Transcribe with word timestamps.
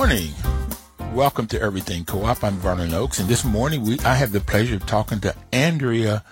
Good 0.00 0.08
morning. 0.08 0.34
Welcome 1.12 1.46
to 1.48 1.60
Everything 1.60 2.06
Co-op. 2.06 2.42
I'm 2.42 2.54
Vernon 2.54 2.94
Oakes, 2.94 3.18
and 3.18 3.28
this 3.28 3.44
morning 3.44 3.82
we 3.82 3.98
I 3.98 4.14
have 4.14 4.32
the 4.32 4.40
pleasure 4.40 4.76
of 4.76 4.86
talking 4.86 5.20
to 5.20 5.34
Andria 5.52 6.22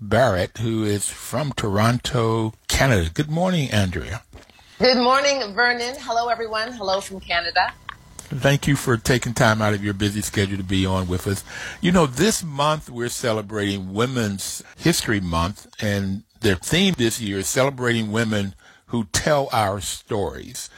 Barrett, 0.00 0.58
who 0.58 0.84
is 0.84 1.08
from 1.08 1.52
Toronto, 1.54 2.54
Canada. 2.68 3.10
Good 3.12 3.28
morning, 3.28 3.68
Andria. 3.70 4.20
Good 4.78 4.98
morning, 4.98 5.54
Vernon. 5.54 5.96
Hello, 5.98 6.28
everyone. 6.28 6.70
Hello 6.70 7.00
from 7.00 7.18
Canada. 7.18 7.72
Thank 8.28 8.68
you 8.68 8.76
for 8.76 8.96
taking 8.96 9.34
time 9.34 9.60
out 9.60 9.74
of 9.74 9.82
your 9.82 9.94
busy 9.94 10.20
schedule 10.20 10.58
to 10.58 10.62
be 10.62 10.86
on 10.86 11.08
with 11.08 11.26
us. 11.26 11.42
You 11.80 11.90
know, 11.90 12.06
this 12.06 12.44
month 12.44 12.88
we're 12.88 13.08
celebrating 13.08 13.92
Women's 13.92 14.62
History 14.78 15.18
Month, 15.18 15.66
and 15.82 16.22
their 16.42 16.54
theme 16.54 16.94
this 16.96 17.20
year 17.20 17.38
is 17.38 17.48
celebrating 17.48 18.12
women 18.12 18.54
who 18.90 19.02
tell 19.06 19.48
our 19.52 19.80
stories. 19.80 20.70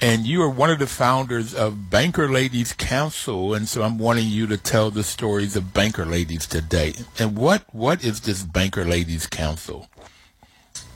And 0.00 0.26
you 0.26 0.42
are 0.42 0.50
one 0.50 0.70
of 0.70 0.78
the 0.78 0.86
founders 0.86 1.54
of 1.54 1.90
Banker 1.90 2.28
Ladies 2.28 2.72
Council, 2.72 3.52
and 3.54 3.68
so 3.68 3.82
I'm 3.82 3.98
wanting 3.98 4.28
you 4.28 4.46
to 4.46 4.56
tell 4.56 4.90
the 4.90 5.02
stories 5.02 5.56
of 5.56 5.74
Banker 5.74 6.06
Ladies 6.06 6.46
today. 6.46 6.94
And 7.18 7.36
what 7.36 7.64
what 7.72 8.04
is 8.04 8.20
this 8.20 8.42
Banker 8.42 8.84
Ladies 8.84 9.26
Council? 9.26 9.88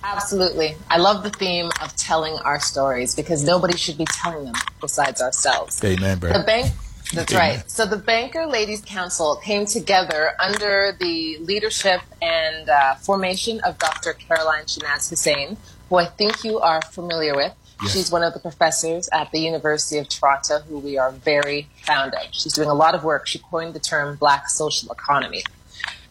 Absolutely. 0.04 0.76
I 0.88 0.98
love 0.98 1.24
the 1.24 1.30
theme 1.30 1.70
of 1.82 1.96
telling 1.96 2.34
our 2.44 2.60
stories 2.60 3.14
because 3.16 3.42
nobody 3.42 3.76
should 3.76 3.98
be 3.98 4.04
telling 4.04 4.44
them 4.44 4.54
besides 4.80 5.20
ourselves. 5.20 5.82
Amen, 5.82 6.18
bro. 6.18 6.32
The 6.32 6.44
bank 6.44 6.72
that's 7.12 7.32
Amen. 7.32 7.56
right. 7.58 7.70
So 7.70 7.86
the 7.86 7.96
Banker 7.96 8.46
Ladies 8.46 8.82
Council 8.82 9.36
came 9.36 9.66
together 9.66 10.32
under 10.40 10.96
the 10.98 11.38
leadership 11.38 12.00
and 12.20 12.68
uh, 12.68 12.94
formation 12.96 13.60
of 13.60 13.78
Dr. 13.78 14.12
Caroline 14.14 14.64
Shenaz 14.64 15.10
Hossein, 15.10 15.56
who 15.88 15.96
I 15.96 16.06
think 16.06 16.42
you 16.42 16.58
are 16.58 16.82
familiar 16.82 17.36
with. 17.36 17.52
Yes. 17.82 17.92
She's 17.92 18.10
one 18.10 18.22
of 18.22 18.32
the 18.32 18.40
professors 18.40 19.08
at 19.12 19.30
the 19.32 19.40
University 19.40 19.98
of 19.98 20.08
Toronto 20.08 20.60
who 20.60 20.78
we 20.78 20.96
are 20.96 21.10
very 21.12 21.68
fond 21.82 22.14
of. 22.14 22.28
She's 22.32 22.54
doing 22.54 22.68
a 22.68 22.74
lot 22.74 22.94
of 22.94 23.04
work. 23.04 23.26
She 23.26 23.38
coined 23.38 23.74
the 23.74 23.80
term 23.80 24.16
Black 24.16 24.48
social 24.48 24.90
economy. 24.90 25.42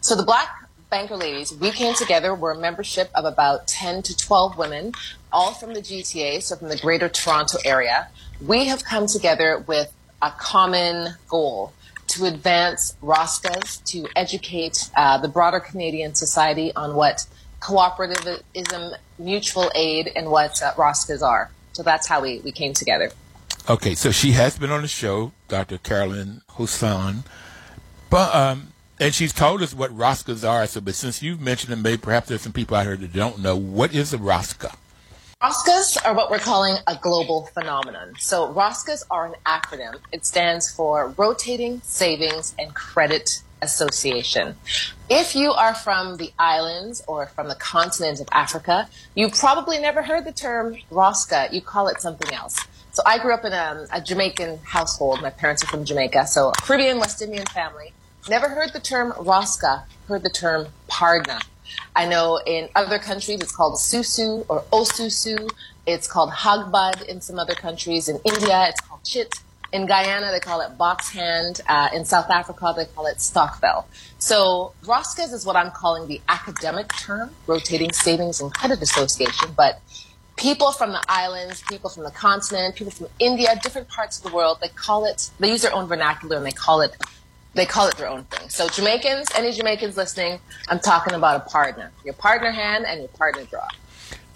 So 0.00 0.14
the 0.14 0.22
Black 0.22 0.48
Banker 0.90 1.16
Ladies, 1.16 1.52
we 1.52 1.72
came 1.72 1.94
together. 1.94 2.34
We're 2.34 2.52
a 2.52 2.58
membership 2.58 3.10
of 3.14 3.24
about 3.24 3.66
10 3.66 4.02
to 4.02 4.16
12 4.16 4.56
women, 4.56 4.92
all 5.32 5.52
from 5.52 5.74
the 5.74 5.80
GTA, 5.80 6.40
so 6.42 6.54
from 6.54 6.68
the 6.68 6.76
Greater 6.76 7.08
Toronto 7.08 7.58
area. 7.64 8.08
We 8.40 8.66
have 8.66 8.84
come 8.84 9.08
together 9.08 9.64
with 9.66 9.92
a 10.22 10.30
common 10.30 11.14
goal 11.28 11.72
to 12.08 12.26
advance 12.26 12.94
ROSCAs, 13.02 13.82
to 13.86 14.06
educate 14.14 14.88
uh, 14.96 15.18
the 15.18 15.28
broader 15.28 15.58
Canadian 15.58 16.14
society 16.14 16.72
on 16.76 16.94
what 16.94 17.26
cooperativism, 17.60 18.94
mutual 19.18 19.70
aid, 19.74 20.12
and 20.14 20.30
what 20.30 20.62
uh, 20.62 20.72
are. 21.22 21.50
So 21.76 21.82
that's 21.82 22.08
how 22.08 22.22
we, 22.22 22.40
we 22.42 22.52
came 22.52 22.72
together. 22.72 23.10
Okay, 23.68 23.94
so 23.94 24.10
she 24.10 24.32
has 24.32 24.58
been 24.58 24.70
on 24.70 24.80
the 24.80 24.88
show, 24.88 25.32
Dr. 25.48 25.76
Carolyn 25.76 26.40
Hossein, 26.52 27.24
but 28.08 28.34
um, 28.34 28.72
and 28.98 29.14
she's 29.14 29.34
told 29.34 29.60
us 29.60 29.74
what 29.74 29.90
ROSCAs 29.90 30.48
are. 30.48 30.66
So, 30.66 30.80
but 30.80 30.94
since 30.94 31.22
you've 31.22 31.38
mentioned 31.38 31.72
them, 31.72 31.82
maybe 31.82 31.98
perhaps 31.98 32.28
there's 32.28 32.40
some 32.40 32.54
people 32.54 32.78
out 32.78 32.86
here 32.86 32.96
that 32.96 33.12
don't 33.12 33.40
know 33.40 33.56
what 33.56 33.94
is 33.94 34.14
a 34.14 34.18
ROSCA. 34.18 34.74
ROSCAs 35.42 35.98
are 36.02 36.14
what 36.14 36.30
we're 36.30 36.38
calling 36.38 36.76
a 36.86 36.96
global 36.96 37.44
phenomenon. 37.52 38.14
So 38.18 38.54
ROSCAs 38.54 39.04
are 39.10 39.26
an 39.26 39.34
acronym. 39.44 39.98
It 40.12 40.24
stands 40.24 40.70
for 40.72 41.08
Rotating 41.18 41.82
Savings 41.82 42.54
and 42.58 42.74
Credit 42.74 43.42
Association. 43.62 44.56
If 45.08 45.34
you 45.34 45.52
are 45.52 45.74
from 45.74 46.16
the 46.16 46.32
islands 46.38 47.02
or 47.06 47.26
from 47.26 47.48
the 47.48 47.54
continent 47.54 48.20
of 48.20 48.28
Africa, 48.32 48.88
you 49.14 49.30
probably 49.30 49.78
never 49.78 50.02
heard 50.02 50.24
the 50.24 50.32
term 50.32 50.76
ROSCA. 50.90 51.52
You 51.52 51.60
call 51.60 51.88
it 51.88 52.00
something 52.00 52.32
else. 52.32 52.58
So 52.92 53.02
I 53.04 53.18
grew 53.18 53.34
up 53.34 53.44
in 53.44 53.52
a, 53.52 53.86
a 53.92 54.00
Jamaican 54.00 54.60
household. 54.64 55.20
My 55.20 55.30
parents 55.30 55.62
are 55.62 55.66
from 55.66 55.84
Jamaica, 55.84 56.26
so 56.26 56.52
Caribbean 56.62 56.98
West 56.98 57.20
Indian 57.20 57.46
family. 57.46 57.92
Never 58.28 58.48
heard 58.48 58.72
the 58.72 58.80
term 58.80 59.12
ROSCA, 59.12 59.84
heard 60.08 60.22
the 60.22 60.30
term 60.30 60.68
Pardna. 60.88 61.40
I 61.94 62.06
know 62.06 62.40
in 62.46 62.68
other 62.74 62.98
countries 62.98 63.40
it's 63.40 63.54
called 63.54 63.74
Susu 63.74 64.44
or 64.48 64.62
Osusu. 64.72 65.50
It's 65.86 66.08
called 66.08 66.30
Hagbad 66.30 67.02
in 67.02 67.20
some 67.20 67.38
other 67.38 67.54
countries. 67.54 68.08
In 68.08 68.18
India, 68.24 68.66
it's 68.68 68.80
called 68.80 69.04
Chit. 69.04 69.40
In 69.72 69.86
Guyana, 69.86 70.30
they 70.30 70.40
call 70.40 70.60
it 70.60 70.78
box 70.78 71.10
hand. 71.10 71.60
Uh, 71.68 71.88
in 71.92 72.04
South 72.04 72.30
Africa, 72.30 72.72
they 72.76 72.86
call 72.86 73.06
it 73.06 73.20
stokvel. 73.20 73.86
So 74.18 74.72
ROSCAs 74.84 75.32
is 75.32 75.44
what 75.44 75.56
I'm 75.56 75.70
calling 75.70 76.08
the 76.08 76.20
academic 76.28 76.88
term, 76.94 77.30
Rotating 77.46 77.92
Savings 77.92 78.40
and 78.40 78.52
Credit 78.52 78.80
Association. 78.80 79.50
But 79.56 79.80
people 80.36 80.72
from 80.72 80.92
the 80.92 81.02
islands, 81.08 81.62
people 81.62 81.90
from 81.90 82.04
the 82.04 82.10
continent, 82.10 82.76
people 82.76 82.92
from 82.92 83.08
India, 83.18 83.58
different 83.62 83.88
parts 83.88 84.18
of 84.18 84.30
the 84.30 84.34
world, 84.34 84.58
they 84.60 84.68
call 84.68 85.04
it, 85.04 85.30
they 85.40 85.50
use 85.50 85.62
their 85.62 85.74
own 85.74 85.86
vernacular 85.86 86.36
and 86.36 86.46
they 86.46 86.52
call 86.52 86.80
it, 86.80 86.96
they 87.54 87.66
call 87.66 87.88
it 87.88 87.96
their 87.96 88.08
own 88.08 88.24
thing. 88.24 88.48
So 88.48 88.68
Jamaicans, 88.68 89.28
any 89.34 89.52
Jamaicans 89.52 89.96
listening, 89.96 90.38
I'm 90.68 90.78
talking 90.78 91.14
about 91.14 91.46
a 91.46 91.50
partner, 91.50 91.90
your 92.04 92.14
partner 92.14 92.50
hand 92.50 92.84
and 92.86 93.00
your 93.00 93.08
partner 93.08 93.44
draw. 93.44 93.66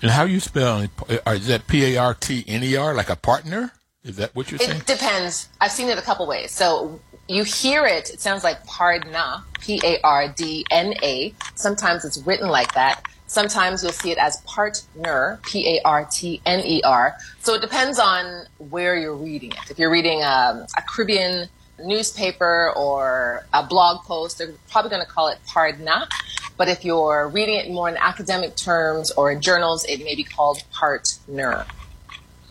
And 0.02 0.10
how 0.10 0.24
you 0.24 0.40
spell? 0.40 0.86
Uh, 1.08 1.30
is 1.32 1.46
that 1.48 1.66
P 1.66 1.94
A 1.94 1.98
R 1.98 2.14
T 2.14 2.42
N 2.48 2.64
E 2.64 2.74
R, 2.74 2.94
like 2.94 3.10
a 3.10 3.16
partner? 3.16 3.72
Is 4.04 4.16
that 4.16 4.34
what 4.34 4.50
you're 4.50 4.58
saying? 4.58 4.80
It 4.80 4.86
depends. 4.86 5.48
I've 5.60 5.72
seen 5.72 5.88
it 5.88 5.98
a 5.98 6.02
couple 6.02 6.26
ways. 6.26 6.52
So 6.52 7.00
you 7.28 7.44
hear 7.44 7.86
it, 7.86 8.10
it 8.10 8.20
sounds 8.20 8.42
like 8.42 8.64
pardna, 8.66 9.42
P 9.60 9.80
A 9.84 10.00
R 10.02 10.28
D 10.28 10.64
N 10.70 10.94
A. 11.02 11.34
Sometimes 11.54 12.04
it's 12.04 12.18
written 12.18 12.48
like 12.48 12.72
that. 12.74 13.02
Sometimes 13.26 13.82
you'll 13.82 13.92
see 13.92 14.10
it 14.10 14.18
as 14.18 14.38
partner, 14.38 15.38
P 15.46 15.76
A 15.76 15.82
R 15.84 16.08
T 16.10 16.40
N 16.46 16.60
E 16.64 16.82
R. 16.82 17.14
So 17.40 17.54
it 17.54 17.60
depends 17.60 17.98
on 17.98 18.46
where 18.58 18.98
you're 18.98 19.14
reading 19.14 19.52
it. 19.52 19.70
If 19.70 19.78
you're 19.78 19.90
reading 19.90 20.22
um, 20.22 20.66
a 20.76 20.82
Caribbean 20.88 21.48
newspaper 21.84 22.72
or 22.74 23.44
a 23.52 23.64
blog 23.64 24.04
post, 24.04 24.38
they're 24.38 24.52
probably 24.70 24.90
going 24.90 25.04
to 25.04 25.10
call 25.10 25.28
it 25.28 25.38
pardna. 25.46 26.08
But 26.56 26.68
if 26.68 26.84
you're 26.84 27.28
reading 27.28 27.56
it 27.56 27.70
more 27.70 27.88
in 27.88 27.96
academic 27.98 28.56
terms 28.56 29.10
or 29.12 29.30
in 29.30 29.40
journals, 29.40 29.84
it 29.84 30.02
may 30.02 30.14
be 30.14 30.24
called 30.24 30.62
partner. 30.72 31.66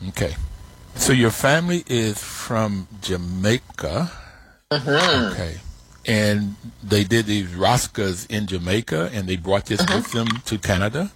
Okay. 0.10 0.36
So 1.00 1.14
your 1.14 1.32
family 1.32 1.84
is 1.88 2.22
from 2.22 2.88
Jamaica. 3.02 4.12
Mm-hmm. 4.70 5.32
Okay. 5.32 5.58
And 6.06 6.56
they 6.84 7.04
did 7.04 7.26
these 7.26 7.48
ROSCAs 7.48 8.30
in 8.30 8.46
Jamaica 8.46 9.10
and 9.14 9.28
they 9.28 9.38
brought 9.38 9.66
this 9.66 9.82
mm-hmm. 9.82 9.96
with 9.96 10.12
them 10.12 10.28
to 10.46 10.58
Canada? 10.60 11.12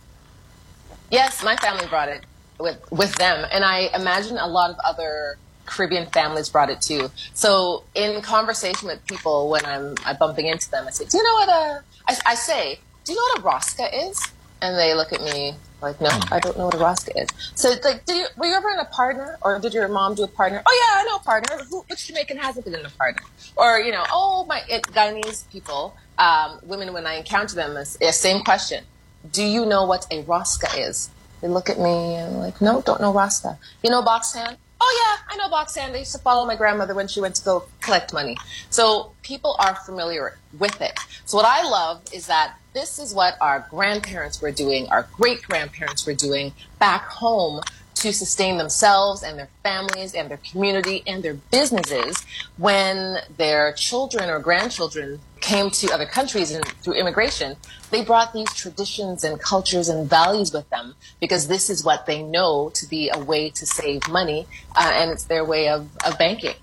Yes, 1.12 1.44
my 1.44 1.58
family 1.58 1.86
brought 1.88 2.10
it 2.10 2.26
with, 2.60 2.80
with 2.92 3.14
them. 3.16 3.46
And 3.52 3.64
I 3.64 3.90
imagine 3.94 4.38
a 4.38 4.48
lot 4.48 4.72
of 4.72 4.78
other 4.88 5.38
Caribbean 5.66 6.08
families 6.08 6.50
brought 6.50 6.70
it 6.70 6.82
too. 6.82 7.12
So 7.34 7.84
in 7.94 8.22
conversation 8.22 8.88
with 8.88 9.06
people 9.06 9.50
when 9.50 9.66
I'm, 9.66 9.96
I'm 10.06 10.16
bumping 10.18 10.48
into 10.48 10.72
them, 10.72 10.88
I 10.88 10.92
say, 10.92 11.06
do 11.06 11.18
you 11.18 11.24
know 11.24 11.34
what 11.34 11.50
a, 11.50 11.84
I, 12.08 12.32
I 12.32 12.36
say, 12.36 12.80
do 13.04 13.14
you 13.14 13.18
know 13.18 13.42
what 13.42 13.54
a 13.54 13.58
ROSCA 13.58 14.10
is? 14.10 14.32
And 14.62 14.78
they 14.78 14.96
look 14.96 15.12
at 15.12 15.22
me 15.22 15.56
like, 15.84 16.02
no, 16.02 16.10
I 16.32 16.40
don't 16.40 16.58
know 16.58 16.66
what 16.66 16.74
a 16.74 16.78
ROSCA 16.78 17.22
is. 17.22 17.30
So, 17.56 17.70
like, 17.84 18.06
did 18.06 18.18
you, 18.18 18.26
were 18.38 18.46
you 18.46 18.56
ever 18.56 18.70
in 18.70 18.80
a 18.80 18.86
partner, 18.86 19.38
or 19.42 19.60
did 19.60 19.74
your 19.74 19.88
mom 19.88 20.16
do 20.16 20.24
a 20.24 20.28
partner? 20.28 20.64
Oh 20.66 20.82
yeah, 20.82 21.02
I 21.02 21.04
know 21.04 21.18
a 21.18 21.20
partner. 21.20 21.64
Who, 21.70 21.82
which 21.90 22.08
Jamaican 22.08 22.38
hasn't 22.38 22.66
been 22.66 22.76
in 22.76 22.86
a 22.86 22.90
partner? 22.90 23.24
Or 23.56 23.80
you 23.80 23.92
know, 23.92 24.04
oh 24.12 24.46
my 24.48 24.64
it, 24.70 24.84
Guyanese 24.84 25.50
people, 25.52 25.96
um, 26.18 26.60
women 26.64 26.94
when 26.94 27.06
I 27.06 27.16
encounter 27.16 27.56
them, 27.56 27.78
is 27.78 27.98
the 27.98 28.12
same 28.12 28.44
question. 28.44 28.84
Do 29.32 29.44
you 29.44 29.66
know 29.66 29.86
what 29.86 30.08
a 30.12 30.24
ROSCA 30.24 30.90
is? 30.90 31.10
They 31.42 31.48
look 31.48 31.70
at 31.70 31.78
me 31.78 32.16
and 32.16 32.40
like, 32.40 32.62
no, 32.62 32.82
don't 32.82 33.02
know 33.02 33.14
ROSCA. 33.14 33.58
You 33.84 33.90
know 33.90 34.02
box 34.02 34.34
hand? 34.34 34.58
Oh 34.80 35.06
yeah, 35.06 35.34
I 35.34 35.38
know 35.38 35.50
box 35.50 35.76
hand. 35.76 35.96
I 35.96 36.00
used 36.00 36.12
to 36.12 36.20
follow 36.20 36.46
my 36.46 36.56
grandmother 36.56 36.94
when 36.94 37.08
she 37.08 37.22
went 37.22 37.36
to 37.36 37.44
go 37.44 37.64
collect 37.82 38.14
money. 38.14 38.38
So 38.70 39.14
people 39.22 39.56
are 39.60 39.76
familiar 39.76 40.38
with 40.60 40.82
it. 40.82 41.00
So 41.26 41.38
what 41.38 41.46
I 41.46 41.64
love 41.64 42.02
is 42.12 42.28
that 42.28 42.58
this 42.74 43.00
is 43.00 43.14
what 43.14 43.36
our 43.40 43.68
grandparents 43.70 44.42
were 44.42 44.52
doing, 44.52 44.88
our 44.90 45.08
great 45.14 45.44
grandparents 45.44 46.06
were 46.06 46.14
doing 46.14 46.54
back 46.80 47.06
home 47.06 47.62
to 47.96 48.12
sustain 48.12 48.58
themselves 48.58 49.24
and 49.24 49.40
their 49.40 49.48
families 49.64 50.14
and 50.14 50.30
their 50.30 50.40
community 50.52 51.04
and 51.08 51.24
their 51.24 51.36
businesses 51.36 52.26
when 52.58 53.18
their 53.38 53.72
children 53.74 54.30
or 54.30 54.40
grandchildren 54.40 55.20
came 55.40 55.70
to 55.70 55.94
other 55.94 56.06
countries 56.06 56.52
and 56.52 56.66
through 56.82 56.96
immigration, 56.96 57.56
they 57.92 58.04
brought 58.04 58.34
these 58.34 58.52
traditions 58.54 59.24
and 59.24 59.40
cultures 59.40 59.88
and 59.88 60.10
values 60.10 60.52
with 60.52 60.70
them 60.70 60.96
because 61.22 61.48
this 61.48 61.70
is 61.70 61.84
what 61.84 62.06
they 62.06 62.22
know 62.22 62.72
to 62.74 62.86
be 62.88 63.10
a 63.14 63.20
way 63.20 63.50
to 63.50 63.66
save 63.66 64.08
money 64.10 64.48
uh, 64.76 64.92
and 64.94 65.12
it's 65.12 65.26
their 65.26 65.46
way 65.46 65.70
of, 65.70 65.88
of 66.06 66.18
banking. 66.18 66.56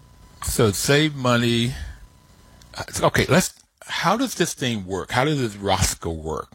So 0.42 0.72
save 0.72 1.14
money. 1.14 1.74
Uh, 2.74 2.84
okay, 3.02 3.26
let's. 3.26 3.59
How 3.90 4.16
does 4.16 4.36
this 4.36 4.54
thing 4.54 4.86
work? 4.86 5.10
How 5.10 5.24
does 5.24 5.40
this 5.40 5.60
Rosca 5.60 6.14
work? 6.14 6.48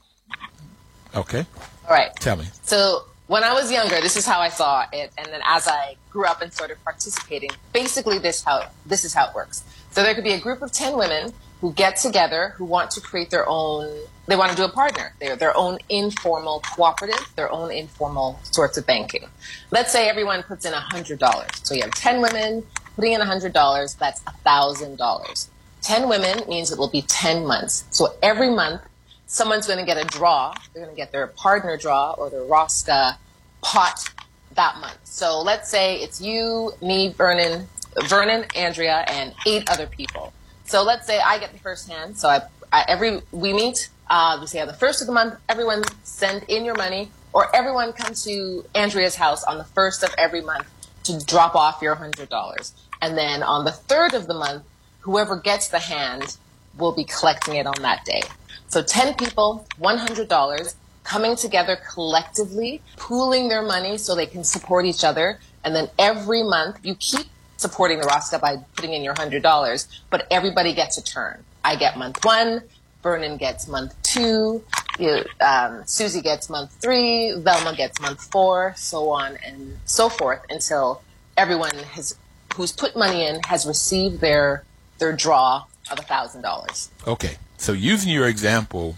Okay. 1.14 1.46
All 1.88 1.94
right. 1.94 2.16
Tell 2.16 2.38
me. 2.38 2.46
So 2.64 3.04
when 3.28 3.44
I 3.44 3.54
was 3.54 3.72
younger, 3.72 4.00
this 4.02 4.16
is 4.16 4.26
how 4.26 4.40
I 4.40 4.50
saw 4.50 4.86
it, 4.92 5.12
and 5.18 5.28
then 5.28 5.42
as 5.46 5.68
I 5.68 5.96
grew 6.10 6.26
up 6.26 6.42
and 6.42 6.54
started 6.54 6.78
participating, 6.84 7.50
basically 7.74 8.20
this 8.20 8.44
how 8.44 8.68
this 8.86 9.04
is 9.04 9.14
how 9.14 9.28
it 9.28 9.36
works. 9.36 9.64
So 9.92 10.02
there 10.02 10.16
could 10.16 10.24
be 10.24 10.34
a 10.34 10.40
group 10.40 10.62
of 10.62 10.72
ten 10.72 10.98
women 10.98 11.34
who 11.62 11.74
get 11.74 11.98
together 11.98 12.54
who 12.56 12.66
want 12.66 12.92
to 12.92 13.02
create 13.02 13.30
their 13.32 13.48
own. 13.48 13.90
They 14.28 14.36
want 14.36 14.52
to 14.52 14.58
do 14.58 14.64
a 14.64 14.70
partner. 14.70 15.14
They're 15.20 15.36
their 15.36 15.56
own 15.56 15.78
informal 15.90 16.62
cooperative, 16.62 17.32
their 17.36 17.52
own 17.52 17.72
informal 17.72 18.40
sorts 18.44 18.78
of 18.78 18.88
banking. 18.88 19.28
Let's 19.72 19.92
say 19.92 20.08
everyone 20.10 20.42
puts 20.44 20.66
in 20.66 20.74
a 20.74 20.80
hundred 20.80 21.20
dollars. 21.20 21.50
So 21.64 21.76
you 21.76 21.82
have 21.82 21.92
ten 21.92 22.22
women 22.22 22.64
putting 22.96 23.14
in 23.14 23.22
a 23.22 23.26
hundred 23.26 23.54
dollars. 23.54 23.96
That's 23.96 24.22
a 24.26 24.32
thousand 24.32 24.98
dollars. 24.98 25.50
Ten 25.86 26.10
women 26.10 26.42
means 26.50 26.72
it 26.72 26.80
will 26.80 26.90
be 26.90 27.04
ten 27.04 27.46
months. 27.46 27.86
So 27.92 28.16
every 28.24 28.50
month 28.50 28.82
someone's 29.28 29.68
going 29.68 29.78
to 29.78 29.86
get 29.86 29.98
a 29.98 30.06
draw. 30.06 30.52
They're 30.74 30.84
going 30.84 30.96
to 30.96 31.00
get 31.00 31.12
their 31.12 31.28
partner 31.28 31.78
draw 31.78 32.14
or 32.14 32.32
their 32.32 32.42
Rosca 32.42 33.18
pot 33.62 34.10
that 34.56 34.80
month. 34.82 34.98
So 35.04 35.42
let's 35.42 35.70
say 35.70 35.98
it's 35.98 36.20
you, 36.20 36.74
me, 36.82 37.10
Vernon, 37.10 37.68
Vernon, 38.06 38.46
Andria, 38.56 39.04
and 39.08 39.36
eight 39.46 39.70
other 39.70 39.86
people. 39.86 40.34
So 40.64 40.82
let's 40.82 41.06
say 41.06 41.20
I 41.20 41.38
get 41.38 41.54
the 41.54 41.60
first 41.60 41.88
hand. 41.88 42.18
So 42.18 42.30
I, 42.30 42.42
I 42.74 42.84
every 42.88 43.22
we 43.32 43.54
meet. 43.54 43.90
Uh, 44.10 44.40
we 44.42 44.48
say 44.48 44.62
on 44.62 44.68
the 44.68 44.74
first 44.74 45.02
of 45.02 45.08
the 45.08 45.14
month, 45.14 45.36
everyone 45.48 45.84
send 46.04 46.46
in 46.48 46.66
your 46.66 46.76
money, 46.76 47.12
or 47.32 47.56
everyone 47.56 47.94
come 47.94 48.16
to 48.16 48.66
Andria's 48.74 49.16
house 49.16 49.44
on 49.44 49.60
the 49.60 49.64
first 49.64 50.04
of 50.04 50.10
every 50.18 50.42
month 50.42 50.66
to 51.04 51.24
drop 51.26 51.54
off 51.54 51.80
your 51.84 51.94
hundred 51.94 52.30
dollars. 52.30 52.74
And 53.04 53.16
then 53.16 53.44
on 53.44 53.66
the 53.66 53.72
third 53.72 54.16
of 54.16 54.26
the 54.26 54.34
month, 54.34 54.64
whoever 55.06 55.38
gets 55.38 55.68
the 55.68 55.78
hand 55.78 56.38
will 56.80 56.92
be 56.92 57.04
collecting 57.04 57.56
it 57.56 57.68
on 57.68 57.80
that 57.84 58.04
day. 58.06 58.24
So 58.70 58.82
10 58.82 59.14
people, 59.14 59.68
$100, 59.80 60.76
coming 61.04 61.36
together 61.36 61.78
collectively, 61.94 62.82
pooling 62.98 63.48
their 63.48 63.62
money 63.62 64.00
so 64.00 64.16
they 64.16 64.26
can 64.26 64.44
support 64.44 64.84
each 64.86 65.04
other. 65.04 65.38
And 65.64 65.76
then 65.76 65.90
every 66.00 66.42
month 66.42 66.80
you 66.82 66.96
keep 66.96 67.28
supporting 67.58 68.00
the 68.00 68.08
Rosca 68.08 68.42
by 68.42 68.58
putting 68.76 68.94
in 68.94 69.04
your 69.04 69.14
$100, 69.14 69.88
but 70.10 70.26
everybody 70.32 70.74
gets 70.74 70.98
a 70.98 71.04
turn. 71.04 71.44
I 71.64 71.76
get 71.76 71.98
month 71.98 72.26
one, 72.26 72.64
Vernon 73.04 73.38
gets 73.38 73.68
month 73.68 73.94
two, 74.02 74.64
you, 74.98 75.24
um, 75.40 75.84
Susie 75.86 76.22
gets 76.22 76.50
month 76.50 76.72
three, 76.82 77.36
Velma 77.38 77.76
gets 77.76 78.02
month 78.02 78.22
four, 78.32 78.74
so 78.76 79.12
on 79.12 79.38
and 79.46 79.78
so 79.86 80.10
forth 80.10 80.42
until 80.50 81.04
everyone 81.38 81.76
has 81.94 82.18
who's 82.56 82.72
put 82.72 82.96
money 82.96 83.28
in 83.28 83.42
has 83.44 83.66
received 83.66 84.22
their 84.22 84.64
their 84.98 85.14
draw 85.14 85.66
of 85.92 86.00
a 86.00 86.04
thousand 86.04 86.42
dollars. 86.42 86.90
Okay. 87.08 87.38
So 87.58 87.72
using 87.72 88.12
your 88.12 88.28
example, 88.28 88.96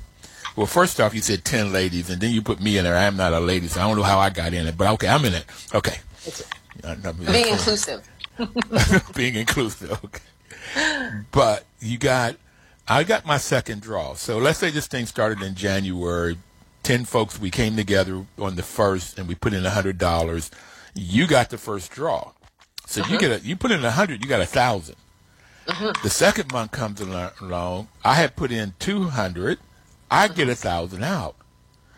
well, 0.55 0.65
first 0.65 0.99
off, 0.99 1.13
you 1.13 1.21
said 1.21 1.45
10 1.45 1.71
ladies, 1.71 2.09
and 2.09 2.19
then 2.19 2.31
you 2.31 2.41
put 2.41 2.59
me 2.59 2.77
in 2.77 2.83
there. 2.83 2.97
I 2.97 3.03
am 3.03 3.15
not 3.15 3.33
a 3.33 3.39
lady, 3.39 3.67
so 3.67 3.79
I 3.79 3.87
don't 3.87 3.97
know 3.97 4.03
how 4.03 4.19
I 4.19 4.29
got 4.29 4.53
in 4.53 4.67
it, 4.67 4.77
but 4.77 4.87
okay, 4.93 5.07
I'm 5.07 5.23
in 5.25 5.33
it. 5.33 5.45
Okay. 5.73 5.97
Being 7.31 7.47
inclusive. 7.47 8.07
Being 9.15 9.35
inclusive, 9.35 9.91
okay. 10.03 11.21
But 11.31 11.65
you 11.79 11.97
got, 11.97 12.35
I 12.87 13.03
got 13.03 13.25
my 13.25 13.37
second 13.37 13.81
draw. 13.81 14.15
So 14.15 14.37
let's 14.37 14.59
say 14.59 14.71
this 14.71 14.87
thing 14.87 15.05
started 15.05 15.41
in 15.41 15.55
January. 15.55 16.37
10 16.83 17.05
folks, 17.05 17.39
we 17.39 17.51
came 17.51 17.75
together 17.75 18.25
on 18.39 18.55
the 18.55 18.63
first, 18.63 19.19
and 19.19 19.27
we 19.27 19.35
put 19.35 19.53
in 19.53 19.63
$100. 19.63 20.49
You 20.95 21.27
got 21.27 21.49
the 21.49 21.57
first 21.57 21.91
draw. 21.91 22.31
So 22.85 23.01
uh-huh. 23.01 23.13
you 23.13 23.19
get 23.19 23.31
a, 23.31 23.45
you 23.45 23.55
put 23.55 23.71
in 23.71 23.83
a 23.83 23.91
hundred, 23.91 24.23
you 24.23 24.29
got 24.29 24.37
a 24.37 24.49
1000 24.49 24.95
Mm-hmm. 25.67 26.01
The 26.01 26.09
second 26.09 26.51
month 26.51 26.71
comes 26.71 27.01
along. 27.01 27.89
I 28.03 28.13
had 28.15 28.35
put 28.35 28.51
in 28.51 28.73
two 28.79 29.03
hundred. 29.03 29.59
I 30.09 30.29
get 30.29 30.47
a 30.47 30.55
thousand 30.55 31.03
out. 31.03 31.35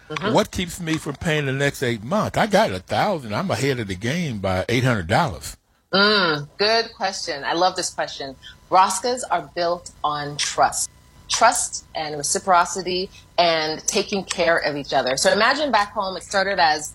Mm-hmm. 0.10 0.34
What 0.34 0.50
keeps 0.50 0.80
me 0.80 0.98
from 0.98 1.16
paying 1.16 1.46
the 1.46 1.52
next 1.52 1.84
eight 1.84 2.04
months? 2.04 2.38
I 2.38 2.48
got 2.48 2.72
a 2.72 2.80
thousand. 2.80 3.36
I'm 3.36 3.52
ahead 3.52 3.80
of 3.80 3.88
the 3.88 3.96
game 3.96 4.40
by 4.40 4.66
eight 4.68 4.84
hundred 4.84 5.08
dollars. 5.08 5.56
Mm, 5.94 6.48
good 6.58 6.94
question. 6.96 7.44
I 7.44 7.54
love 7.54 7.76
this 7.76 7.92
question. 7.92 8.36
Roscas 8.72 9.24
are 9.30 9.50
built 9.56 9.92
on 10.04 10.38
trust. 10.38 10.90
Trust 11.28 11.86
and 11.94 12.18
reciprocity 12.18 13.10
and 13.38 13.86
taking 13.88 14.24
care 14.24 14.58
of 14.58 14.76
each 14.76 14.94
other. 14.94 15.16
So 15.16 15.32
imagine 15.32 15.72
back 15.72 15.92
home, 15.94 16.18
it 16.18 16.24
started 16.24 16.60
as 16.60 16.94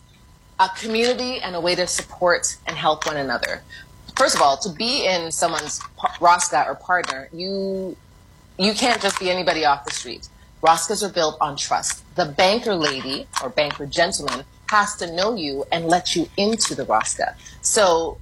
a 0.58 0.68
community 0.76 1.40
and 1.40 1.54
a 1.56 1.60
way 1.60 1.74
to 1.74 1.86
support 1.86 2.56
and 2.66 2.76
help 2.76 3.06
one 3.06 3.16
another 3.16 3.62
first 4.16 4.34
of 4.34 4.42
all, 4.42 4.56
to 4.58 4.68
be 4.70 5.06
in 5.06 5.30
someone's 5.32 5.80
Rosca 6.20 6.66
or 6.66 6.74
partner, 6.74 7.28
you 7.32 7.96
you 8.58 8.72
can't 8.74 9.02
just 9.02 9.18
be 9.18 9.30
anybody 9.30 9.64
off 9.64 9.84
the 9.84 9.90
street. 9.92 10.28
Roscas 10.62 11.02
are 11.02 11.12
built 11.12 11.36
on 11.40 11.56
trust. 11.56 12.04
The 12.14 12.24
banker 12.24 12.74
lady 12.74 13.26
or 13.42 13.50
banker 13.50 13.86
gentleman 13.86 14.44
has 14.70 14.96
to 14.96 15.12
know 15.14 15.34
you 15.34 15.64
and 15.72 15.86
let 15.86 16.16
you 16.16 16.28
into 16.36 16.74
the 16.74 16.84
Rosca. 16.84 17.34
So 17.62 18.18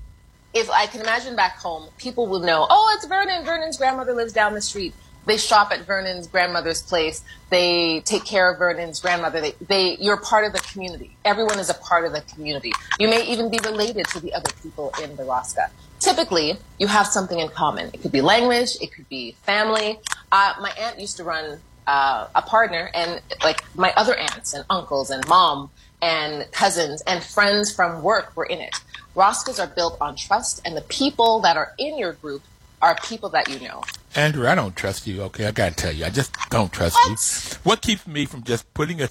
if 0.54 0.68
I 0.70 0.86
can 0.86 1.00
imagine 1.00 1.36
back 1.36 1.58
home, 1.58 1.88
people 1.98 2.26
will 2.26 2.40
know, 2.40 2.66
oh, 2.68 2.92
it's 2.96 3.06
Vernon. 3.06 3.44
Vernon's 3.44 3.76
grandmother 3.76 4.12
lives 4.12 4.32
down 4.32 4.54
the 4.54 4.60
street. 4.60 4.94
They 5.26 5.36
shop 5.36 5.70
at 5.70 5.86
Vernon's 5.86 6.26
grandmother's 6.26 6.82
place. 6.82 7.22
They 7.50 8.00
take 8.00 8.24
care 8.24 8.50
of 8.50 8.58
Vernon's 8.58 9.00
grandmother. 9.00 9.40
They, 9.40 9.52
they, 9.66 9.96
you're 10.00 10.16
part 10.16 10.44
of 10.44 10.52
the 10.52 10.60
community. 10.60 11.16
Everyone 11.24 11.58
is 11.58 11.70
a 11.70 11.74
part 11.74 12.04
of 12.04 12.12
the 12.12 12.22
community. 12.22 12.72
You 12.98 13.08
may 13.08 13.24
even 13.26 13.50
be 13.50 13.58
related 13.64 14.06
to 14.08 14.20
the 14.20 14.34
other 14.34 14.50
people 14.62 14.92
in 15.02 15.16
the 15.16 15.22
Rosca. 15.22 15.70
Typically, 16.00 16.58
you 16.78 16.88
have 16.88 17.06
something 17.06 17.38
in 17.38 17.48
common. 17.48 17.90
It 17.92 18.02
could 18.02 18.10
be 18.10 18.20
language. 18.20 18.70
It 18.80 18.92
could 18.92 19.08
be 19.08 19.36
family. 19.42 20.00
Uh, 20.32 20.54
my 20.60 20.72
aunt 20.78 20.98
used 20.98 21.16
to 21.18 21.24
run 21.24 21.60
uh, 21.86 22.26
a 22.34 22.42
partner, 22.42 22.90
and 22.94 23.20
like 23.44 23.62
my 23.76 23.92
other 23.96 24.16
aunts 24.16 24.54
and 24.54 24.64
uncles 24.70 25.10
and 25.10 25.26
mom 25.28 25.70
and 26.00 26.50
cousins 26.52 27.02
and 27.06 27.22
friends 27.22 27.74
from 27.74 28.02
work 28.02 28.36
were 28.36 28.44
in 28.44 28.60
it. 28.60 28.74
Roscas 29.14 29.60
are 29.60 29.66
built 29.66 29.96
on 30.00 30.16
trust, 30.16 30.60
and 30.64 30.76
the 30.76 30.82
people 30.82 31.40
that 31.40 31.56
are 31.56 31.72
in 31.78 31.98
your 31.98 32.14
group 32.14 32.42
are 32.82 32.96
people 32.96 33.30
that 33.30 33.48
you 33.48 33.66
know. 33.66 33.82
Andrew, 34.14 34.46
I 34.46 34.54
don't 34.54 34.76
trust 34.76 35.06
you. 35.06 35.22
Okay, 35.22 35.46
I 35.46 35.52
gotta 35.52 35.74
tell 35.74 35.92
you, 35.92 36.04
I 36.04 36.10
just 36.10 36.34
don't 36.50 36.72
trust 36.72 36.96
what? 36.96 37.08
you. 37.08 37.58
What 37.62 37.80
keeps 37.80 38.06
me 38.06 38.26
from 38.26 38.42
just 38.42 38.72
putting 38.74 39.00
a 39.00 39.08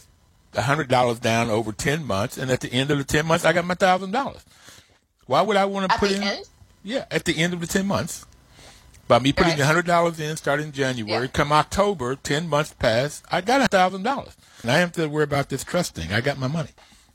hundred 0.61 0.89
dollars 0.89 1.19
down 1.19 1.49
over 1.49 1.71
ten 1.71 2.05
months, 2.05 2.37
and 2.37 2.51
at 2.51 2.59
the 2.59 2.71
end 2.71 2.91
of 2.91 2.97
the 2.97 3.03
ten 3.03 3.25
months, 3.25 3.45
I 3.45 3.53
got 3.53 3.65
my 3.65 3.73
thousand 3.73 4.11
dollars? 4.11 4.43
Why 5.25 5.41
would 5.41 5.57
I 5.57 5.65
want 5.65 5.89
to 5.89 5.97
put 5.97 6.11
in? 6.11 6.21
End? 6.21 6.49
Yeah, 6.83 7.05
at 7.09 7.25
the 7.25 7.37
end 7.37 7.53
of 7.53 7.61
the 7.61 7.67
ten 7.67 7.87
months. 7.87 8.25
By 9.07 9.19
me 9.19 9.33
putting 9.33 9.59
a 9.59 9.65
hundred 9.65 9.85
dollars 9.85 10.19
in 10.21 10.37
starting 10.37 10.71
January, 10.71 11.25
yeah. 11.25 11.31
come 11.31 11.51
October, 11.51 12.15
ten 12.15 12.47
months 12.47 12.73
pass, 12.73 13.21
I 13.29 13.41
got 13.41 13.61
a 13.61 13.67
thousand 13.67 14.03
dollars. 14.03 14.37
And 14.61 14.71
I 14.71 14.77
have 14.77 14.91
to 14.93 15.07
worry 15.07 15.23
about 15.23 15.49
this 15.49 15.63
trust 15.63 15.95
thing. 15.95 16.13
I 16.13 16.21
got 16.21 16.37
my 16.37 16.47
money. 16.47 16.69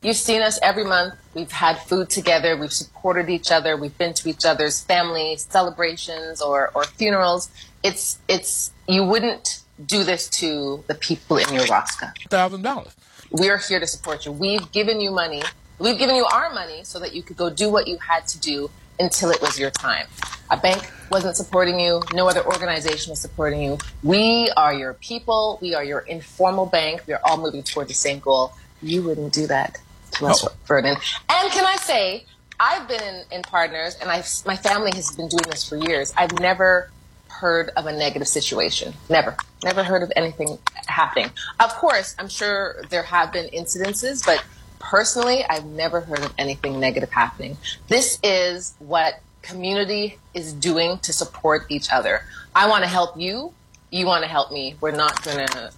You've 0.06 0.14
seen 0.14 0.40
us 0.40 0.60
every 0.62 0.84
month. 0.84 1.14
We've 1.34 1.50
had 1.50 1.78
food 1.78 2.10
together. 2.10 2.56
We've 2.56 2.72
supported 2.72 3.28
each 3.28 3.50
other. 3.50 3.76
We've 3.76 3.98
been 3.98 4.14
to 4.14 4.28
each 4.28 4.44
other's 4.44 4.80
family 4.80 5.34
celebrations 5.36 6.40
or, 6.40 6.70
or 6.76 6.84
funerals. 6.84 7.50
It's 7.82 8.20
it's 8.28 8.70
you 8.86 9.02
wouldn't 9.02 9.62
do 9.84 10.04
this 10.04 10.28
to 10.38 10.84
the 10.86 10.94
people 10.94 11.38
in 11.38 11.52
your 11.52 11.64
Rosca. 11.64 12.12
Thousand 12.30 12.62
dollars. 12.62 12.94
We 13.32 13.50
are 13.50 13.58
here 13.58 13.80
to 13.80 13.86
support 13.88 14.25
you. 14.26 14.30
We've 14.30 14.70
given 14.70 15.00
you 15.00 15.10
money. 15.10 15.42
We've 15.80 15.98
given 15.98 16.14
you 16.14 16.25
our 16.26 16.54
money 16.54 16.84
so 16.84 17.00
that 17.00 17.12
you 17.12 17.25
could 17.25 17.36
go 17.36 17.50
do 17.50 17.68
what 17.68 17.88
you 17.88 17.98
had 17.98 18.28
to 18.28 18.38
do 18.38 18.70
until 19.00 19.32
it 19.32 19.42
was 19.42 19.58
your 19.58 19.72
time. 19.72 20.06
A 20.50 20.56
bank 20.56 20.88
wasn't 21.10 21.34
supporting 21.34 21.80
you. 21.80 22.00
No 22.14 22.28
other 22.28 22.46
organization 22.46 23.10
was 23.10 23.20
supporting 23.20 23.60
you. 23.60 23.78
We 24.04 24.52
are 24.56 24.72
your 24.72 24.94
people. 24.94 25.58
We 25.60 25.75
are 25.75 25.82
your 25.82 25.98
informal 25.98 26.66
bank. 26.66 27.02
We 27.08 27.14
are 27.14 27.20
all 27.25 27.38
moving 27.38 27.64
toward 27.64 27.88
the 27.88 27.94
same 27.94 28.20
goal. 28.20 28.52
You 28.80 29.02
wouldn't 29.02 29.32
do 29.32 29.48
that 29.48 29.80
us, 30.22 30.46
Vernon. 30.66 30.96
And 31.28 31.52
can 31.52 31.64
I 31.64 31.76
say, 31.76 32.25
I've 32.58 32.88
been 32.88 33.02
in, 33.02 33.22
in 33.30 33.42
partners, 33.42 33.96
and 34.00 34.10
I've, 34.10 34.28
my 34.46 34.56
family 34.56 34.90
has 34.94 35.14
been 35.14 35.28
doing 35.28 35.44
this 35.50 35.68
for 35.68 35.76
years. 35.76 36.12
I've 36.16 36.38
never 36.40 36.90
heard 37.28 37.70
of 37.76 37.86
a 37.86 37.92
negative 37.92 38.28
situation. 38.28 38.94
Never. 39.10 39.36
Never 39.62 39.82
heard 39.82 40.02
of 40.02 40.10
anything 40.16 40.58
happening. 40.86 41.30
Of 41.60 41.70
course, 41.75 42.14
I'm 42.18 42.28
sure 42.28 42.82
there 42.88 43.02
have 43.02 43.32
been 43.32 43.50
incidences, 43.50 44.25
but 44.25 44.42
personally, 44.78 45.44
I've 45.48 45.66
never 45.66 46.00
heard 46.00 46.20
of 46.20 46.32
anything 46.38 46.80
negative 46.80 47.10
happening. 47.10 47.58
This 47.88 48.18
is 48.22 48.75
what 48.78 49.20
community 49.42 50.18
is 50.34 50.52
doing 50.52 50.98
to 51.00 51.12
support 51.12 51.66
each 51.68 51.92
other. 51.92 52.22
I 52.54 52.68
want 52.68 52.84
to 52.84 52.90
help 52.90 53.18
you. 53.18 53.52
You 53.90 54.06
want 54.06 54.25
to 54.25 54.28
help 54.28 54.50
me. 54.50 54.76
We're 54.80 54.92
not 54.92 55.22
going 55.22 55.46
to 55.46 55.72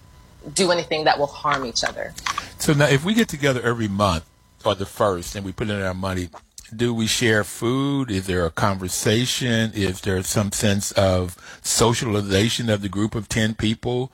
do 0.54 0.70
anything 0.70 1.04
that 1.04 1.18
will 1.18 1.26
harm 1.26 1.64
each 1.66 1.84
other. 1.84 2.12
So 2.58 2.72
now, 2.72 2.86
if 2.86 3.04
we 3.04 3.14
get 3.14 3.28
together 3.28 3.60
every 3.62 3.88
month 3.88 4.24
or 4.64 4.74
the 4.74 4.86
first 4.86 5.34
and 5.34 5.44
we 5.44 5.52
put 5.52 5.70
in 5.70 5.80
our 5.80 5.94
money, 5.94 6.28
do 6.74 6.92
we 6.92 7.06
share 7.06 7.44
food? 7.44 8.10
Is 8.10 8.26
there 8.26 8.44
a 8.44 8.50
conversation? 8.50 9.72
Is 9.74 10.00
there 10.02 10.22
some 10.22 10.52
sense 10.52 10.92
of 10.92 11.36
socialization 11.62 12.68
of 12.68 12.82
the 12.82 12.88
group 12.88 13.14
of 13.14 13.28
10 13.28 13.54
people 13.54 14.12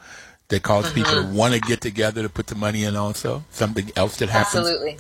that 0.49 0.63
cause 0.63 0.87
mm-hmm. 0.87 0.95
people 0.95 1.23
to 1.23 1.29
want 1.29 1.55
to 1.55 1.61
get 1.61 1.81
together 1.81 2.23
to 2.23 2.29
put 2.29 2.47
the 2.47 2.55
money 2.55 2.85
in 2.85 2.97
also? 2.97 3.45
Something 3.51 3.91
else 3.97 4.19
that 4.19 4.29
happens? 4.29 4.67
Absolutely. 4.67 4.99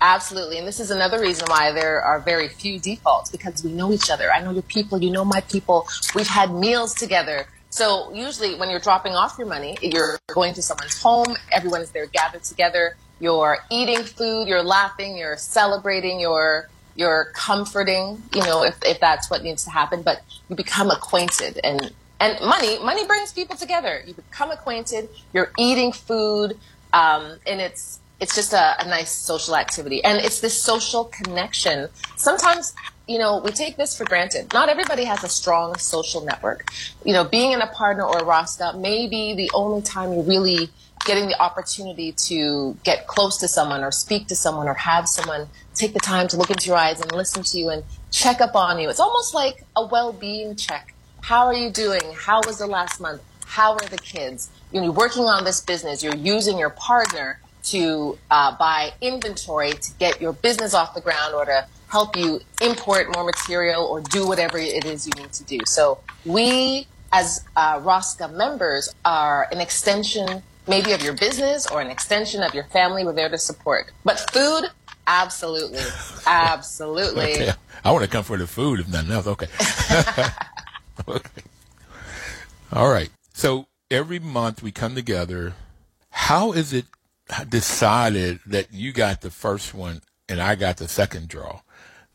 Absolutely. 0.00 0.58
And 0.58 0.68
this 0.68 0.78
is 0.78 0.90
another 0.90 1.18
reason 1.20 1.46
why 1.48 1.72
there 1.72 2.02
are 2.02 2.20
very 2.20 2.48
few 2.48 2.78
defaults 2.78 3.30
because 3.30 3.64
we 3.64 3.72
know 3.72 3.92
each 3.92 4.10
other. 4.10 4.30
I 4.30 4.42
know 4.42 4.50
your 4.50 4.62
people, 4.62 5.02
you 5.02 5.10
know 5.10 5.24
my 5.24 5.40
people. 5.40 5.88
We've 6.14 6.26
had 6.26 6.52
meals 6.52 6.94
together. 6.94 7.46
So 7.76 8.10
usually 8.14 8.54
when 8.54 8.70
you're 8.70 8.80
dropping 8.80 9.12
off 9.12 9.36
your 9.36 9.46
money, 9.46 9.76
you're 9.82 10.18
going 10.28 10.54
to 10.54 10.62
someone's 10.62 10.98
home, 10.98 11.36
everyone 11.52 11.82
is 11.82 11.90
there 11.90 12.06
gathered 12.06 12.42
together, 12.42 12.96
you're 13.20 13.58
eating 13.70 14.02
food, 14.02 14.48
you're 14.48 14.62
laughing, 14.62 15.14
you're 15.14 15.36
celebrating, 15.36 16.18
you're 16.18 16.70
you're 16.94 17.26
comforting, 17.34 18.22
you 18.34 18.40
know, 18.44 18.64
if, 18.64 18.78
if 18.82 18.98
that's 18.98 19.28
what 19.30 19.42
needs 19.42 19.64
to 19.64 19.70
happen, 19.70 20.00
but 20.00 20.22
you 20.48 20.56
become 20.56 20.90
acquainted 20.90 21.60
and 21.62 21.92
and 22.18 22.40
money 22.40 22.78
money 22.78 23.06
brings 23.06 23.34
people 23.34 23.56
together. 23.56 24.02
You 24.06 24.14
become 24.14 24.50
acquainted, 24.50 25.10
you're 25.34 25.52
eating 25.58 25.92
food, 25.92 26.58
um, 26.94 27.36
and 27.46 27.60
it's 27.60 28.00
it's 28.20 28.34
just 28.34 28.54
a, 28.54 28.82
a 28.82 28.88
nice 28.88 29.12
social 29.12 29.54
activity. 29.54 30.02
And 30.02 30.16
it's 30.16 30.40
this 30.40 30.62
social 30.62 31.04
connection. 31.04 31.90
Sometimes 32.16 32.74
you 33.06 33.18
know, 33.18 33.38
we 33.38 33.52
take 33.52 33.76
this 33.76 33.96
for 33.96 34.04
granted. 34.04 34.52
Not 34.52 34.68
everybody 34.68 35.04
has 35.04 35.22
a 35.22 35.28
strong 35.28 35.76
social 35.78 36.24
network. 36.24 36.70
You 37.04 37.12
know, 37.12 37.24
being 37.24 37.52
in 37.52 37.60
a 37.60 37.68
partner 37.68 38.04
or 38.04 38.18
a 38.18 38.22
Rosca 38.22 38.78
may 38.80 39.06
be 39.06 39.34
the 39.34 39.50
only 39.54 39.82
time 39.82 40.12
you're 40.12 40.24
really 40.24 40.70
getting 41.04 41.28
the 41.28 41.40
opportunity 41.40 42.10
to 42.10 42.76
get 42.82 43.06
close 43.06 43.36
to 43.38 43.46
someone 43.46 43.84
or 43.84 43.92
speak 43.92 44.26
to 44.26 44.34
someone 44.34 44.66
or 44.66 44.74
have 44.74 45.08
someone 45.08 45.46
take 45.74 45.92
the 45.92 46.00
time 46.00 46.26
to 46.26 46.36
look 46.36 46.50
into 46.50 46.66
your 46.66 46.76
eyes 46.76 47.00
and 47.00 47.12
listen 47.12 47.44
to 47.44 47.58
you 47.58 47.68
and 47.68 47.84
check 48.10 48.40
up 48.40 48.56
on 48.56 48.80
you. 48.80 48.88
It's 48.88 48.98
almost 48.98 49.34
like 49.34 49.64
a 49.76 49.86
well-being 49.86 50.56
check. 50.56 50.92
How 51.20 51.46
are 51.46 51.54
you 51.54 51.70
doing? 51.70 52.02
How 52.16 52.40
was 52.44 52.58
the 52.58 52.66
last 52.66 53.00
month? 53.00 53.22
How 53.46 53.74
are 53.74 53.88
the 53.88 53.98
kids? 53.98 54.50
You 54.72 54.80
know, 54.80 54.86
you're 54.86 54.94
working 54.94 55.24
on 55.24 55.44
this 55.44 55.60
business. 55.60 56.02
You're 56.02 56.16
using 56.16 56.58
your 56.58 56.70
partner 56.70 57.40
to 57.64 58.18
uh, 58.30 58.56
buy 58.56 58.92
inventory 59.00 59.72
to 59.72 59.92
get 59.98 60.20
your 60.20 60.32
business 60.32 60.74
off 60.74 60.94
the 60.94 61.00
ground 61.00 61.34
or 61.34 61.44
to 61.44 61.66
help 61.88 62.16
you 62.16 62.40
import 62.60 63.14
more 63.14 63.24
material 63.24 63.84
or 63.84 64.00
do 64.00 64.26
whatever 64.26 64.58
it 64.58 64.84
is 64.84 65.06
you 65.06 65.12
need 65.20 65.32
to 65.32 65.44
do. 65.44 65.58
So 65.66 65.98
we, 66.24 66.86
as 67.12 67.44
uh, 67.56 67.80
Rosca 67.80 68.32
members, 68.32 68.92
are 69.04 69.48
an 69.52 69.60
extension 69.60 70.42
maybe 70.68 70.92
of 70.92 71.02
your 71.02 71.14
business 71.14 71.66
or 71.66 71.80
an 71.80 71.90
extension 71.90 72.42
of 72.42 72.54
your 72.54 72.64
family. 72.64 73.04
We're 73.04 73.12
there 73.12 73.28
to 73.28 73.38
support. 73.38 73.92
But 74.04 74.18
food, 74.32 74.68
absolutely, 75.06 75.80
absolutely. 76.26 77.34
okay. 77.34 77.52
I 77.84 77.92
want 77.92 78.04
to 78.04 78.10
come 78.10 78.24
for 78.24 78.36
the 78.36 78.46
food, 78.46 78.80
if 78.80 78.88
nothing 78.88 79.12
else. 79.12 79.26
Okay. 79.26 79.46
okay. 81.08 81.42
All 82.72 82.90
right. 82.90 83.10
So 83.32 83.68
every 83.90 84.18
month 84.18 84.62
we 84.62 84.72
come 84.72 84.94
together. 84.94 85.54
How 86.10 86.52
is 86.52 86.72
it 86.72 86.86
decided 87.48 88.40
that 88.46 88.72
you 88.72 88.92
got 88.92 89.20
the 89.20 89.30
first 89.30 89.74
one 89.74 90.02
and 90.28 90.40
I 90.40 90.54
got 90.54 90.78
the 90.78 90.88
second 90.88 91.28
draw? 91.28 91.60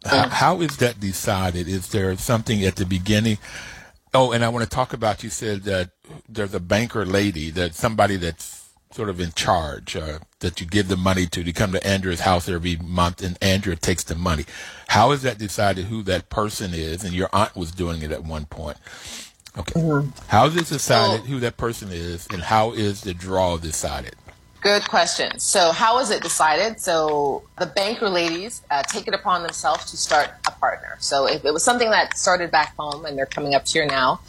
How, 0.06 0.30
how 0.30 0.62
is 0.62 0.78
that 0.78 1.00
decided? 1.00 1.68
Is 1.68 1.90
there 1.90 2.16
something 2.18 2.64
at 2.66 2.76
the 2.76 2.86
beginning? 2.86 3.38
Oh, 4.14 4.32
and 4.32 4.44
I 4.44 4.50
want 4.50 4.64
to 4.64 4.70
talk 4.70 4.94
about. 4.94 5.24
You 5.24 5.30
said 5.30 5.64
that 5.64 5.92
there's 6.28 6.54
a 6.54 6.60
banker 6.60 7.06
lady, 7.06 7.50
that 7.52 7.76
somebody 7.76 8.18
that's 8.18 8.70
sort 8.92 9.10
of 9.10 9.22
in 9.22 9.32
charge, 9.32 9.96
uh, 9.96 10.20
that 10.40 10.60
you 10.60 10.68
give 10.68 10.88
the 10.88 10.98
money 10.98 11.26
to. 11.28 11.44
To 11.44 11.54
come 11.54 11.72
to 11.72 11.80
Andria's 11.80 12.22
house 12.22 12.50
every 12.50 12.76
month, 12.78 13.22
and 13.24 13.40
Andria 13.40 13.80
takes 13.80 14.04
the 14.04 14.16
money. 14.16 14.46
How 14.88 15.12
is 15.12 15.22
that 15.22 15.38
decided? 15.38 15.86
Who 15.86 16.04
that 16.04 16.30
person 16.30 16.74
is? 16.74 17.04
And 17.04 17.14
your 17.14 17.30
aunt 17.32 17.56
was 17.56 17.72
doing 17.72 18.02
it 18.02 18.12
at 18.12 18.24
one 18.24 18.46
point. 18.46 18.78
Okay. 19.58 19.80
Mm-hmm. 19.80 20.10
How 20.28 20.48
is 20.48 20.56
it 20.56 20.68
decided 20.68 21.26
who 21.28 21.40
that 21.42 21.58
person 21.58 21.90
is, 21.92 22.28
and 22.32 22.42
how 22.42 22.72
is 22.72 23.02
the 23.02 23.14
draw 23.14 23.58
decided? 23.58 24.16
Good 24.62 24.88
question. 24.88 25.40
So, 25.40 25.72
how 25.72 25.96
was 25.96 26.12
it 26.12 26.22
decided? 26.22 26.80
So, 26.80 27.42
the 27.58 27.66
banker 27.66 28.08
ladies 28.08 28.62
uh, 28.70 28.84
take 28.84 29.08
it 29.08 29.16
upon 29.16 29.42
themselves 29.42 29.90
to 29.90 29.98
start 29.98 30.30
a 30.48 30.52
partner. 30.52 30.98
So, 31.00 31.26
if 31.26 31.44
it 31.44 31.52
was 31.52 31.64
something 31.64 31.90
that 31.90 32.16
started 32.16 32.52
back 32.52 32.76
home 32.78 33.06
and 33.06 33.18
they're 33.18 33.26
coming 33.26 33.56
up 33.56 33.68
here 33.68 33.88
now, 33.88 34.20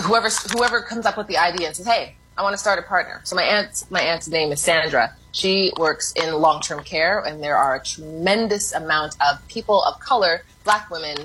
whoever 0.00 0.28
whoever 0.52 0.80
comes 0.80 1.06
up 1.06 1.16
with 1.16 1.26
the 1.26 1.38
idea 1.38 1.66
and 1.66 1.76
says, 1.76 1.88
"Hey, 1.88 2.14
I 2.38 2.42
want 2.42 2.54
to 2.54 2.58
start 2.58 2.78
a 2.78 2.82
partner." 2.82 3.20
So, 3.24 3.34
my 3.34 3.42
aunt 3.42 3.82
my 3.90 4.00
aunt's 4.00 4.28
name 4.28 4.52
is 4.52 4.60
Sandra. 4.60 5.12
She 5.32 5.72
works 5.76 6.12
in 6.12 6.32
long 6.34 6.60
term 6.62 6.84
care, 6.84 7.18
and 7.18 7.42
there 7.42 7.56
are 7.56 7.74
a 7.74 7.82
tremendous 7.82 8.72
amount 8.72 9.16
of 9.20 9.44
people 9.48 9.82
of 9.82 9.98
color, 9.98 10.44
Black 10.62 10.88
women, 10.88 11.16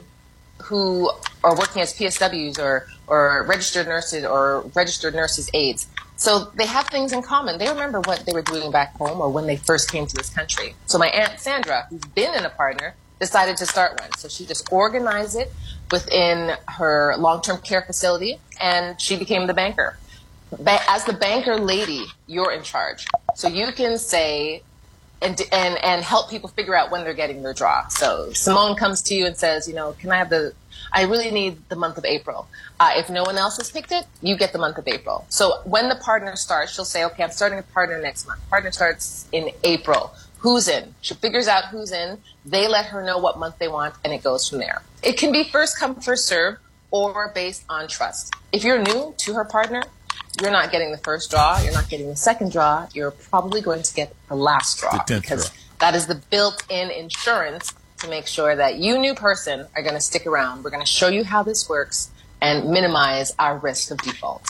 who 0.64 1.12
are 1.44 1.56
working 1.56 1.84
as 1.84 1.94
PSWs 1.94 2.58
or 2.58 2.88
or 3.06 3.46
registered 3.48 3.86
nurses 3.86 4.26
or 4.26 4.62
registered 4.74 5.14
nurses 5.14 5.52
aides 5.54 5.86
so 6.16 6.52
they 6.56 6.66
have 6.66 6.88
things 6.88 7.12
in 7.12 7.22
common. 7.22 7.58
They 7.58 7.68
remember 7.68 8.00
what 8.02 8.26
they 8.26 8.34
were 8.34 8.42
doing 8.42 8.72
back 8.72 8.96
home 8.96 9.22
or 9.22 9.30
when 9.30 9.48
they 9.48 9.58
first 9.58 9.92
came 9.92 10.08
to 10.08 10.16
this 10.16 10.30
country. 10.30 10.76
So 10.86 10.98
my 10.98 11.08
aunt 11.08 11.40
Sandra, 11.40 11.88
who's 11.90 12.02
been 12.02 12.34
in 12.34 12.46
a 12.46 12.50
partner, 12.50 12.96
decided 13.20 13.58
to 13.58 13.66
start 13.66 14.00
one. 14.00 14.12
So 14.18 14.28
she 14.28 14.46
just 14.46 14.72
organized 14.72 15.36
it 15.38 15.52
within 15.92 16.56
her 16.68 17.16
long-term 17.18 17.60
care 17.62 17.82
facility 17.82 18.40
and 18.60 19.00
she 19.00 19.18
became 19.18 19.48
the 19.48 19.54
banker. 19.54 19.98
As 20.66 21.06
the 21.06 21.14
banker 21.14 21.58
lady, 21.58 22.06
you're 22.28 22.52
in 22.52 22.64
charge. 22.64 23.06
So 23.36 23.48
you 23.48 23.72
can 23.74 23.98
say 23.98 24.64
and, 25.22 25.40
and, 25.52 25.84
and 25.84 26.04
help 26.04 26.30
people 26.30 26.50
figure 26.50 26.76
out 26.76 26.92
when 26.92 27.04
they're 27.04 27.14
getting 27.14 27.42
their 27.42 27.54
draw. 27.54 27.88
So 27.88 28.32
Simone 28.34 28.76
comes 28.76 29.02
to 29.04 29.16
you 29.16 29.26
and 29.26 29.36
says, 29.36 29.68
you 29.68 29.74
know, 29.74 29.94
can 29.94 30.12
I 30.12 30.18
have 30.18 30.30
the 30.30 30.54
I 30.96 31.04
really 31.04 31.32
need 31.32 31.58
the 31.70 31.76
month 31.76 31.98
of 31.98 32.06
April. 32.06 32.48
Uh, 32.80 32.94
if 32.96 33.10
no 33.10 33.24
one 33.24 33.38
else 33.38 33.58
has 33.58 33.70
picked 33.70 33.92
it, 33.92 34.06
you 34.22 34.38
get 34.38 34.54
the 34.54 34.60
month 34.60 34.78
of 34.78 34.88
April. 34.88 35.26
So 35.30 35.60
when 35.66 35.90
the 35.90 35.96
partner 35.96 36.36
starts, 36.36 36.74
she'll 36.74 36.86
say, 36.86 37.04
okay, 37.06 37.24
I'm 37.24 37.32
starting 37.32 37.60
a 37.60 37.64
partner 37.64 38.00
next 38.02 38.28
month. 38.28 38.48
Partner 38.50 38.72
starts 38.72 39.28
in 39.32 39.50
April. 39.64 40.14
Who's 40.40 40.68
in? 40.68 40.94
She 41.02 41.14
figures 41.16 41.48
out 41.48 41.66
who's 41.66 41.92
in. 41.92 42.20
They 42.46 42.68
let 42.68 42.86
her 42.88 43.04
know 43.04 43.18
what 43.18 43.40
month 43.40 43.58
they 43.58 43.68
want, 43.68 43.96
and 44.04 44.14
it 44.14 44.24
goes 44.24 44.48
from 44.48 44.60
there. 44.60 44.84
It 45.04 45.18
can 45.18 45.32
be 45.32 45.44
first 45.44 45.78
come, 45.78 45.96
first 45.96 46.28
serve, 46.28 46.60
or 46.92 47.32
based 47.34 47.66
on 47.68 47.88
trust. 47.88 48.34
If 48.54 48.64
you're 48.64 48.82
new 48.82 49.14
to 49.18 49.34
her 49.34 49.44
partner, 49.44 49.84
you're 50.42 50.52
not 50.52 50.72
getting 50.72 50.92
the 50.92 50.98
first 50.98 51.32
draw. 51.32 51.60
You're 51.62 51.74
not 51.74 51.90
getting 51.90 52.08
the 52.08 52.16
second 52.16 52.52
draw. 52.52 52.88
You're 52.94 53.12
probably 53.12 53.62
going 53.62 53.84
to 53.84 53.94
get 53.94 54.16
the 54.28 54.36
last 54.36 54.80
draw 54.80 54.92
the 55.04 55.20
because 55.22 55.50
draw. 55.50 55.58
that 55.80 55.96
is 55.96 56.08
the 56.08 56.16
built-in 56.30 56.92
insurance 56.92 57.74
to 58.00 58.10
make 58.10 58.28
sure 58.28 58.56
that 58.56 58.76
you, 58.76 58.98
new 58.98 59.16
person, 59.16 59.68
are 59.76 59.82
going 59.82 59.96
to 59.96 60.02
stick 60.02 60.26
around. 60.26 60.64
We're 60.64 60.72
going 60.72 60.84
to 60.84 60.92
show 60.92 61.08
you 61.08 61.24
how 61.24 61.44
this 61.44 61.70
works 61.70 62.12
and 62.42 62.70
minimize 62.70 63.34
our 63.40 63.58
risk 63.58 63.92
of 63.92 63.98
default. 64.00 64.50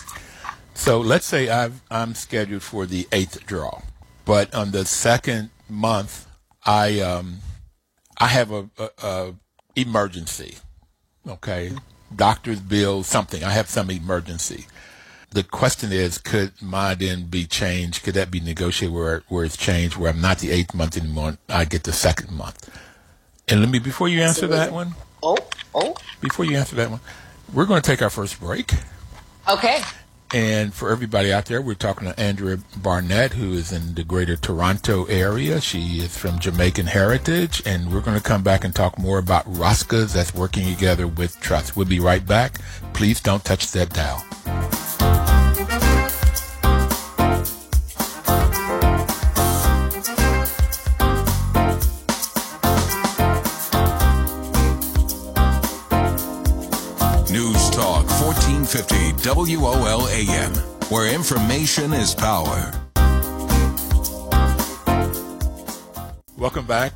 So 0.74 1.00
let's 1.00 1.26
say 1.26 1.50
i 1.50 1.72
am 1.90 2.16
scheduled 2.16 2.64
for 2.64 2.86
the 2.86 3.08
eighth 3.12 3.46
draw, 3.46 3.82
but 4.26 4.54
on 4.54 4.72
the 4.72 4.86
second 4.86 5.50
month, 5.70 6.28
I 6.66 7.00
um, 7.00 7.40
I 8.18 8.28
have 8.28 8.52
a, 8.52 8.70
a, 8.78 8.90
a 9.02 9.34
emergency. 9.76 10.56
Okay, 11.28 11.72
doctor's 12.14 12.60
bill, 12.60 13.04
something. 13.04 13.44
I 13.44 13.52
have 13.52 13.70
some 13.70 13.90
emergency. 13.90 14.66
The 15.36 15.44
question 15.44 15.92
is, 15.92 16.18
could 16.18 16.54
my 16.62 16.96
then 16.96 17.26
be 17.26 17.46
changed? 17.46 18.04
Could 18.04 18.14
that 18.14 18.32
be 18.32 18.40
negotiated 18.40 18.96
where 18.96 19.24
where 19.28 19.44
it's 19.44 19.58
changed, 19.58 19.98
where 19.98 20.10
I'm 20.10 20.22
not 20.22 20.40
the 20.40 20.50
eighth 20.50 20.74
month 20.74 20.96
anymore? 20.96 21.38
I 21.50 21.66
get 21.66 21.84
the 21.84 21.92
second 21.92 22.32
month. 22.32 22.70
And 23.50 23.60
let 23.60 23.70
me, 23.70 23.80
before 23.80 24.08
you 24.08 24.22
answer 24.22 24.48
that 24.48 24.72
one, 24.72 24.96
oh, 25.22 25.38
oh, 25.74 25.94
before 26.22 26.46
you 26.46 26.56
answer 26.56 26.78
that 26.78 26.90
one, 26.90 27.02
we're 27.54 27.66
going 27.66 27.82
to 27.82 27.86
take 27.86 28.02
our 28.02 28.10
first 28.10 28.40
break. 28.40 28.76
Okay. 29.50 29.82
And 30.34 30.74
for 30.74 30.90
everybody 30.90 31.34
out 31.34 31.48
there, 31.48 31.62
we're 31.62 31.76
talking 31.76 32.08
to 32.08 32.14
Andria 32.14 32.64
Barrett, 32.82 33.34
who 33.34 33.52
is 33.52 33.74
in 33.74 33.94
the 33.96 34.06
greater 34.06 34.38
Toronto 34.38 35.04
area. 35.06 35.60
She 35.60 36.00
is 36.00 36.18
from 36.18 36.40
Jamaican 36.40 36.88
heritage, 36.88 37.62
and 37.66 37.94
we're 37.94 38.00
going 38.00 38.18
to 38.18 38.24
come 38.24 38.42
back 38.42 38.64
and 38.64 38.74
talk 38.74 38.98
more 38.98 39.20
about 39.20 39.46
Roscas 39.46 40.14
that's 40.14 40.34
working 40.34 40.74
together 40.74 41.08
with 41.08 41.38
Trust. 41.42 41.76
We'll 41.76 41.88
be 41.88 42.00
right 42.00 42.26
back. 42.26 42.62
Please 42.94 43.20
don't 43.20 43.44
touch 43.44 43.74
that 43.74 43.90
dial. 43.90 44.26
1450 58.76 59.56
WOLAM, 59.56 60.54
where 60.92 61.14
information 61.14 61.94
is 61.94 62.14
power. 62.14 62.74
Welcome 66.38 66.66
back. 66.66 66.92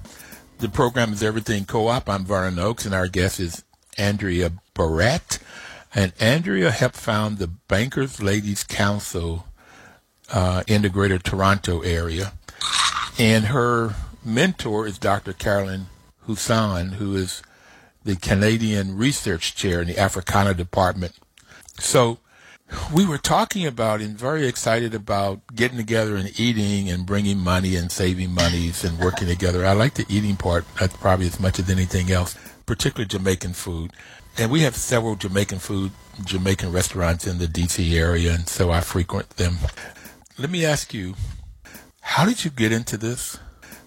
The 0.58 0.68
program 0.68 1.14
is 1.14 1.24
Everything 1.24 1.64
Co-op. 1.64 2.10
I'm 2.10 2.26
Vernon 2.26 2.60
Oakes, 2.60 2.86
and 2.86 2.94
our 2.94 3.08
guest 3.08 3.40
is 3.40 3.64
Andria 3.98 4.60
Barrett. 4.74 5.40
And 5.96 6.14
Andria 6.16 6.70
helped 6.70 6.98
found 6.98 7.38
the 7.38 7.48
Bankers 7.48 8.22
Ladies 8.22 8.66
Council 8.66 9.46
uh, 10.34 10.64
in 10.68 10.82
the 10.82 10.90
Greater 10.90 11.18
Toronto 11.18 11.80
area. 11.80 12.34
And 13.18 13.46
her 13.46 13.96
mentor 14.26 14.86
is 14.86 15.00
Dr. 15.00 15.32
Carolyn 15.32 15.86
Hossein, 16.28 16.90
who 16.90 17.16
is 17.16 17.42
the 18.04 18.18
Canadian 18.18 18.98
Research 18.98 19.56
Chair 19.56 19.82
in 19.82 19.88
the 19.88 19.98
Africana 19.98 20.54
Department. 20.54 21.14
So 21.80 22.20
we 22.94 23.06
were 23.06 23.18
talking 23.18 23.66
about 23.66 24.02
and 24.02 24.18
very 24.18 24.48
excited 24.48 24.94
about 24.94 25.42
getting 25.56 25.78
together 25.78 26.16
and 26.16 26.40
eating 26.40 26.90
and 26.90 27.06
bringing 27.06 27.40
money 27.40 27.76
and 27.76 27.92
saving 27.92 28.34
monies 28.34 28.84
and 28.84 29.00
working 29.00 29.28
together. 29.28 29.66
I 29.66 29.74
like 29.74 29.96
the 29.96 30.06
eating 30.10 30.36
part 30.36 30.66
probably 30.76 31.26
as 31.26 31.40
much 31.40 31.58
as 31.60 31.70
anything 31.70 32.12
else, 32.12 32.38
particularly 32.66 33.08
Jamaican 33.08 33.54
food. 33.54 33.92
And 34.38 34.52
we 34.52 34.62
have 34.62 34.76
several 34.76 35.16
Jamaican 35.16 35.60
food, 35.60 35.92
Jamaican 36.24 36.72
restaurants 36.72 37.26
in 37.26 37.40
the 37.40 37.48
DC 37.48 37.94
area, 37.94 38.34
and 38.34 38.48
so 38.48 38.72
I 38.72 38.82
frequent 38.82 39.32
them. 39.32 39.58
Let 40.38 40.50
me 40.50 40.66
ask 40.66 40.94
you, 40.94 41.16
how 42.02 42.26
did 42.26 42.46
you 42.46 42.52
get 42.52 42.72
into 42.72 42.98
this? 42.98 43.38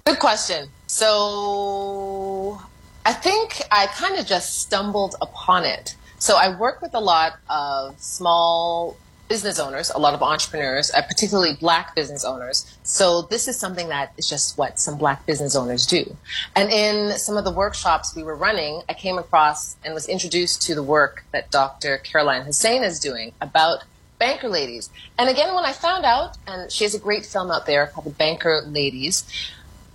Good 0.04 0.18
question. 0.18 0.68
So 0.88 2.60
I 3.06 3.12
think 3.12 3.62
I 3.70 3.86
kind 3.86 4.18
of 4.18 4.26
just 4.26 4.58
stumbled 4.58 5.14
upon 5.22 5.64
it. 5.64 5.96
So 6.22 6.36
I 6.36 6.56
work 6.56 6.80
with 6.80 6.94
a 6.94 7.00
lot 7.00 7.40
of 7.50 8.00
small 8.00 8.96
business 9.28 9.58
owners, 9.58 9.90
a 9.90 9.98
lot 9.98 10.14
of 10.14 10.22
entrepreneurs, 10.22 10.92
uh, 10.94 11.02
particularly 11.02 11.56
black 11.58 11.96
business 11.96 12.24
owners. 12.24 12.78
So 12.84 13.22
this 13.22 13.48
is 13.48 13.58
something 13.58 13.88
that 13.88 14.12
is 14.16 14.28
just 14.28 14.56
what 14.56 14.78
some 14.78 14.96
black 14.96 15.26
business 15.26 15.56
owners 15.56 15.84
do. 15.84 16.16
And 16.54 16.70
in 16.70 17.18
some 17.18 17.36
of 17.36 17.42
the 17.42 17.50
workshops 17.50 18.14
we 18.14 18.22
were 18.22 18.36
running, 18.36 18.82
I 18.88 18.94
came 18.94 19.18
across 19.18 19.74
and 19.84 19.94
was 19.94 20.08
introduced 20.08 20.62
to 20.62 20.76
the 20.76 20.82
work 20.84 21.24
that 21.32 21.50
Dr. 21.50 21.98
Caroline 21.98 22.42
Hossein 22.42 22.84
is 22.84 23.00
doing 23.00 23.32
about 23.40 23.82
banker 24.20 24.48
ladies. 24.48 24.90
And 25.18 25.28
again, 25.28 25.52
when 25.56 25.64
I 25.64 25.72
found 25.72 26.04
out, 26.04 26.38
and 26.46 26.70
she 26.70 26.84
has 26.84 26.94
a 26.94 27.00
great 27.00 27.26
film 27.26 27.50
out 27.50 27.66
there 27.66 27.88
called 27.88 28.06
The 28.06 28.10
Banker 28.10 28.62
Ladies, 28.64 29.24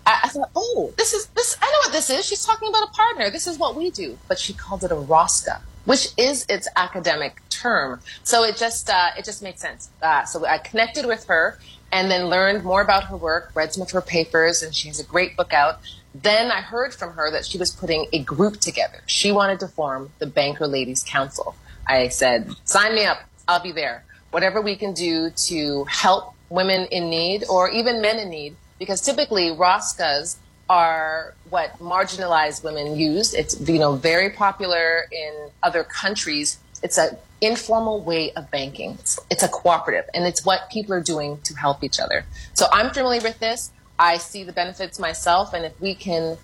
I, 0.05 0.19
I 0.25 0.27
thought, 0.27 0.49
oh, 0.57 0.93
this 0.97 1.13
is 1.13 1.27
this. 1.27 1.55
I 1.61 1.67
know 1.67 1.87
what 1.87 1.93
this 1.93 2.09
is. 2.09 2.25
She's 2.25 2.45
talking 2.45 2.67
about 2.67 2.89
a 2.89 2.91
partner. 2.91 3.29
This 3.29 3.47
is 3.47 3.57
what 3.57 3.77
we 3.77 3.91
do. 3.91 4.17
But 4.27 4.39
she 4.39 4.51
called 4.51 4.83
it 4.83 4.91
a 4.91 4.95
ROSCA 4.95 5.61
which 5.87 6.09
is 6.17 6.45
its 6.49 6.67
academic 6.75 7.41
term. 7.49 8.01
So 8.23 8.43
it 8.43 8.57
just 8.57 8.89
uh, 8.89 9.11
it 9.17 9.23
just 9.23 9.41
made 9.41 9.57
sense. 9.57 9.89
Uh, 10.01 10.25
so 10.25 10.45
I 10.45 10.57
connected 10.57 11.05
with 11.05 11.25
her 11.25 11.57
and 11.93 12.11
then 12.11 12.25
learned 12.25 12.65
more 12.65 12.81
about 12.81 13.05
her 13.05 13.15
work, 13.15 13.51
read 13.55 13.73
some 13.73 13.81
of 13.81 13.91
her 13.91 14.01
papers, 14.01 14.61
and 14.61 14.75
she 14.75 14.89
has 14.89 14.99
a 14.99 15.05
great 15.05 15.37
book 15.37 15.53
out. 15.53 15.79
Then 16.13 16.51
I 16.51 16.59
heard 16.59 16.93
from 16.93 17.13
her 17.13 17.31
that 17.31 17.45
she 17.45 17.57
was 17.57 17.71
putting 17.71 18.07
a 18.11 18.19
group 18.19 18.59
together. 18.59 18.99
She 19.05 19.31
wanted 19.31 19.61
to 19.61 19.69
form 19.69 20.11
the 20.19 20.27
Banker 20.27 20.67
Ladies 20.67 21.05
Council. 21.07 21.55
I 21.87 22.09
said, 22.09 22.53
sign 22.65 22.93
me 22.93 23.05
up. 23.05 23.19
I'll 23.47 23.63
be 23.63 23.71
there. 23.71 24.03
Whatever 24.31 24.61
we 24.61 24.75
can 24.75 24.93
do 24.93 25.29
to 25.29 25.85
help 25.85 26.33
women 26.49 26.87
in 26.91 27.09
need 27.09 27.45
or 27.49 27.69
even 27.69 28.01
men 28.01 28.19
in 28.19 28.29
need, 28.29 28.57
because 28.77 28.99
typically 28.99 29.51
ROSCAs 29.51 30.35
are 30.69 31.33
what 31.49 31.77
marginalized 31.79 32.63
women 32.63 32.95
use. 32.97 33.33
It's 33.33 33.59
you 33.67 33.79
know 33.79 33.95
very 33.95 34.29
popular 34.29 35.07
in 35.11 35.49
other 35.63 35.83
countries. 35.83 36.57
It's 36.83 36.97
an 36.97 37.17
informal 37.41 38.01
way 38.01 38.31
of 38.33 38.51
banking. 38.51 38.91
It's, 38.99 39.19
it's 39.31 39.43
a 39.43 39.47
cooperative, 39.47 40.09
and 40.13 40.25
it's 40.25 40.45
what 40.45 40.69
people 40.69 40.93
are 40.93 41.01
doing 41.01 41.39
to 41.43 41.55
help 41.55 41.83
each 41.83 41.99
other. 41.99 42.25
So 42.53 42.67
I'm 42.71 42.91
familiar 42.91 43.21
with 43.21 43.39
this. 43.39 43.71
I 43.99 44.17
see 44.17 44.43
the 44.43 44.53
benefits 44.53 44.99
myself, 44.99 45.53
and 45.53 45.65
if 45.65 45.79
we 45.81 45.95
can 45.95 46.37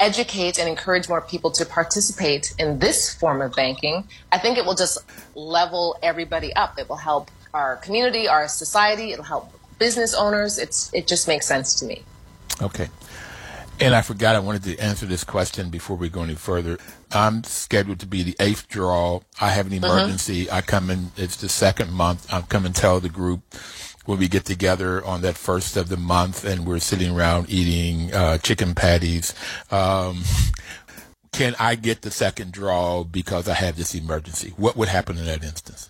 educate 0.00 0.58
and 0.58 0.68
encourage 0.68 1.08
more 1.08 1.20
people 1.20 1.50
to 1.50 1.64
participate 1.64 2.54
in 2.58 2.78
this 2.78 3.14
form 3.14 3.40
of 3.40 3.54
banking, 3.54 4.04
I 4.30 4.38
think 4.38 4.58
it 4.58 4.64
will 4.64 4.74
just 4.74 4.98
level 5.34 5.96
everybody 6.02 6.54
up. 6.54 6.78
It 6.78 6.88
will 6.88 6.96
help 6.96 7.30
our 7.54 7.76
community, 7.76 8.28
our 8.28 8.48
society. 8.48 9.12
It'll 9.12 9.24
help 9.24 9.52
business 9.78 10.14
owners. 10.14 10.58
It's 10.58 10.92
it 10.92 11.06
just 11.06 11.28
makes 11.28 11.46
sense 11.46 11.74
to 11.76 11.86
me. 11.86 12.02
Okay. 12.60 12.88
And 13.80 13.94
I 13.94 14.02
forgot 14.02 14.34
I 14.34 14.40
wanted 14.40 14.64
to 14.64 14.78
answer 14.78 15.06
this 15.06 15.22
question 15.22 15.70
before 15.70 15.96
we 15.96 16.08
go 16.08 16.22
any 16.22 16.34
further. 16.34 16.78
I'm 17.12 17.44
scheduled 17.44 18.00
to 18.00 18.06
be 18.06 18.24
the 18.24 18.36
eighth 18.40 18.68
draw. 18.68 19.20
I 19.40 19.50
have 19.50 19.70
an 19.70 19.84
uh-huh. 19.84 19.92
emergency. 19.92 20.48
Uh-huh. 20.48 20.58
I 20.58 20.60
come 20.62 20.90
in, 20.90 21.12
it's 21.16 21.36
the 21.36 21.48
second 21.48 21.92
month. 21.92 22.32
I 22.32 22.40
come 22.42 22.66
and 22.66 22.74
tell 22.74 22.98
the 22.98 23.08
group 23.08 23.42
when 24.04 24.18
we 24.18 24.26
get 24.26 24.44
together 24.44 25.04
on 25.04 25.20
that 25.22 25.36
first 25.36 25.76
of 25.76 25.88
the 25.90 25.96
month 25.96 26.44
and 26.44 26.66
we're 26.66 26.80
sitting 26.80 27.14
around 27.14 27.50
eating 27.50 28.12
uh, 28.12 28.38
chicken 28.38 28.74
patties. 28.74 29.32
Um, 29.70 30.24
can 31.32 31.54
I 31.60 31.76
get 31.76 32.02
the 32.02 32.10
second 32.10 32.52
draw 32.52 33.04
because 33.04 33.48
I 33.48 33.54
have 33.54 33.76
this 33.76 33.94
emergency? 33.94 34.54
What 34.56 34.76
would 34.76 34.88
happen 34.88 35.18
in 35.18 35.26
that 35.26 35.44
instance? 35.44 35.88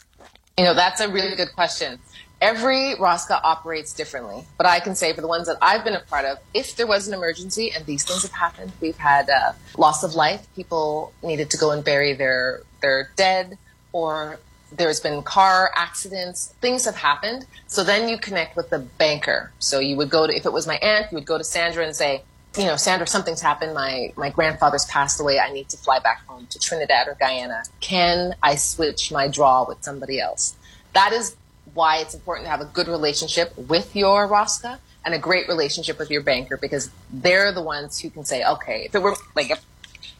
You 0.59 0.65
know, 0.65 0.75
that's 0.75 1.01
a 1.01 1.09
really 1.09 1.37
good 1.37 1.53
question. 1.55 2.01
Every 2.41 2.95
ROSCA 2.95 3.41
operates 3.43 3.93
differently, 3.93 4.45
but 4.57 4.67
I 4.67 4.79
can 4.79 4.95
say 4.95 5.13
for 5.13 5.21
the 5.21 5.27
ones 5.27 5.49
that 5.49 5.57
I've 5.61 5.83
been 5.83 5.95
a 5.95 6.01
part 6.01 6.25
of, 6.25 6.39
if 6.55 6.77
there 6.77 6.87
was 6.87 7.09
an 7.09 7.15
emergency 7.15 7.73
and 7.75 7.85
these 7.85 8.05
things 8.05 8.23
have 8.23 8.33
happened, 8.33 8.71
we've 8.81 8.97
had 8.97 9.29
uh, 9.29 9.53
loss 9.77 10.05
of 10.05 10.15
life, 10.15 10.47
people 10.55 11.13
needed 11.23 11.51
to 11.51 11.57
go 11.57 11.73
and 11.73 11.85
bury 11.85 12.13
their 12.13 12.63
their 12.81 13.11
dead, 13.17 13.59
or 13.93 14.39
there's 14.71 15.01
been 15.01 15.23
car 15.23 15.73
accidents, 15.75 16.55
things 16.61 16.85
have 16.85 16.95
happened. 16.95 17.47
So 17.67 17.83
then 17.83 18.09
you 18.09 18.19
connect 18.19 18.55
with 18.57 18.71
the 18.71 18.79
banker. 18.79 19.51
So 19.59 19.81
you 19.81 19.97
would 19.97 20.11
go 20.11 20.27
to, 20.27 20.33
if 20.33 20.47
it 20.47 20.53
was 20.53 20.67
my 20.67 20.77
aunt, 20.77 21.11
you 21.11 21.17
would 21.17 21.27
go 21.27 21.39
to 21.39 21.45
Sandra 21.45 21.85
and 21.85 21.97
say, 21.97 22.23
you 22.57 22.67
know, 22.67 22.77
Sandra, 22.77 23.07
something's 23.07 23.41
happened. 23.41 23.75
My 23.75 24.13
my 24.17 24.31
grandfather's 24.31 24.85
passed 24.85 25.21
away. 25.21 25.41
I 25.41 25.53
need 25.53 25.69
to 25.71 25.77
fly 25.77 25.99
back 25.99 26.25
home 26.27 26.47
to 26.51 26.59
Trinidad 26.59 27.09
or 27.09 27.17
Guyana. 27.19 27.65
Can 27.81 28.37
I 28.43 28.55
switch 28.55 29.11
my 29.11 29.27
draw 29.27 29.67
with 29.67 29.83
somebody 29.83 30.21
else? 30.21 30.57
That 30.95 31.13
is 31.13 31.37
why 31.79 31.99
it's 31.99 32.13
important 32.13 32.45
to 32.45 32.51
have 32.51 32.61
a 32.61 32.67
good 32.67 32.89
relationship 32.89 33.57
with 33.57 33.95
your 33.95 34.29
ROSCA 34.29 34.79
and 35.05 35.15
a 35.15 35.19
great 35.19 35.47
relationship 35.49 35.99
with 35.99 36.11
your 36.11 36.23
banker 36.23 36.57
because 36.57 36.91
they're 37.13 37.53
the 37.53 37.63
ones 37.63 38.01
who 38.01 38.11
can 38.11 38.25
say, 38.25 38.45
okay, 38.45 38.87
if 38.87 38.95
it 38.95 39.01
were 39.01 39.15
like 39.37 39.51
if, 39.51 39.65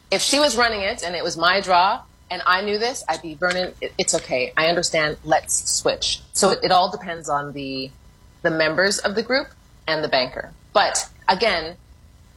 if 0.09 0.21
she 0.21 0.39
was 0.39 0.55
running 0.55 0.81
it 0.81 1.03
and 1.03 1.15
it 1.15 1.23
was 1.23 1.35
my 1.37 1.59
draw 1.59 2.01
and 2.31 2.41
I 2.45 2.61
knew 2.61 2.77
this, 2.77 3.03
I'd 3.09 3.21
be 3.21 3.33
Vernon. 3.33 3.73
It's 3.97 4.15
okay. 4.15 4.53
I 4.55 4.67
understand. 4.67 5.17
Let's 5.23 5.69
switch. 5.69 6.21
So 6.33 6.51
it, 6.51 6.59
it 6.63 6.71
all 6.71 6.89
depends 6.89 7.27
on 7.29 7.53
the 7.53 7.91
the 8.41 8.51
members 8.51 8.99
of 8.99 9.15
the 9.15 9.23
group 9.23 9.47
and 9.85 10.01
the 10.01 10.07
banker. 10.07 10.53
But 10.71 11.09
again, 11.27 11.75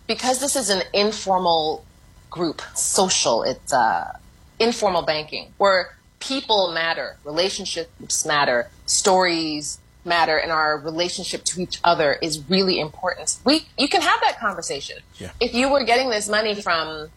because 0.08 0.40
this 0.40 0.56
is 0.56 0.68
an 0.68 0.82
informal 0.92 1.84
group, 2.28 2.60
social, 2.74 3.44
it's 3.44 3.72
uh, 3.72 4.18
informal 4.58 5.02
banking 5.02 5.52
where 5.58 5.96
people 6.22 6.72
matter, 6.72 7.16
relationships 7.24 8.24
matter, 8.24 8.70
stories 8.86 9.78
matter, 10.04 10.36
and 10.36 10.50
our 10.52 10.78
relationship 10.78 11.44
to 11.44 11.60
each 11.60 11.80
other 11.82 12.14
is 12.14 12.48
really 12.48 12.78
important. 12.78 13.38
We 13.44 13.66
you 13.76 13.88
can 13.88 14.02
have 14.02 14.20
that 14.20 14.38
conversation. 14.38 14.98
Yeah. 15.18 15.30
If 15.40 15.54
you 15.54 15.70
were 15.70 15.84
getting 15.84 16.10
this 16.10 16.28
money 16.28 16.54
from 16.54 17.10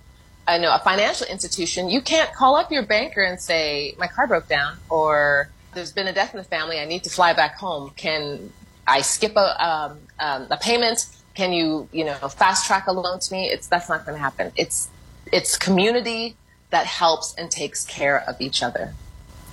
I 0.48 0.58
know 0.58 0.74
a 0.74 0.80
financial 0.80 1.28
institution, 1.28 1.90
you 1.90 2.02
can't 2.02 2.32
call 2.34 2.56
up 2.56 2.72
your 2.72 2.84
banker 2.84 3.24
and 3.24 3.40
say 3.40 3.96
my 3.98 4.08
car 4.08 4.28
broke 4.28 4.48
down 4.48 4.78
or 4.90 5.50
there's 5.74 5.92
been 5.92 6.08
a 6.08 6.14
death 6.14 6.34
in 6.34 6.38
the 6.38 6.44
family. 6.44 6.80
I 6.80 6.86
need 6.86 7.04
to 7.04 7.10
fly 7.10 7.34
back 7.34 7.58
home. 7.58 7.92
Can 7.96 8.52
I 8.88 9.02
skip 9.02 9.36
a 9.36 9.68
um, 9.68 10.00
um, 10.20 10.48
a 10.50 10.58
payment? 10.58 11.08
Can 11.36 11.54
you 11.54 11.88
you 11.92 12.06
know 12.06 12.16
fast 12.30 12.66
track 12.66 12.88
a 12.88 12.92
loan 12.92 13.20
to 13.20 13.34
me? 13.34 13.50
It's 13.50 13.68
that's 13.68 13.90
not 13.90 14.06
going 14.06 14.16
to 14.18 14.22
happen. 14.22 14.52
It's 14.56 14.90
it's 15.32 15.58
community 15.58 16.36
that 16.70 16.86
helps 16.86 17.34
and 17.36 17.50
takes 17.50 17.86
care 17.86 18.24
of 18.28 18.40
each 18.42 18.62
other. 18.64 18.94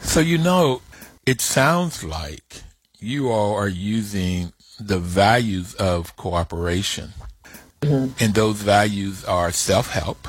So, 0.01 0.21
you 0.21 0.39
know, 0.39 0.83
it 1.25 1.41
sounds 1.41 2.03
like 2.03 2.63
you 2.99 3.31
all 3.31 3.55
are 3.55 3.69
using 3.69 4.53
the 4.79 4.99
values 4.99 5.75
of 5.75 6.17
cooperation. 6.17 7.11
Mm-hmm. 7.81 8.13
And 8.23 8.35
those 8.35 8.63
values 8.63 9.25
are 9.25 9.51
self 9.53 9.91
help, 9.91 10.29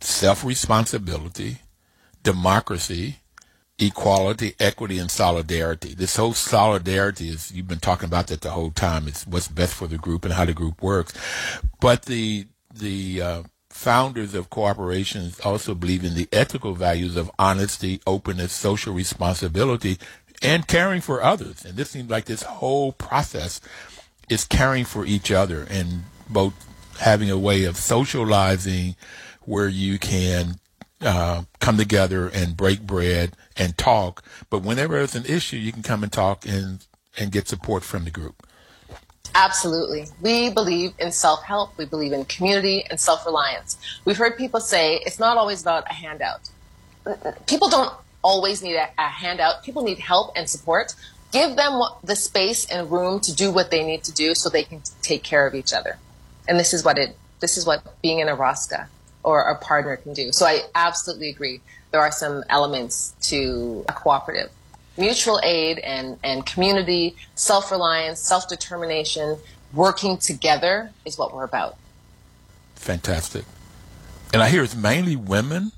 self 0.00 0.44
responsibility, 0.44 1.58
democracy, 2.22 3.16
equality, 3.78 4.54
equity, 4.60 4.98
and 4.98 5.10
solidarity. 5.10 5.94
This 5.94 6.16
whole 6.16 6.34
solidarity 6.34 7.28
is, 7.28 7.50
you've 7.52 7.68
been 7.68 7.80
talking 7.80 8.06
about 8.06 8.28
that 8.28 8.42
the 8.42 8.50
whole 8.50 8.70
time. 8.70 9.08
It's 9.08 9.26
what's 9.26 9.48
best 9.48 9.74
for 9.74 9.86
the 9.86 9.98
group 9.98 10.24
and 10.24 10.34
how 10.34 10.44
the 10.44 10.52
group 10.52 10.82
works. 10.82 11.12
But 11.80 12.02
the, 12.02 12.46
the, 12.74 13.22
uh, 13.22 13.42
founders 13.72 14.34
of 14.34 14.50
corporations 14.50 15.40
also 15.40 15.74
believe 15.74 16.04
in 16.04 16.14
the 16.14 16.28
ethical 16.32 16.74
values 16.74 17.16
of 17.16 17.30
honesty, 17.38 18.00
openness, 18.06 18.52
social 18.52 18.94
responsibility, 18.94 19.98
and 20.42 20.66
caring 20.66 21.00
for 21.00 21.22
others. 21.22 21.64
And 21.64 21.76
this 21.76 21.90
seems 21.90 22.10
like 22.10 22.26
this 22.26 22.42
whole 22.42 22.92
process 22.92 23.60
is 24.28 24.44
caring 24.44 24.84
for 24.84 25.06
each 25.06 25.32
other 25.32 25.66
and 25.70 26.04
both 26.28 26.54
having 27.00 27.30
a 27.30 27.38
way 27.38 27.64
of 27.64 27.76
socializing 27.76 28.96
where 29.42 29.68
you 29.68 29.98
can 29.98 30.56
uh, 31.00 31.42
come 31.58 31.76
together 31.76 32.28
and 32.28 32.56
break 32.56 32.82
bread 32.82 33.34
and 33.56 33.76
talk. 33.76 34.22
But 34.50 34.62
whenever 34.62 34.94
there's 34.94 35.16
an 35.16 35.26
issue, 35.26 35.56
you 35.56 35.72
can 35.72 35.82
come 35.82 36.02
and 36.02 36.12
talk 36.12 36.46
and, 36.46 36.86
and 37.18 37.32
get 37.32 37.48
support 37.48 37.82
from 37.82 38.04
the 38.04 38.10
group. 38.10 38.46
Absolutely. 39.34 40.06
We 40.20 40.50
believe 40.50 40.92
in 40.98 41.12
self 41.12 41.42
help. 41.42 41.76
We 41.78 41.84
believe 41.84 42.12
in 42.12 42.24
community 42.26 42.84
and 42.88 43.00
self 43.00 43.24
reliance. 43.24 43.76
We've 44.04 44.16
heard 44.16 44.36
people 44.36 44.60
say 44.60 44.96
it's 45.06 45.18
not 45.18 45.36
always 45.36 45.62
about 45.62 45.84
a 45.90 45.94
handout. 45.94 46.50
People 47.46 47.68
don't 47.68 47.92
always 48.22 48.62
need 48.62 48.76
a, 48.76 48.88
a, 48.98 49.08
handout. 49.08 49.64
People 49.64 49.82
need 49.82 49.98
help 49.98 50.32
and 50.36 50.48
support. 50.48 50.94
Give 51.32 51.56
them 51.56 51.80
the 52.04 52.14
space 52.14 52.66
and 52.70 52.90
room 52.90 53.20
to 53.20 53.34
do 53.34 53.50
what 53.50 53.70
they 53.70 53.84
need 53.84 54.04
to 54.04 54.12
do 54.12 54.34
so 54.34 54.48
they 54.48 54.64
can 54.64 54.82
take 55.00 55.22
care 55.22 55.46
of 55.46 55.54
each 55.54 55.72
other. 55.72 55.98
And 56.46 56.60
this 56.60 56.72
is 56.72 56.84
what 56.84 56.98
it, 56.98 57.16
this 57.40 57.56
is 57.56 57.66
what 57.66 57.82
being 58.02 58.20
in 58.20 58.28
a 58.28 58.36
ROSCA 58.36 58.86
or 59.24 59.42
a 59.42 59.56
partner 59.56 59.96
can 59.96 60.12
do. 60.12 60.30
So 60.32 60.46
I 60.46 60.62
absolutely 60.74 61.30
agree. 61.30 61.60
There 61.90 62.00
are 62.00 62.12
some 62.12 62.44
elements 62.48 63.14
to 63.22 63.84
a 63.88 63.92
cooperative. 63.92 64.50
Mutual 64.96 65.40
aid 65.42 65.78
and, 65.78 66.18
and 66.22 66.44
community, 66.44 67.16
self 67.34 67.70
reliance, 67.70 68.20
self 68.20 68.48
determination, 68.48 69.38
working 69.72 70.18
together 70.18 70.90
is 71.04 71.16
what 71.16 71.34
we're 71.34 71.44
about. 71.44 71.76
Fantastic. 72.74 73.44
And 74.32 74.42
I 74.42 74.48
hear 74.48 74.62
it's 74.62 74.76
mainly 74.76 75.16
women. 75.16 75.72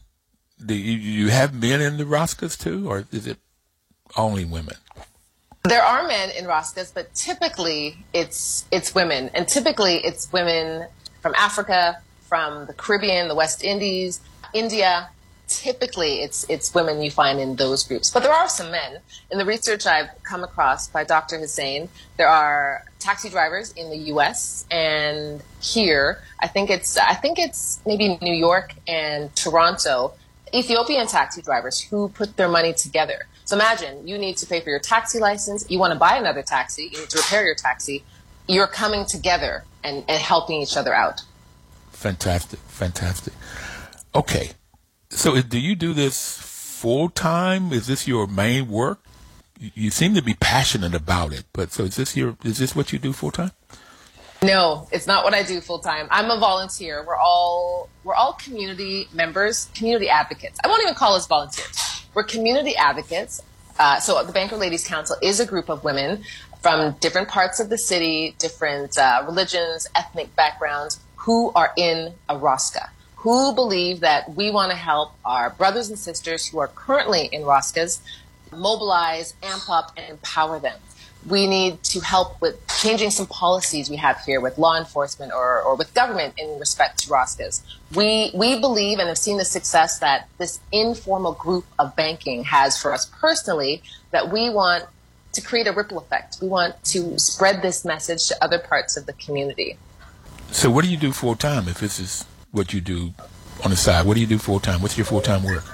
Do 0.64 0.74
you, 0.74 0.96
you 0.96 1.28
have 1.30 1.52
men 1.52 1.80
in 1.80 1.96
the 1.96 2.04
Roscas 2.04 2.56
too, 2.56 2.88
or 2.88 3.04
is 3.12 3.26
it 3.26 3.38
only 4.16 4.44
women? 4.44 4.76
There 5.64 5.82
are 5.82 6.06
men 6.06 6.30
in 6.30 6.44
Roscas, 6.44 6.92
but 6.92 7.12
typically 7.14 8.04
it's 8.12 8.66
it's 8.70 8.94
women, 8.94 9.30
and 9.32 9.48
typically 9.48 9.96
it's 10.04 10.32
women 10.32 10.86
from 11.20 11.34
Africa, 11.36 12.00
from 12.20 12.66
the 12.66 12.74
Caribbean, 12.74 13.28
the 13.28 13.34
West 13.34 13.64
Indies, 13.64 14.20
India. 14.52 15.08
Typically, 15.46 16.22
it's 16.22 16.44
it's 16.48 16.74
women 16.74 17.02
you 17.02 17.10
find 17.10 17.38
in 17.38 17.56
those 17.56 17.84
groups, 17.84 18.10
but 18.10 18.22
there 18.22 18.32
are 18.32 18.48
some 18.48 18.70
men. 18.70 18.98
In 19.30 19.38
the 19.38 19.44
research 19.44 19.86
I've 19.86 20.08
come 20.22 20.42
across 20.42 20.88
by 20.88 21.04
Dr. 21.04 21.38
Hossein, 21.38 21.88
there 22.16 22.28
are 22.28 22.84
taxi 22.98 23.28
drivers 23.28 23.72
in 23.72 23.90
the 23.90 23.98
U.S. 24.12 24.66
and 24.70 25.42
here. 25.60 26.22
I 26.40 26.48
think 26.48 26.70
it's 26.70 26.96
I 26.96 27.14
think 27.14 27.38
it's 27.38 27.80
maybe 27.86 28.18
New 28.22 28.34
York 28.34 28.74
and 28.88 29.34
Toronto. 29.36 30.14
Ethiopian 30.54 31.06
taxi 31.08 31.42
drivers 31.42 31.80
who 31.80 32.08
put 32.10 32.36
their 32.36 32.48
money 32.48 32.72
together 32.72 33.26
so 33.44 33.56
imagine 33.56 34.08
you 34.08 34.16
need 34.16 34.38
to 34.38 34.46
pay 34.46 34.60
for 34.60 34.70
your 34.70 34.78
taxi 34.78 35.18
license, 35.18 35.66
you 35.70 35.78
want 35.78 35.92
to 35.92 35.98
buy 35.98 36.16
another 36.16 36.42
taxi, 36.42 36.84
you 36.84 37.00
need 37.00 37.10
to 37.10 37.18
repair 37.18 37.44
your 37.44 37.54
taxi. 37.54 38.02
You're 38.46 38.66
coming 38.66 39.04
together 39.04 39.64
and, 39.82 40.04
and 40.08 40.20
helping 40.20 40.60
each 40.60 40.76
other 40.76 40.94
out. 40.94 41.22
Fantastic, 41.90 42.58
fantastic. 42.60 43.32
Okay, 44.14 44.50
so 45.14 45.40
do 45.40 45.58
you 45.58 45.74
do 45.74 45.92
this 45.92 46.38
full 46.38 47.08
time? 47.08 47.72
Is 47.72 47.86
this 47.86 48.06
your 48.06 48.26
main 48.26 48.68
work? 48.68 49.00
You 49.58 49.90
seem 49.90 50.14
to 50.14 50.22
be 50.22 50.34
passionate 50.34 50.94
about 50.94 51.32
it, 51.32 51.44
but 51.52 51.72
so 51.72 51.84
is 51.84 51.96
this 51.96 52.16
your 52.16 52.36
is 52.44 52.58
this 52.58 52.74
what 52.74 52.92
you 52.92 52.98
do 52.98 53.12
full 53.12 53.30
time? 53.30 53.52
No, 54.42 54.88
it's 54.92 55.06
not 55.06 55.24
what 55.24 55.32
I 55.32 55.42
do 55.42 55.60
full 55.62 55.78
time. 55.78 56.06
I'm 56.10 56.30
a 56.30 56.38
volunteer. 56.38 57.02
We're 57.06 57.16
all 57.16 57.88
we're 58.02 58.14
all 58.14 58.34
community 58.34 59.08
members, 59.12 59.70
community 59.74 60.08
advocates. 60.08 60.58
I 60.62 60.68
won't 60.68 60.82
even 60.82 60.94
call 60.94 61.14
us 61.14 61.26
volunteers. 61.26 62.04
We're 62.12 62.24
community 62.24 62.76
advocates. 62.76 63.40
Uh, 63.78 63.98
so 64.00 64.22
the 64.22 64.32
Banker 64.32 64.56
Ladies 64.56 64.86
Council 64.86 65.16
is 65.22 65.40
a 65.40 65.46
group 65.46 65.68
of 65.68 65.82
women 65.82 66.24
from 66.60 66.96
different 67.00 67.28
parts 67.28 67.60
of 67.60 67.70
the 67.70 67.78
city, 67.78 68.34
different 68.38 68.96
uh, 68.98 69.22
religions, 69.26 69.88
ethnic 69.94 70.34
backgrounds, 70.36 71.00
who 71.16 71.50
are 71.54 71.72
in 71.76 72.14
a 72.28 72.36
Rosca, 72.36 72.90
who 73.24 73.54
believe 73.54 74.00
that 74.00 74.34
we 74.36 74.50
want 74.50 74.70
to 74.70 74.76
help 74.76 75.12
our 75.24 75.50
brothers 75.50 75.88
and 75.88 75.98
sisters 75.98 76.46
who 76.46 76.58
are 76.58 76.68
currently 76.68 77.28
in 77.32 77.42
Roscas 77.42 78.00
mobilize, 78.52 79.34
amp 79.42 79.68
up, 79.68 79.92
and 79.96 80.08
empower 80.08 80.60
them 80.60 80.78
we 81.26 81.46
need 81.46 81.82
to 81.82 82.00
help 82.00 82.40
with 82.40 82.60
changing 82.80 83.10
some 83.10 83.26
policies 83.26 83.88
we 83.88 83.96
have 83.96 84.20
here 84.24 84.40
with 84.40 84.58
law 84.58 84.76
enforcement 84.76 85.32
or, 85.32 85.62
or 85.62 85.74
with 85.74 85.92
government 85.94 86.34
in 86.36 86.58
respect 86.58 86.98
to 86.98 87.08
Roscas. 87.08 87.62
We, 87.94 88.30
we 88.34 88.60
believe 88.60 88.98
and 88.98 89.08
have 89.08 89.18
seen 89.18 89.38
the 89.38 89.44
success 89.44 89.98
that 90.00 90.28
this 90.38 90.60
informal 90.70 91.32
group 91.32 91.64
of 91.78 91.96
banking 91.96 92.44
has 92.44 92.80
for 92.80 92.92
us 92.92 93.06
personally 93.20 93.82
that 94.10 94.30
we 94.30 94.50
want 94.50 94.84
to 95.32 95.40
create 95.40 95.66
a 95.66 95.72
ripple 95.72 95.98
effect. 95.98 96.38
We 96.42 96.48
want 96.48 96.82
to 96.84 97.18
spread 97.18 97.62
this 97.62 97.84
message 97.84 98.28
to 98.28 98.44
other 98.44 98.58
parts 98.58 98.96
of 98.96 99.06
the 99.06 99.14
community. 99.14 99.78
So 100.50 100.70
what 100.70 100.84
do 100.84 100.90
you 100.90 100.96
do 100.96 101.10
full 101.12 101.34
time 101.34 101.68
if 101.68 101.80
this 101.80 101.98
is 101.98 102.24
what 102.54 102.72
you 102.72 102.80
do 102.80 103.12
on 103.64 103.70
the 103.70 103.76
side? 103.76 104.06
What 104.06 104.14
do 104.14 104.20
you 104.20 104.26
do 104.26 104.38
full 104.38 104.60
time? 104.60 104.80
What's 104.80 104.96
your 104.96 105.04
full 105.04 105.20
time 105.20 105.42
work? 105.42 105.64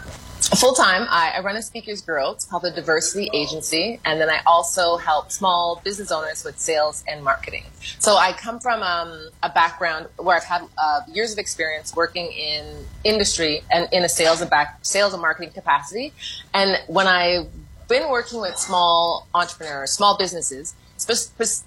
full 0.56 0.72
time, 0.72 1.06
I, 1.08 1.34
I, 1.36 1.40
run 1.42 1.56
a 1.56 1.62
speakers 1.62 2.02
bureau. 2.02 2.32
It's 2.32 2.44
called 2.44 2.62
the 2.62 2.70
Diversity 2.70 3.30
Agency, 3.32 4.00
and 4.04 4.20
then 4.20 4.28
I 4.28 4.40
also 4.46 4.96
help 4.96 5.30
small 5.30 5.80
business 5.84 6.10
owners 6.10 6.44
with 6.44 6.58
sales 6.58 7.04
and 7.06 7.22
marketing. 7.22 7.64
So 7.98 8.16
I 8.16 8.32
come 8.32 8.58
from 8.58 8.82
um, 8.82 9.28
a 9.42 9.50
background 9.50 10.08
where 10.16 10.36
I've 10.36 10.44
had 10.44 10.62
uh, 10.76 11.02
years 11.06 11.32
of 11.32 11.38
experience 11.38 11.94
working 11.94 12.26
in 12.32 12.84
industry 13.04 13.62
and 13.70 13.88
in 13.92 14.02
a 14.02 14.08
sales 14.08 14.40
and 14.40 14.50
back 14.50 14.78
sales 14.82 15.12
and 15.12 15.22
marketing 15.22 15.52
capacity. 15.52 16.12
And 16.52 16.78
when 16.88 17.06
I've 17.06 17.46
been 17.88 18.08
working 18.10 18.40
with 18.40 18.56
small 18.56 19.28
entrepreneurs, 19.34 19.92
small 19.92 20.16
businesses, 20.16 20.74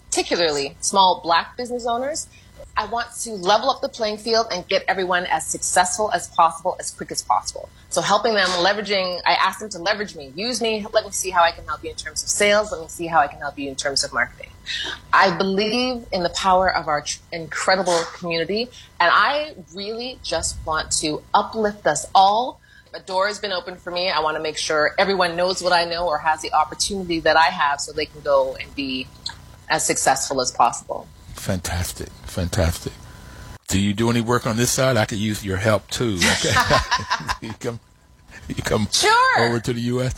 particularly 0.09 0.75
small 0.79 1.21
Black 1.23 1.55
business 1.57 1.85
owners, 1.87 2.27
I 2.75 2.85
want 2.87 3.11
to 3.21 3.31
level 3.31 3.69
up 3.69 3.81
the 3.81 3.89
playing 3.89 4.17
field 4.17 4.47
and 4.51 4.67
get 4.67 4.83
everyone 4.87 5.25
as 5.27 5.45
successful 5.45 6.11
as 6.11 6.27
possible, 6.29 6.75
as 6.79 6.89
quick 6.89 7.11
as 7.11 7.21
possible. 7.21 7.69
So 7.89 8.01
helping 8.01 8.33
them, 8.33 8.47
leveraging, 8.47 9.21
I 9.25 9.33
ask 9.33 9.59
them 9.59 9.69
to 9.69 9.79
leverage 9.79 10.15
me, 10.15 10.33
use 10.35 10.59
me, 10.59 10.83
let 10.91 11.05
me 11.05 11.11
see 11.11 11.29
how 11.29 11.43
I 11.43 11.51
can 11.51 11.65
help 11.65 11.83
you 11.83 11.91
in 11.91 11.95
terms 11.95 12.23
of 12.23 12.29
sales, 12.29 12.71
let 12.71 12.81
me 12.81 12.87
see 12.87 13.05
how 13.05 13.19
I 13.19 13.27
can 13.27 13.39
help 13.39 13.59
you 13.59 13.69
in 13.69 13.75
terms 13.75 14.03
of 14.03 14.11
marketing. 14.11 14.49
I 15.11 15.37
believe 15.37 16.07
in 16.11 16.23
the 16.23 16.29
power 16.29 16.75
of 16.75 16.87
our 16.87 17.05
incredible 17.31 17.99
community, 18.15 18.69
and 18.99 19.11
I 19.13 19.53
really 19.75 20.17
just 20.23 20.57
want 20.65 20.91
to 20.93 21.21
uplift 21.33 21.85
us 21.85 22.07
all. 22.15 22.59
A 22.95 22.99
door 22.99 23.27
has 23.27 23.39
been 23.39 23.51
opened 23.51 23.79
for 23.79 23.91
me. 23.91 24.09
I 24.09 24.19
want 24.19 24.37
to 24.37 24.43
make 24.43 24.57
sure 24.57 24.93
everyone 24.97 25.35
knows 25.35 25.63
what 25.63 25.73
I 25.73 25.85
know 25.85 26.07
or 26.07 26.19
has 26.19 26.41
the 26.41 26.53
opportunity 26.53 27.19
that 27.21 27.35
I 27.35 27.47
have 27.47 27.81
so 27.81 27.91
they 27.91 28.05
can 28.05 28.21
go 28.21 28.55
and 28.55 28.73
be 28.75 29.07
as 29.69 29.85
successful 29.85 30.41
as 30.41 30.51
possible. 30.51 31.07
Fantastic, 31.43 32.07
fantastic. 32.23 32.93
Do 33.67 33.77
you 33.77 33.93
do 33.93 34.09
any 34.09 34.21
work 34.21 34.47
on 34.47 34.55
this 34.55 34.71
side? 34.71 34.95
I 34.95 35.03
could 35.03 35.17
use 35.17 35.43
your 35.43 35.57
help 35.57 35.89
too. 35.89 36.17
Okay, 36.17 36.53
you 37.41 37.51
come, 37.59 37.81
you 38.47 38.55
come 38.55 38.87
sure. 38.89 39.39
over 39.41 39.59
to 39.59 39.73
the 39.73 39.81
U.S. 39.81 40.13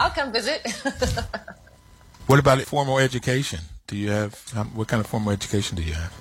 I'll 0.00 0.10
come 0.10 0.32
visit. 0.32 0.66
what 2.26 2.40
about 2.40 2.60
formal 2.62 2.98
education? 2.98 3.60
Do 3.86 3.96
you 3.96 4.10
have 4.10 4.42
um, 4.56 4.74
what 4.74 4.88
kind 4.88 5.00
of 5.00 5.06
formal 5.06 5.30
education 5.30 5.76
do 5.76 5.84
you 5.84 5.92
have? 5.92 6.12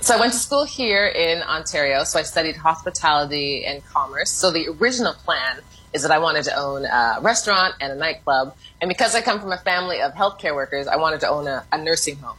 So 0.00 0.16
I 0.16 0.18
went 0.18 0.32
to 0.32 0.38
school 0.40 0.64
here 0.64 1.06
in 1.06 1.42
Ontario. 1.42 2.02
So 2.02 2.18
I 2.18 2.22
studied 2.22 2.56
hospitality 2.56 3.64
and 3.64 3.84
commerce. 3.84 4.30
So 4.30 4.50
the 4.50 4.66
original 4.80 5.12
plan 5.12 5.60
is 5.92 6.02
that 6.02 6.10
I 6.10 6.18
wanted 6.18 6.42
to 6.46 6.56
own 6.56 6.86
a 6.86 7.18
restaurant 7.20 7.76
and 7.80 7.92
a 7.92 7.96
nightclub. 7.96 8.56
And 8.80 8.88
because 8.88 9.14
I 9.14 9.20
come 9.20 9.38
from 9.38 9.52
a 9.52 9.58
family 9.58 10.02
of 10.02 10.12
healthcare 10.14 10.56
workers, 10.56 10.88
I 10.88 10.96
wanted 10.96 11.20
to 11.20 11.28
own 11.28 11.46
a, 11.46 11.64
a 11.70 11.78
nursing 11.78 12.16
home. 12.16 12.38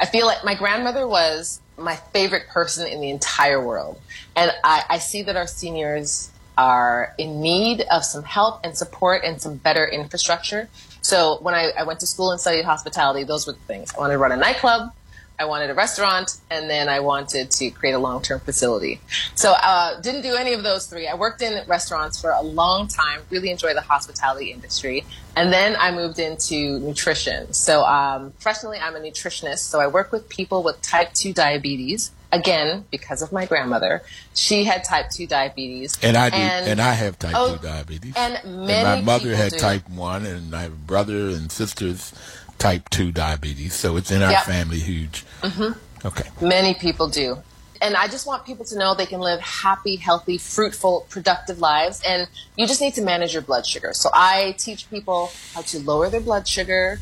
I 0.00 0.06
feel 0.06 0.26
like 0.26 0.44
my 0.44 0.54
grandmother 0.54 1.06
was 1.06 1.60
my 1.76 1.96
favorite 1.96 2.48
person 2.48 2.86
in 2.86 3.00
the 3.00 3.10
entire 3.10 3.64
world. 3.64 4.00
And 4.34 4.50
I, 4.64 4.84
I 4.88 4.98
see 4.98 5.22
that 5.22 5.36
our 5.36 5.46
seniors 5.46 6.30
are 6.56 7.14
in 7.18 7.40
need 7.40 7.82
of 7.90 8.04
some 8.04 8.22
help 8.22 8.60
and 8.64 8.76
support 8.76 9.22
and 9.24 9.40
some 9.40 9.56
better 9.56 9.86
infrastructure. 9.86 10.68
So 11.02 11.38
when 11.42 11.54
I, 11.54 11.70
I 11.78 11.84
went 11.84 12.00
to 12.00 12.06
school 12.06 12.30
and 12.32 12.40
studied 12.40 12.64
hospitality, 12.64 13.24
those 13.24 13.46
were 13.46 13.52
the 13.52 13.58
things. 13.60 13.94
I 13.94 13.98
wanted 13.98 14.14
to 14.14 14.18
run 14.18 14.32
a 14.32 14.36
nightclub. 14.36 14.92
I 15.40 15.46
wanted 15.46 15.70
a 15.70 15.74
restaurant, 15.74 16.36
and 16.50 16.68
then 16.68 16.90
I 16.90 17.00
wanted 17.00 17.50
to 17.52 17.70
create 17.70 17.94
a 17.94 17.98
long 17.98 18.20
term 18.20 18.40
facility. 18.40 19.00
So, 19.34 19.52
uh, 19.52 19.98
didn't 20.02 20.20
do 20.20 20.34
any 20.36 20.52
of 20.52 20.62
those 20.62 20.86
three. 20.86 21.08
I 21.08 21.14
worked 21.14 21.40
in 21.40 21.66
restaurants 21.66 22.20
for 22.20 22.30
a 22.30 22.42
long 22.42 22.88
time, 22.88 23.22
really 23.30 23.50
enjoy 23.50 23.72
the 23.72 23.80
hospitality 23.80 24.52
industry. 24.52 25.06
And 25.34 25.50
then 25.50 25.76
I 25.78 25.92
moved 25.92 26.18
into 26.18 26.78
nutrition. 26.80 27.54
So, 27.54 27.84
um, 27.84 28.32
professionally, 28.32 28.78
I'm 28.78 28.94
a 28.96 29.00
nutritionist. 29.00 29.60
So, 29.60 29.80
I 29.80 29.86
work 29.86 30.12
with 30.12 30.28
people 30.28 30.62
with 30.62 30.82
type 30.82 31.14
2 31.14 31.32
diabetes. 31.32 32.10
Again, 32.32 32.84
because 32.92 33.22
of 33.22 33.32
my 33.32 33.44
grandmother, 33.44 34.02
she 34.34 34.62
had 34.62 34.84
type 34.84 35.10
two 35.10 35.26
diabetes, 35.26 35.98
and 36.00 36.16
I 36.16 36.30
do, 36.30 36.36
and, 36.36 36.68
and 36.68 36.80
I 36.80 36.92
have 36.92 37.18
type 37.18 37.34
oh, 37.34 37.56
two 37.56 37.62
diabetes, 37.66 38.14
and 38.16 38.34
many 38.44 38.72
and 38.72 39.04
my 39.04 39.18
mother 39.18 39.34
had 39.34 39.50
do. 39.50 39.58
type 39.58 39.88
one, 39.90 40.24
and 40.24 40.54
I 40.54 40.62
have 40.62 40.86
brother 40.86 41.30
and 41.30 41.50
sisters 41.50 42.12
type 42.60 42.88
2 42.90 43.10
diabetes, 43.10 43.74
so 43.74 43.96
it's 43.96 44.12
in 44.12 44.22
our 44.22 44.30
yep. 44.30 44.44
family 44.44 44.78
huge. 44.78 45.24
Mm-hmm. 45.40 46.06
Okay. 46.06 46.28
Many 46.40 46.74
people 46.74 47.08
do. 47.08 47.38
And 47.82 47.96
I 47.96 48.08
just 48.08 48.26
want 48.26 48.44
people 48.44 48.64
to 48.66 48.78
know 48.78 48.94
they 48.94 49.06
can 49.06 49.20
live 49.20 49.40
happy, 49.40 49.96
healthy, 49.96 50.36
fruitful, 50.36 51.06
productive 51.08 51.60
lives. 51.60 52.02
And 52.06 52.28
you 52.56 52.66
just 52.66 52.80
need 52.80 52.94
to 52.94 53.02
manage 53.02 53.32
your 53.32 53.42
blood 53.42 53.66
sugar. 53.66 53.92
So 53.94 54.10
I 54.12 54.54
teach 54.58 54.88
people 54.90 55.32
how 55.54 55.62
to 55.62 55.78
lower 55.80 56.10
their 56.10 56.20
blood 56.20 56.46
sugar 56.46 57.00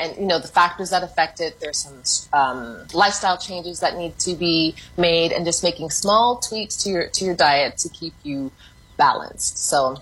and, 0.00 0.16
you 0.16 0.26
know, 0.26 0.40
the 0.40 0.48
factors 0.48 0.90
that 0.90 1.04
affect 1.04 1.40
it. 1.40 1.60
There's 1.60 1.78
some 1.78 2.02
um, 2.32 2.86
lifestyle 2.92 3.38
changes 3.38 3.78
that 3.80 3.96
need 3.96 4.18
to 4.20 4.34
be 4.34 4.74
made 4.96 5.30
and 5.30 5.44
just 5.44 5.62
making 5.62 5.90
small 5.90 6.38
tweaks 6.38 6.76
to 6.78 6.90
your, 6.90 7.08
to 7.08 7.24
your 7.24 7.36
diet 7.36 7.78
to 7.78 7.88
keep 7.88 8.14
you 8.24 8.50
balanced. 8.96 9.58
So 9.58 9.96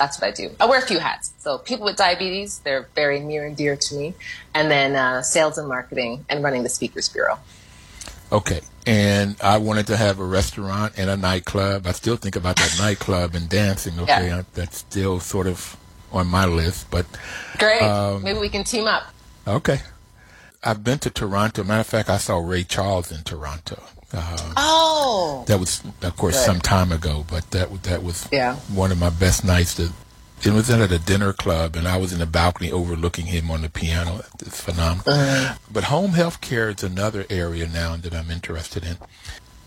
that's 0.00 0.18
what 0.18 0.28
I 0.28 0.30
do. 0.32 0.50
I 0.58 0.64
wear 0.64 0.78
a 0.78 0.82
few 0.82 0.98
hats. 0.98 1.32
So 1.38 1.58
people 1.58 1.84
with 1.84 1.96
diabetes, 1.96 2.60
they're 2.60 2.88
very 2.94 3.20
near 3.20 3.46
and 3.46 3.54
dear 3.54 3.76
to 3.76 3.94
me. 3.94 4.14
And 4.54 4.70
then 4.70 4.96
uh, 4.96 5.22
sales 5.22 5.58
and 5.58 5.68
marketing 5.68 6.24
and 6.28 6.42
running 6.42 6.62
the 6.62 6.70
Speakers 6.70 7.08
Bureau. 7.10 7.38
Okay. 8.32 8.62
And 8.86 9.36
I 9.42 9.58
wanted 9.58 9.86
to 9.88 9.98
have 9.98 10.18
a 10.18 10.24
restaurant 10.24 10.94
and 10.96 11.10
a 11.10 11.18
nightclub. 11.18 11.86
I 11.86 11.92
still 11.92 12.16
think 12.16 12.34
about 12.34 12.56
that 12.56 12.76
nightclub 12.78 13.34
and 13.34 13.46
dancing. 13.48 14.00
Okay. 14.00 14.28
Yeah. 14.28 14.42
That's 14.54 14.78
still 14.78 15.20
sort 15.20 15.46
of 15.46 15.76
on 16.10 16.26
my 16.28 16.46
list. 16.46 16.90
But 16.90 17.04
Great. 17.58 17.82
Um, 17.82 18.22
Maybe 18.22 18.38
we 18.38 18.48
can 18.48 18.64
team 18.64 18.86
up. 18.86 19.04
Okay. 19.46 19.80
I've 20.64 20.82
been 20.82 20.98
to 21.00 21.10
Toronto. 21.10 21.62
Matter 21.62 21.80
of 21.80 21.86
fact, 21.86 22.08
I 22.08 22.16
saw 22.16 22.38
Ray 22.38 22.64
Charles 22.64 23.12
in 23.12 23.22
Toronto. 23.22 23.82
Uh, 24.12 24.52
oh, 24.56 25.44
that 25.46 25.60
was 25.60 25.82
of 26.02 26.16
course 26.16 26.36
Good. 26.36 26.46
some 26.46 26.60
time 26.60 26.90
ago, 26.92 27.24
but 27.28 27.50
that 27.52 27.82
that 27.84 28.02
was 28.02 28.28
Yeah. 28.32 28.56
one 28.72 28.90
of 28.92 28.98
my 28.98 29.10
best 29.10 29.44
nights. 29.44 29.74
To, 29.76 29.92
it 30.42 30.50
was 30.52 30.70
at 30.70 30.90
a 30.90 30.98
dinner 30.98 31.32
club, 31.32 31.76
and 31.76 31.86
I 31.86 31.96
was 31.98 32.12
in 32.12 32.18
the 32.18 32.26
balcony 32.26 32.72
overlooking 32.72 33.26
him 33.26 33.50
on 33.50 33.62
the 33.62 33.68
piano. 33.68 34.24
It's 34.40 34.60
phenomenal. 34.60 35.04
Uh-huh. 35.12 35.54
But 35.70 35.84
home 35.84 36.12
health 36.12 36.40
care 36.40 36.70
is 36.70 36.82
another 36.82 37.24
area 37.30 37.68
now 37.68 37.94
that 37.96 38.14
I'm 38.14 38.30
interested 38.30 38.84
in. 38.84 38.96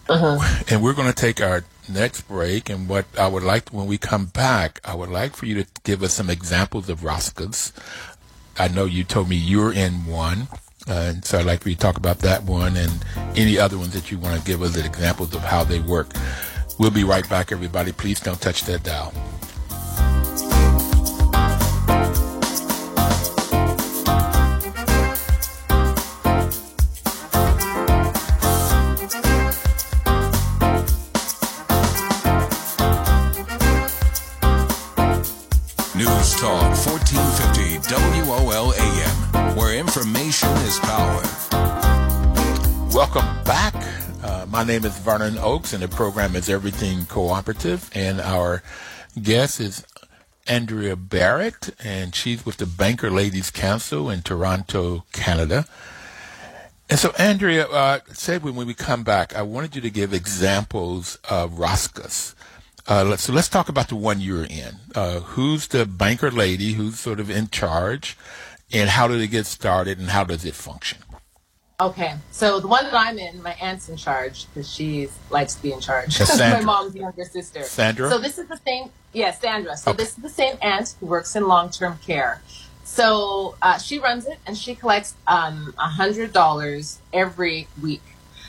Uh-huh. 0.09 0.63
And 0.69 0.83
we're 0.83 0.93
going 0.93 1.07
to 1.07 1.13
take 1.15 1.41
our 1.41 1.63
next 1.87 2.27
break. 2.27 2.69
And 2.69 2.89
what 2.89 3.05
I 3.17 3.27
would 3.27 3.43
like, 3.43 3.69
when 3.69 3.85
we 3.85 3.97
come 3.97 4.25
back, 4.25 4.81
I 4.83 4.95
would 4.95 5.09
like 5.09 5.35
for 5.35 5.45
you 5.45 5.63
to 5.63 5.69
give 5.83 6.03
us 6.03 6.13
some 6.13 6.29
examples 6.29 6.89
of 6.89 7.01
Roscas. 7.03 7.71
I 8.57 8.67
know 8.67 8.85
you 8.85 9.03
told 9.03 9.29
me 9.29 9.35
you're 9.35 9.71
in 9.71 10.05
one. 10.05 10.47
Uh, 10.87 10.93
and 10.93 11.25
so 11.25 11.39
I'd 11.39 11.45
like 11.45 11.61
for 11.61 11.69
you 11.69 11.75
to 11.75 11.81
talk 11.81 11.97
about 11.97 12.19
that 12.19 12.43
one 12.43 12.75
and 12.75 12.91
any 13.35 13.57
other 13.57 13.77
ones 13.77 13.93
that 13.93 14.11
you 14.11 14.17
want 14.17 14.39
to 14.39 14.45
give 14.45 14.61
us 14.61 14.75
examples 14.77 15.33
of 15.33 15.41
how 15.41 15.63
they 15.63 15.79
work. 15.79 16.11
We'll 16.79 16.91
be 16.91 17.03
right 17.03 17.27
back, 17.29 17.51
everybody. 17.51 17.91
Please 17.91 18.19
don't 18.19 18.41
touch 18.41 18.63
that 18.65 18.83
dial. 18.83 19.13
Information 40.73 40.79
is 40.79 40.79
power. 40.79 41.21
Welcome 42.93 43.43
back. 43.43 43.75
Uh, 44.23 44.45
my 44.49 44.63
name 44.63 44.85
is 44.85 44.97
Vernon 44.99 45.37
Oakes, 45.37 45.73
and 45.73 45.83
the 45.83 45.87
program 45.87 46.35
is 46.35 46.49
Everything 46.49 47.05
Cooperative. 47.05 47.89
And 47.93 48.19
our 48.21 48.63
guest 49.21 49.59
is 49.59 49.85
Andria 50.47 50.95
Barrett, 50.97 51.75
and 51.83 52.15
she's 52.15 52.45
with 52.45 52.57
the 52.57 52.65
Banker 52.65 53.11
Ladies 53.11 53.51
Council 53.51 54.09
in 54.09 54.21
Toronto, 54.21 55.05
Canada. 55.11 55.65
And 56.89 56.99
so, 56.99 57.09
Andria, 57.09 57.71
uh, 57.71 57.99
said 58.11 58.43
when 58.43 58.55
we 58.55 58.73
come 58.73 59.03
back, 59.03 59.35
I 59.35 59.41
wanted 59.41 59.75
you 59.75 59.81
to 59.81 59.89
give 59.89 60.13
examples 60.13 61.17
of 61.29 61.53
Roscas. 61.53 62.35
Uh, 62.85 63.03
let's, 63.05 63.23
so 63.23 63.33
let's 63.33 63.47
talk 63.47 63.69
about 63.69 63.87
the 63.87 63.95
one 63.95 64.19
you're 64.19 64.43
in. 64.43 64.75
Uh, 64.93 65.19
who's 65.21 65.67
the 65.67 65.85
banker 65.85 66.29
lady? 66.29 66.73
Who's 66.73 66.99
sort 66.99 67.19
of 67.19 67.29
in 67.29 67.47
charge? 67.49 68.17
And 68.73 68.89
how 68.89 69.07
did 69.07 69.21
it 69.21 69.27
get 69.27 69.45
started? 69.45 69.99
And 69.99 70.09
how 70.09 70.23
does 70.23 70.43
it 70.45 70.55
function? 70.55 70.97
Okay, 71.79 72.15
so 72.31 72.59
the 72.59 72.67
one 72.67 72.83
that 72.85 72.93
I'm 72.93 73.17
in, 73.17 73.41
my 73.43 73.53
aunt's 73.53 73.89
in 73.89 73.97
charge 73.97 74.45
because 74.47 74.71
she 74.71 75.09
likes 75.29 75.55
to 75.55 75.61
be 75.61 75.73
in 75.73 75.79
charge. 75.81 76.17
My 76.39 76.61
mom's 76.61 76.95
younger 76.95 77.25
sister. 77.25 77.63
Sandra? 77.63 78.09
So 78.09 78.19
this 78.19 78.37
is 78.37 78.47
the 78.47 78.57
same, 78.65 78.89
yeah, 79.11 79.31
Sandra. 79.31 79.75
So 79.75 79.91
Okay. 79.91 79.97
this 80.03 80.09
is 80.15 80.23
the 80.23 80.29
same 80.29 80.55
aunt 80.61 80.95
who 80.99 81.07
works 81.07 81.35
in 81.35 81.47
long-term 81.47 81.97
care. 82.05 82.41
So 82.83 83.55
uh, 83.61 83.79
she 83.79 83.99
runs 83.99 84.27
it, 84.27 84.37
and 84.45 84.55
she 84.57 84.75
collects 84.75 85.15
um, 85.27 85.73
a 85.79 85.87
hundred 85.89 86.31
dollars 86.31 86.99
every 87.11 87.67
week. 87.81 88.03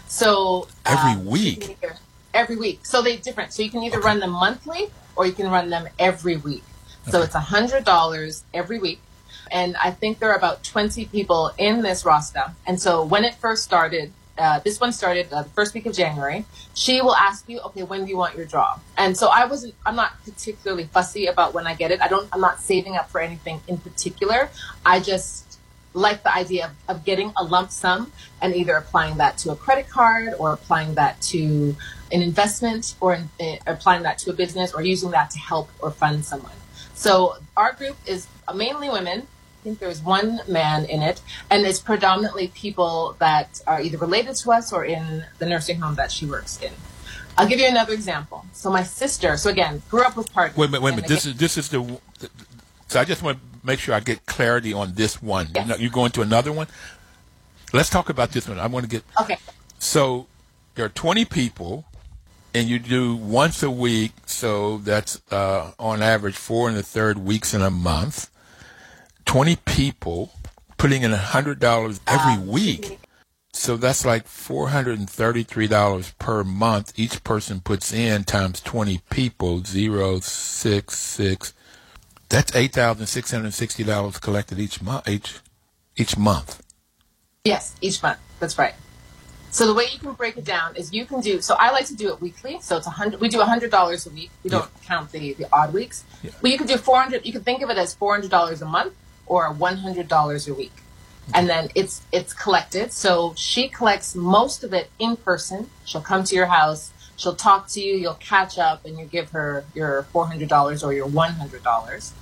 So 0.07 0.69
Every 0.85 1.13
um, 1.13 1.25
week? 1.27 1.77
either- 1.83 1.97
every 2.35 2.57
week. 2.57 2.85
So 2.85 3.01
they're 3.01 3.17
different. 3.17 3.53
So 3.53 3.63
you 3.63 3.71
can 3.71 3.83
either 3.83 4.01
run 4.01 4.21
them 4.21 4.31
monthly 4.31 4.91
or 5.17 5.25
you 5.27 5.33
can 5.33 5.51
run 5.51 5.71
them 5.71 5.89
every 5.99 6.37
week. 6.37 6.63
So 7.09 7.19
Okay. 7.19 7.27
it's 7.27 7.35
a 7.35 7.41
hundred 7.41 7.85
dollars 7.85 8.45
every 8.53 8.79
week. 8.79 9.01
And 9.51 9.77
I 9.77 9.91
think 9.91 10.19
there 10.19 10.31
are 10.31 10.37
about 10.37 10.65
20 10.65 11.07
people 11.07 11.53
in 11.59 11.83
this 11.83 12.05
roster. 12.05 12.53
And 12.67 12.81
so 12.81 13.05
when 13.05 13.25
it 13.25 13.35
first 13.35 13.65
started, 13.65 14.13
uh, 14.37 14.59
this 14.61 14.81
one 14.81 14.93
started 14.93 15.33
uh, 15.33 15.43
the 15.43 15.49
first 15.51 15.75
week 15.75 15.87
of 15.87 15.95
January. 15.95 16.45
She 16.75 17.01
will 17.01 17.15
ask 17.15 17.49
you, 17.49 17.61
okay, 17.61 17.85
when 17.85 18.05
do 18.05 18.11
you 18.11 18.17
want 18.17 18.37
your 18.37 18.47
draw? 18.47 18.79
And 18.97 19.17
so 19.17 19.29
I 19.29 19.47
wasn't, 19.47 19.75
I'm 19.87 19.97
not 19.97 20.13
particularly 20.25 20.85
fussy 20.85 21.27
about 21.27 21.55
when 21.55 21.67
I 21.67 21.75
get 21.75 21.91
it. 21.91 22.01
I 22.03 22.09
don't, 22.09 22.29
I'm 22.33 22.41
not 22.41 22.61
saving 22.61 22.97
up 22.97 23.11
for 23.11 23.21
anything 23.21 23.61
in 23.69 23.79
particular. 23.79 24.49
I 24.85 25.01
just 25.01 25.59
like 25.95 26.25
the 26.25 26.35
idea 26.35 26.67
of, 26.67 26.97
of 26.97 27.05
getting 27.05 27.33
a 27.37 27.45
lump 27.45 27.71
sum 27.71 28.13
and 28.43 28.55
either 28.55 28.75
applying 28.75 29.17
that 29.19 29.39
to 29.39 29.53
a 29.53 29.57
credit 29.57 29.89
card 29.89 30.35
or 30.39 30.53
applying 30.53 30.95
that 30.95 31.21
to 31.23 31.77
an 32.11 32.21
investment 32.21 32.97
or 33.01 33.15
uh, 33.15 33.57
applying 33.67 34.03
that 34.03 34.19
to 34.19 34.31
a 34.31 34.33
business 34.33 34.75
or 34.75 34.83
using 34.83 35.13
that 35.13 35.31
to 35.31 35.39
help 35.39 35.71
or 35.79 35.91
fund 35.91 36.25
someone. 36.25 36.53
So 36.95 37.37
our 37.57 37.73
group 37.73 37.97
is 38.07 38.27
mainly 38.55 38.89
women. 38.89 39.27
I 39.65 39.67
think 39.67 39.79
there's 39.79 40.03
one 40.03 40.43
man 40.47 40.85
in 40.85 41.01
it, 41.01 41.23
and 41.49 41.65
it's 41.65 41.79
predominantly 41.79 42.49
people 42.49 43.17
that 43.19 43.63
are 43.67 43.81
either 43.81 43.97
related 43.97 44.37
to 44.37 44.53
us 44.53 44.75
or 44.75 44.85
in 44.85 45.25
the 45.39 45.47
nursing 45.47 45.81
home 45.81 45.95
that 45.95 46.13
she 46.13 46.27
works 46.27 46.61
in. 46.61 46.71
I'll 47.39 47.49
give 47.49 47.59
you 47.59 47.67
another 47.67 47.95
example. 47.95 48.45
So 48.53 48.71
my 48.71 48.83
sister, 48.83 49.39
so 49.39 49.49
again, 49.49 49.81
grew 49.89 50.03
up 50.03 50.19
with 50.19 50.31
partners. 50.31 50.59
Wait 50.59 50.67
a 50.67 50.73
minute, 50.73 50.83
wait 50.83 50.93
a 50.93 50.97
minute. 50.97 51.09
This 51.09 51.25
is 51.25 51.37
this 51.39 51.57
is 51.57 51.71
the. 51.71 51.99
So 52.89 53.01
I 53.01 53.07
just 53.07 53.23
want 53.23 53.39
to 53.39 53.67
make 53.67 53.81
sure 53.81 53.95
I 53.95 54.01
get 54.01 54.27
clarity 54.27 54.75
on 54.75 54.93
this 54.93 55.23
one. 55.23 55.49
Yes. 55.55 55.81
You're 55.81 55.91
going 55.91 56.11
to 56.11 56.21
another 56.21 56.53
one. 56.53 56.67
Let's 57.73 57.89
talk 57.89 58.11
about 58.11 58.33
this 58.33 58.47
one. 58.47 58.59
I 58.59 58.67
want 58.67 58.85
to 58.85 58.91
get. 58.91 59.03
okay. 59.19 59.39
So 59.79 60.27
there 60.75 60.85
are 60.85 60.91
20 60.91 61.25
people, 61.25 61.87
and 62.53 62.69
you 62.69 62.79
do 62.79 63.17
once 63.17 63.63
a 63.63 63.71
week. 63.71 64.13
So 64.27 64.77
that's 64.77 65.23
uh, 65.33 65.71
on 65.79 66.03
average 66.03 66.37
four 66.37 66.69
and 66.69 66.77
a 66.77 66.83
third 66.83 67.17
weeks 67.17 67.55
in 67.55 67.63
a 67.63 67.71
month. 67.71 68.29
20 69.25 69.57
people 69.65 70.33
putting 70.85 71.03
in 71.03 71.13
hundred 71.13 71.59
dollars 71.59 72.01
every 72.07 72.43
week. 72.45 72.99
So 73.55 73.77
that's 73.77 74.05
like 74.05 74.27
four 74.27 74.69
hundred 74.69 74.99
and 74.99 75.09
thirty-three 75.09 75.69
dollars 75.69 76.13
per 76.19 76.45
month. 76.45 76.93
Each 76.97 77.23
person 77.25 77.61
puts 77.61 77.93
in 77.93 78.25
times 78.25 78.61
twenty 78.61 79.01
people, 79.11 79.65
zero 79.65 80.21
six 80.21 80.99
six. 80.99 81.55
That's 82.29 82.55
eight 82.55 82.73
thousand 82.73 83.07
six 83.07 83.31
hundred 83.31 83.45
and 83.45 83.55
sixty 83.55 83.85
dollars 83.85 84.19
collected 84.19 84.59
each 84.59 84.83
month. 84.83 85.09
Each 85.09 85.39
each 85.97 86.19
month. 86.19 86.63
Yes, 87.45 87.77
each 87.81 88.03
month. 88.03 88.19
That's 88.41 88.59
right. 88.59 88.75
So 89.53 89.69
the 89.69 89.75
way 89.75 89.87
you 89.93 90.01
can 90.01 90.13
break 90.15 90.37
it 90.37 90.45
down 90.45 90.75
is 90.75 90.93
you 90.93 91.07
can 91.07 91.21
do. 91.21 91.41
So 91.41 91.55
I 91.61 91.71
like 91.71 91.87
to 91.87 91.95
do 91.95 92.13
it 92.13 92.21
weekly. 92.21 92.59
So 92.61 92.77
it's 92.77 92.89
a 92.89 92.91
hundred. 92.91 93.21
We 93.21 93.29
do 93.29 93.41
a 93.41 93.47
hundred 93.47 93.71
dollars 93.71 94.05
a 94.07 94.11
week. 94.11 94.31
We 94.43 94.51
don't 94.51 94.69
count 94.83 95.13
the 95.13 95.35
the 95.35 95.47
odd 95.53 95.73
weeks. 95.73 96.05
Yeah. 96.25 96.33
But 96.43 96.51
you 96.51 96.59
can 96.59 96.67
do 96.67 96.77
four 96.77 97.01
hundred. 97.01 97.25
You 97.25 97.33
can 97.33 97.45
think 97.45 97.63
of 97.63 97.71
it 97.71 97.79
as 97.79 97.95
four 97.95 98.13
hundred 98.13 98.33
dollars 98.33 98.61
a 98.61 98.67
month 98.67 98.95
or 99.27 99.53
one 99.53 99.79
hundred 99.79 100.09
dollars 100.09 100.49
a 100.49 100.55
week, 100.55 100.83
and 101.35 101.49
then 101.49 101.69
it's 101.75 102.03
it's 102.13 102.33
collected. 102.33 102.93
So 102.93 103.35
she 103.37 103.69
collects 103.69 104.15
most 104.15 104.65
of 104.65 104.73
it 104.73 104.91
in 104.99 105.17
person. 105.17 105.71
She'll 105.85 106.01
come 106.01 106.25
to 106.25 106.35
your 106.35 106.47
house. 106.47 106.93
She'll 107.17 107.37
talk 107.37 107.69
to 107.69 107.81
you. 107.81 107.95
You'll 107.95 108.15
catch 108.15 108.59
up, 108.59 108.85
and 108.85 108.99
you 108.99 109.05
give 109.05 109.31
her 109.31 109.65
your 109.75 110.05
four 110.05 110.27
hundred 110.27 110.49
dollars 110.49 110.83
or 110.83 110.93
your 110.93 111.07
one 111.07 111.33
hundred 111.33 111.63
dollars 111.63 112.13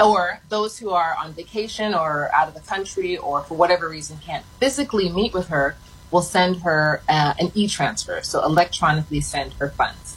or 0.00 0.40
those 0.48 0.78
who 0.78 0.90
are 0.90 1.16
on 1.18 1.32
vacation 1.32 1.94
or 1.94 2.30
out 2.34 2.48
of 2.48 2.54
the 2.54 2.60
country 2.60 3.16
or 3.16 3.42
for 3.42 3.54
whatever 3.54 3.88
reason 3.88 4.18
can't 4.18 4.44
physically 4.60 5.08
meet 5.08 5.32
with 5.32 5.48
her 5.48 5.76
will 6.10 6.22
send 6.22 6.62
her 6.62 7.02
uh, 7.08 7.34
an 7.38 7.50
e-transfer 7.54 8.22
so 8.22 8.42
electronically 8.44 9.20
send 9.20 9.52
her 9.54 9.70
funds 9.70 10.16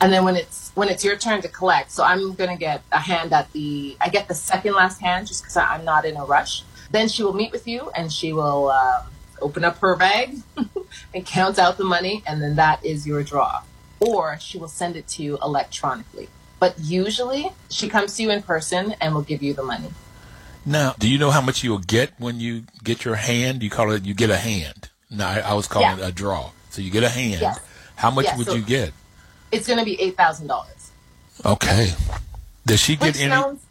and 0.00 0.12
then 0.12 0.24
when 0.24 0.36
it's 0.36 0.56
when 0.74 0.88
it's 0.88 1.04
your 1.04 1.16
turn 1.16 1.40
to 1.42 1.48
collect 1.48 1.90
so 1.90 2.02
i'm 2.04 2.34
going 2.34 2.50
to 2.50 2.56
get 2.56 2.82
a 2.92 2.98
hand 2.98 3.32
at 3.32 3.50
the 3.52 3.96
i 4.00 4.08
get 4.08 4.28
the 4.28 4.34
second 4.34 4.74
last 4.74 5.00
hand 5.00 5.26
just 5.26 5.42
because 5.42 5.56
i'm 5.56 5.84
not 5.84 6.04
in 6.04 6.16
a 6.16 6.24
rush 6.24 6.62
then 6.90 7.08
she 7.08 7.22
will 7.22 7.32
meet 7.34 7.52
with 7.52 7.66
you 7.68 7.90
and 7.94 8.12
she 8.12 8.32
will 8.32 8.68
um, 8.70 9.02
open 9.40 9.64
up 9.64 9.78
her 9.78 9.96
bag 9.96 10.36
and 11.14 11.24
count 11.26 11.58
out 11.58 11.76
the 11.78 11.84
money 11.84 12.22
and 12.26 12.40
then 12.42 12.56
that 12.56 12.84
is 12.84 13.06
your 13.06 13.22
draw 13.22 13.62
or 14.00 14.38
she 14.38 14.58
will 14.58 14.68
send 14.68 14.96
it 14.96 15.06
to 15.08 15.22
you 15.22 15.38
electronically 15.42 16.28
but 16.58 16.78
usually 16.78 17.50
she 17.70 17.88
comes 17.88 18.16
to 18.16 18.22
you 18.22 18.30
in 18.30 18.42
person 18.42 18.94
and 19.00 19.14
will 19.14 19.22
give 19.22 19.42
you 19.42 19.54
the 19.54 19.62
money. 19.62 19.88
Now, 20.66 20.94
do 20.98 21.08
you 21.08 21.16
know 21.18 21.30
how 21.30 21.40
much 21.40 21.64
you'll 21.64 21.78
get 21.78 22.12
when 22.18 22.38
you 22.38 22.64
get 22.84 23.02
your 23.02 23.14
hand? 23.14 23.62
You 23.62 23.70
call 23.70 23.90
it 23.92 24.04
you 24.04 24.12
get 24.12 24.28
a 24.28 24.36
hand. 24.36 24.90
No, 25.10 25.24
I, 25.26 25.38
I 25.38 25.54
was 25.54 25.66
calling 25.66 25.88
Yeah. 25.98 26.04
it 26.04 26.08
a 26.10 26.12
draw. 26.12 26.50
So 26.68 26.82
you 26.82 26.90
get 26.90 27.02
a 27.02 27.08
hand. 27.08 27.40
Yes. 27.40 27.60
How 27.96 28.10
much 28.10 28.26
Yeah, 28.26 28.36
would 28.36 28.46
so- 28.48 28.54
you 28.56 28.62
get? 28.62 28.92
It's 29.52 29.66
going 29.66 29.78
to 29.78 29.84
be 29.84 30.00
eight 30.00 30.16
thousand 30.16 30.46
dollars. 30.46 30.90
Okay. 31.44 31.92
Does 32.66 32.80
she 32.80 32.92
Which 32.94 33.14
get 33.14 33.20
any? 33.20 33.30
sounds 33.30 33.62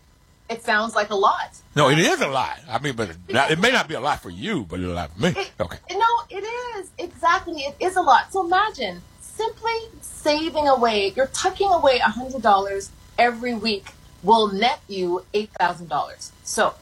it 0.50 0.64
sounds 0.64 0.96
like 0.96 1.12
a 1.12 1.16
lot. 1.16 1.52
no, 1.76 1.90
it 1.90 2.00
is 2.00 2.22
a 2.22 2.28
lot. 2.28 2.60
I 2.68 2.80
mean, 2.80 2.96
but 2.96 3.16
not, 3.30 3.52
it 3.52 3.60
may 3.60 3.72
not 3.72 3.88
be 3.88 3.94
a 3.94 4.00
lot 4.00 4.20
for 4.24 4.32
you, 4.32 4.66
but 4.68 4.80
it's 4.80 4.88
a 4.90 4.94
lot 4.94 5.12
for 5.14 5.22
me. 5.22 5.30
It- 5.30 5.52
Okay. 5.60 5.78
No, 5.92 6.08
it 6.30 6.44
is 6.80 6.90
exactly. 6.98 7.62
It 7.62 7.76
is 7.80 7.96
a 7.96 8.02
lot. 8.02 8.34
So 8.34 8.44
imagine 8.46 9.02
simply 9.22 9.78
saving 10.02 10.68
away. 10.68 11.14
You're 11.16 11.28
tucking 11.28 11.70
away 11.70 11.98
a 12.00 12.10
hundred 12.10 12.42
dollars 12.42 12.90
every 13.18 13.54
week 13.54 13.92
will 14.24 14.48
net 14.52 14.80
you 14.88 15.24
eight 15.34 15.52
thousand 15.60 15.88
dollars. 15.90 16.32
So 16.44 16.74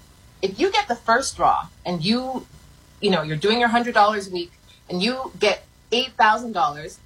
if 0.41 0.59
you 0.59 0.71
get 0.71 0.87
the 0.87 0.95
first 0.95 1.35
draw 1.35 1.67
and 1.85 2.03
you, 2.03 2.47
you 3.01 3.11
know, 3.11 3.21
you're 3.21 3.37
doing 3.37 3.59
your 3.59 3.69
hundred 3.69 3.93
dollars 3.93 4.29
a 4.29 4.31
week 4.31 4.51
and 4.89 5.03
you 5.03 5.31
get 5.39 5.65
eight 5.91 6.13
thousand 6.13 6.53
dollars, 6.53 6.99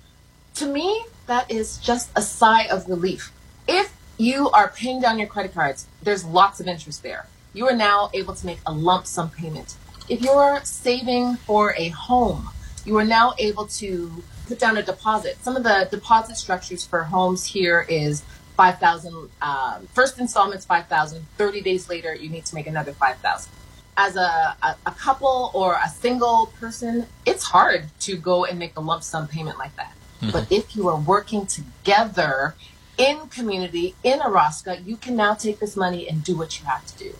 to 0.55 0.65
me 0.67 1.03
that 1.31 1.49
is 1.49 1.77
just 1.77 2.09
a 2.13 2.21
sigh 2.21 2.65
of 2.65 2.89
relief. 2.89 3.31
If 3.65 3.93
you 4.17 4.49
are 4.49 4.67
paying 4.67 4.99
down 4.99 5.17
your 5.17 5.29
credit 5.29 5.53
cards, 5.53 5.87
there's 6.03 6.25
lots 6.25 6.59
of 6.59 6.67
interest 6.67 7.03
there. 7.03 7.25
You 7.53 7.67
are 7.69 7.75
now 7.75 8.09
able 8.13 8.35
to 8.35 8.45
make 8.45 8.59
a 8.65 8.73
lump 8.73 9.07
sum 9.07 9.29
payment. 9.29 9.75
If 10.09 10.21
you're 10.21 10.59
saving 10.63 11.37
for 11.37 11.73
a 11.77 11.87
home, 11.89 12.49
you 12.85 12.97
are 12.97 13.05
now 13.05 13.33
able 13.37 13.65
to 13.79 14.23
put 14.47 14.59
down 14.59 14.75
a 14.75 14.83
deposit. 14.83 15.37
Some 15.41 15.55
of 15.55 15.63
the 15.63 15.87
deposit 15.89 16.35
structures 16.35 16.85
for 16.85 17.03
homes 17.03 17.45
here 17.45 17.85
is 17.87 18.23
5,000, 18.57 19.29
um, 19.41 19.87
first 19.93 20.19
installment's 20.19 20.65
5,000, 20.65 21.25
30 21.37 21.61
days 21.61 21.87
later, 21.87 22.13
you 22.13 22.29
need 22.29 22.45
to 22.45 22.55
make 22.55 22.67
another 22.67 22.91
5,000. 22.91 23.49
As 23.95 24.17
a, 24.17 24.57
a, 24.61 24.75
a 24.85 24.91
couple 24.91 25.51
or 25.53 25.79
a 25.81 25.87
single 25.87 26.47
person, 26.59 27.05
it's 27.25 27.43
hard 27.43 27.85
to 28.01 28.17
go 28.17 28.43
and 28.43 28.59
make 28.59 28.75
a 28.75 28.81
lump 28.81 29.03
sum 29.03 29.29
payment 29.29 29.57
like 29.57 29.73
that. 29.77 29.93
Mm-hmm. 30.21 30.31
But 30.31 30.51
if 30.51 30.75
you 30.75 30.87
are 30.87 30.99
working 30.99 31.47
together 31.47 32.55
in 32.97 33.27
community, 33.29 33.95
in 34.03 34.21
a 34.21 34.25
ROSCA, 34.25 34.85
you 34.85 34.95
can 34.95 35.15
now 35.15 35.33
take 35.33 35.59
this 35.59 35.75
money 35.75 36.07
and 36.07 36.23
do 36.23 36.37
what 36.37 36.59
you 36.59 36.65
have 36.67 36.85
to 36.85 36.97
do. 36.97 37.15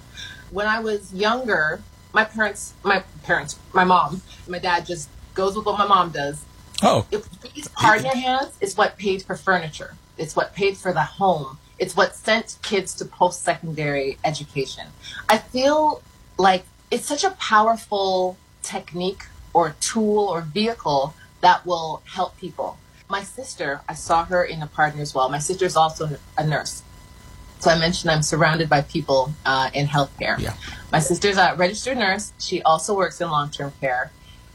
When 0.51 0.67
I 0.67 0.79
was 0.79 1.13
younger, 1.13 1.81
my 2.13 2.25
parents, 2.25 2.73
my 2.83 3.03
parents, 3.23 3.57
my 3.73 3.83
mom, 3.83 4.21
my 4.47 4.59
dad 4.59 4.85
just 4.85 5.09
goes 5.33 5.55
with 5.55 5.65
what 5.65 5.79
my 5.79 5.87
mom 5.87 6.11
does. 6.11 6.43
Oh. 6.83 7.05
If 7.11 7.29
these 7.41 7.67
partner 7.69 8.09
hands 8.09 8.57
is 8.61 8.77
what 8.77 8.97
paid 8.97 9.23
for 9.23 9.35
furniture. 9.35 9.95
It's 10.17 10.35
what 10.35 10.53
paid 10.53 10.77
for 10.77 10.93
the 10.93 11.03
home. 11.03 11.57
It's 11.79 11.95
what 11.95 12.15
sent 12.15 12.57
kids 12.61 12.93
to 12.95 13.05
post 13.05 13.43
secondary 13.43 14.19
education. 14.23 14.87
I 15.27 15.39
feel 15.39 16.03
like 16.37 16.65
it's 16.91 17.07
such 17.07 17.23
a 17.23 17.31
powerful 17.31 18.37
technique 18.61 19.23
or 19.53 19.75
tool 19.79 20.25
or 20.27 20.41
vehicle 20.41 21.15
that 21.41 21.65
will 21.65 22.03
help 22.05 22.37
people. 22.37 22.77
My 23.11 23.23
sister, 23.23 23.81
I 23.89 23.93
saw 23.93 24.23
her 24.23 24.41
in 24.41 24.61
a 24.61 24.67
partner 24.67 25.01
as 25.01 25.13
well. 25.13 25.27
My 25.27 25.39
sister 25.39 25.65
is 25.65 25.75
also 25.75 26.17
a 26.37 26.47
nurse. 26.47 26.81
So 27.59 27.69
I 27.69 27.77
mentioned 27.77 28.09
I'm 28.09 28.23
surrounded 28.23 28.69
by 28.69 28.83
people 28.83 29.33
uh, 29.45 29.69
in 29.73 29.85
healthcare. 29.85 30.39
Yeah. 30.39 30.53
My 30.93 30.99
sister's 30.99 31.35
a 31.35 31.53
registered 31.57 31.97
nurse. 31.97 32.31
She 32.39 32.61
also 32.61 32.95
works 32.95 33.19
in 33.19 33.29
long 33.29 33.49
term 33.49 33.73
care. 33.81 34.11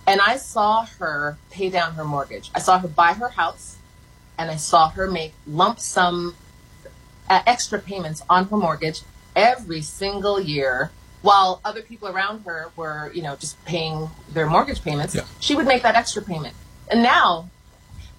And 0.07 0.23
I 0.23 0.39
saw 0.39 0.87
her 0.99 1.37
pay 1.51 1.69
down 1.69 1.97
her 1.97 2.05
mortgage. 2.05 2.51
I 2.55 2.61
saw 2.61 2.79
her 2.79 2.89
buy 2.89 3.13
her 3.13 3.29
house 3.29 3.77
and 4.39 4.51
I 4.51 4.57
saw 4.57 4.89
her 4.89 5.07
make 5.07 5.35
lump 5.47 5.79
sum 5.79 6.35
uh, 7.29 7.43
extra 7.47 7.79
payments 7.79 8.23
on 8.31 8.49
her 8.49 8.57
mortgage 8.57 9.03
every 9.37 9.83
single 9.83 10.41
year 10.41 10.91
while 11.21 11.61
other 11.63 11.83
people 11.83 12.09
around 12.09 12.45
her 12.45 12.71
were, 12.75 13.13
you 13.13 13.21
know, 13.21 13.37
just 13.37 13.63
paying 13.67 14.09
their 14.31 14.47
mortgage 14.47 14.83
payments. 14.83 15.15
Yeah. 15.15 15.25
She 15.41 15.55
would 15.55 15.67
make 15.67 15.83
that 15.83 15.95
extra 15.95 16.23
payment. 16.23 16.55
And 16.91 17.03
now, 17.03 17.51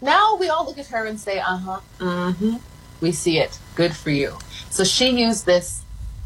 now 0.02 0.36
we 0.36 0.50
all 0.50 0.66
look 0.66 0.78
at 0.78 0.88
her 0.88 1.06
and 1.06 1.20
say, 1.20 1.40
uh 1.40 1.58
huh, 1.58 1.80
mm 2.00 2.36
hmm, 2.36 2.56
we 3.02 3.12
see 3.12 3.40
it. 3.40 3.58
Good 3.76 3.96
for 3.96 4.10
you. 4.10 4.38
So 4.70 4.84
she 4.84 5.10
used 5.10 5.46
this 5.46 5.84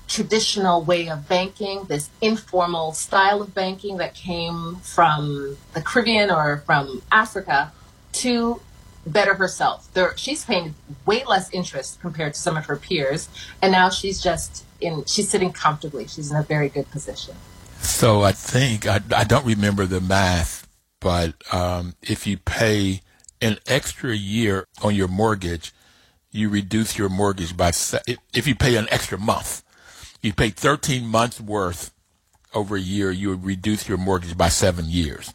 traditional 0.07 0.83
way 0.83 1.09
of 1.09 1.27
banking, 1.29 1.85
this 1.85 2.09
informal 2.19 2.91
style 2.91 3.41
of 3.41 3.53
banking 3.53 3.97
that 3.97 4.13
came 4.13 4.75
from 4.77 5.57
the 5.73 5.81
Caribbean 5.81 6.29
or 6.29 6.57
from 6.65 7.01
Africa 7.11 7.71
to 8.13 8.59
better 9.07 9.35
herself. 9.35 9.87
There, 9.93 10.15
she's 10.17 10.43
paying 10.43 10.75
way 11.05 11.23
less 11.23 11.49
interest 11.51 12.01
compared 12.01 12.33
to 12.33 12.39
some 12.39 12.57
of 12.57 12.65
her 12.65 12.75
peers, 12.75 13.29
and 13.61 13.71
now 13.71 13.89
she's 13.89 14.21
just 14.21 14.65
in. 14.79 15.05
She's 15.05 15.29
sitting 15.29 15.53
comfortably. 15.53 16.07
She's 16.07 16.29
in 16.29 16.37
a 16.37 16.43
very 16.43 16.69
good 16.69 16.89
position. 16.91 17.35
So 17.79 18.21
I 18.21 18.31
think 18.31 18.85
I, 18.85 18.99
I 19.15 19.23
don't 19.23 19.45
remember 19.45 19.85
the 19.85 20.01
math, 20.01 20.67
but 20.99 21.33
um, 21.53 21.95
if 22.01 22.27
you 22.27 22.37
pay 22.37 23.01
an 23.41 23.57
extra 23.67 24.15
year 24.15 24.67
on 24.81 24.95
your 24.95 25.07
mortgage, 25.07 25.73
you 26.31 26.49
reduce 26.49 26.97
your 26.97 27.09
mortgage 27.09 27.55
by 27.57 27.71
if 28.33 28.47
you 28.47 28.55
pay 28.55 28.75
an 28.75 28.87
extra 28.89 29.17
month, 29.17 29.63
you 30.21 30.33
pay 30.33 30.49
13 30.49 31.05
months 31.05 31.41
worth 31.41 31.91
over 32.53 32.75
a 32.75 32.81
year, 32.81 33.11
you 33.11 33.29
would 33.29 33.45
reduce 33.45 33.87
your 33.87 33.97
mortgage 33.97 34.37
by 34.37 34.49
seven 34.49 34.85
years 34.87 35.33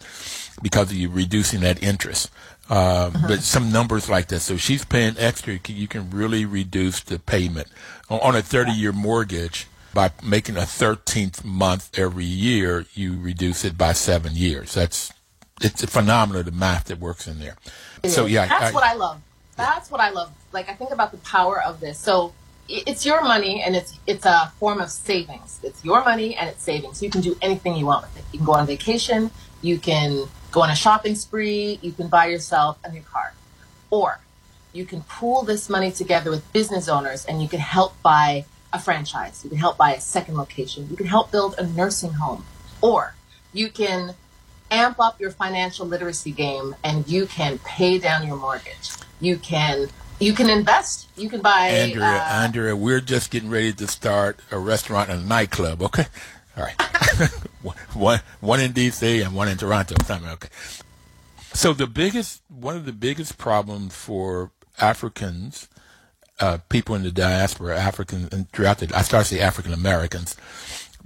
because 0.62 0.90
of 0.90 0.96
you 0.96 1.08
reducing 1.08 1.60
that 1.60 1.82
interest. 1.82 2.30
Uh, 2.68 2.74
uh-huh. 3.14 3.28
But 3.28 3.42
some 3.42 3.70
numbers 3.70 4.08
like 4.08 4.28
that. 4.28 4.40
So 4.40 4.56
she's 4.56 4.84
paying 4.84 5.14
extra. 5.18 5.58
You 5.66 5.86
can 5.86 6.10
really 6.10 6.44
reduce 6.44 7.00
the 7.00 7.18
payment 7.18 7.68
on 8.10 8.34
a 8.34 8.42
30 8.42 8.72
year 8.72 8.92
mortgage 8.92 9.66
by 9.94 10.10
making 10.22 10.56
a 10.56 10.62
13th 10.62 11.44
month 11.44 11.96
every 11.98 12.24
year. 12.24 12.86
You 12.92 13.18
reduce 13.20 13.64
it 13.64 13.78
by 13.78 13.92
seven 13.92 14.34
years. 14.34 14.74
That's 14.74 15.12
it's 15.60 15.82
a 15.82 15.86
phenomenal 15.86 16.42
the 16.42 16.52
math 16.52 16.84
that 16.84 16.98
works 16.98 17.26
in 17.26 17.38
there. 17.38 17.56
It 18.02 18.10
so 18.10 18.26
is. 18.26 18.32
yeah, 18.32 18.46
that's 18.46 18.70
I, 18.70 18.72
what 18.72 18.84
I 18.84 18.94
love. 18.94 19.20
That's 19.56 19.90
what 19.90 20.00
I 20.00 20.10
love. 20.10 20.32
Like 20.52 20.68
I 20.68 20.74
think 20.74 20.90
about 20.90 21.12
the 21.12 21.18
power 21.18 21.62
of 21.62 21.80
this. 21.80 21.98
So 21.98 22.32
it's 22.68 23.06
your 23.06 23.22
money 23.22 23.62
and 23.62 23.76
it's 23.76 23.98
it's 24.06 24.26
a 24.26 24.52
form 24.58 24.80
of 24.80 24.90
savings. 24.90 25.60
It's 25.62 25.84
your 25.84 26.04
money 26.04 26.34
and 26.36 26.48
it's 26.48 26.62
savings. 26.62 27.02
You 27.02 27.10
can 27.10 27.20
do 27.20 27.36
anything 27.40 27.76
you 27.76 27.86
want 27.86 28.02
with 28.02 28.18
it. 28.18 28.24
You 28.32 28.38
can 28.40 28.46
go 28.46 28.52
on 28.52 28.66
vacation, 28.66 29.30
you 29.62 29.78
can 29.78 30.26
go 30.52 30.62
on 30.62 30.70
a 30.70 30.76
shopping 30.76 31.14
spree, 31.14 31.78
you 31.82 31.92
can 31.92 32.08
buy 32.08 32.26
yourself 32.26 32.78
a 32.84 32.92
new 32.92 33.02
car. 33.02 33.32
Or 33.90 34.18
you 34.72 34.84
can 34.84 35.02
pool 35.02 35.42
this 35.42 35.70
money 35.70 35.90
together 35.90 36.30
with 36.30 36.52
business 36.52 36.88
owners 36.88 37.24
and 37.24 37.40
you 37.40 37.48
can 37.48 37.60
help 37.60 38.00
buy 38.02 38.44
a 38.72 38.78
franchise. 38.78 39.42
You 39.42 39.50
can 39.50 39.58
help 39.58 39.78
buy 39.78 39.94
a 39.94 40.00
second 40.00 40.36
location. 40.36 40.88
You 40.90 40.96
can 40.96 41.06
help 41.06 41.30
build 41.32 41.54
a 41.56 41.66
nursing 41.66 42.12
home. 42.12 42.44
Or 42.82 43.14
you 43.54 43.70
can 43.70 44.14
amp 44.70 45.00
up 45.00 45.20
your 45.20 45.30
financial 45.30 45.86
literacy 45.86 46.32
game 46.32 46.74
and 46.82 47.06
you 47.08 47.26
can 47.26 47.58
pay 47.58 47.98
down 47.98 48.26
your 48.26 48.36
mortgage. 48.36 48.90
You 49.20 49.36
can 49.38 49.88
you 50.18 50.32
can 50.32 50.48
invest. 50.48 51.08
You 51.16 51.28
can 51.28 51.42
buy. 51.42 51.70
Andria, 51.70 52.18
uh, 52.18 52.48
Andria, 52.48 52.78
we're 52.78 53.00
just 53.00 53.30
getting 53.30 53.50
ready 53.50 53.72
to 53.74 53.86
start 53.86 54.40
a 54.50 54.58
restaurant 54.58 55.10
and 55.10 55.22
a 55.22 55.26
nightclub. 55.26 55.82
Okay, 55.82 56.06
all 56.56 56.64
right. 56.64 56.82
one, 57.92 58.20
one 58.40 58.60
in 58.60 58.72
D.C. 58.72 59.20
and 59.20 59.34
one 59.34 59.48
in 59.48 59.58
Toronto. 59.58 59.94
Okay. 60.10 60.48
So 61.52 61.72
the 61.72 61.86
biggest, 61.86 62.42
one 62.48 62.76
of 62.76 62.86
the 62.86 62.92
biggest 62.92 63.38
problems 63.38 63.94
for 63.94 64.52
Africans, 64.78 65.68
uh, 66.40 66.58
people 66.68 66.94
in 66.94 67.02
the 67.02 67.12
diaspora, 67.12 67.78
African 67.78 68.28
and 68.32 68.50
throughout 68.52 68.78
the, 68.78 68.94
I 68.94 69.02
start 69.02 69.26
to 69.26 69.34
say 69.34 69.40
African 69.40 69.72
Americans, 69.72 70.36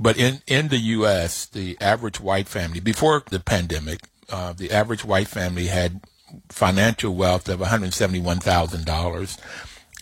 but 0.00 0.16
in 0.16 0.40
in 0.46 0.68
the 0.68 0.78
U.S., 0.78 1.44
the 1.44 1.76
average 1.78 2.18
white 2.20 2.48
family 2.48 2.80
before 2.80 3.22
the 3.28 3.38
pandemic, 3.38 4.00
uh, 4.30 4.54
the 4.54 4.72
average 4.72 5.04
white 5.04 5.28
family 5.28 5.66
had 5.66 6.00
financial 6.48 7.14
wealth 7.14 7.48
of 7.48 7.60
$171,000, 7.60 9.38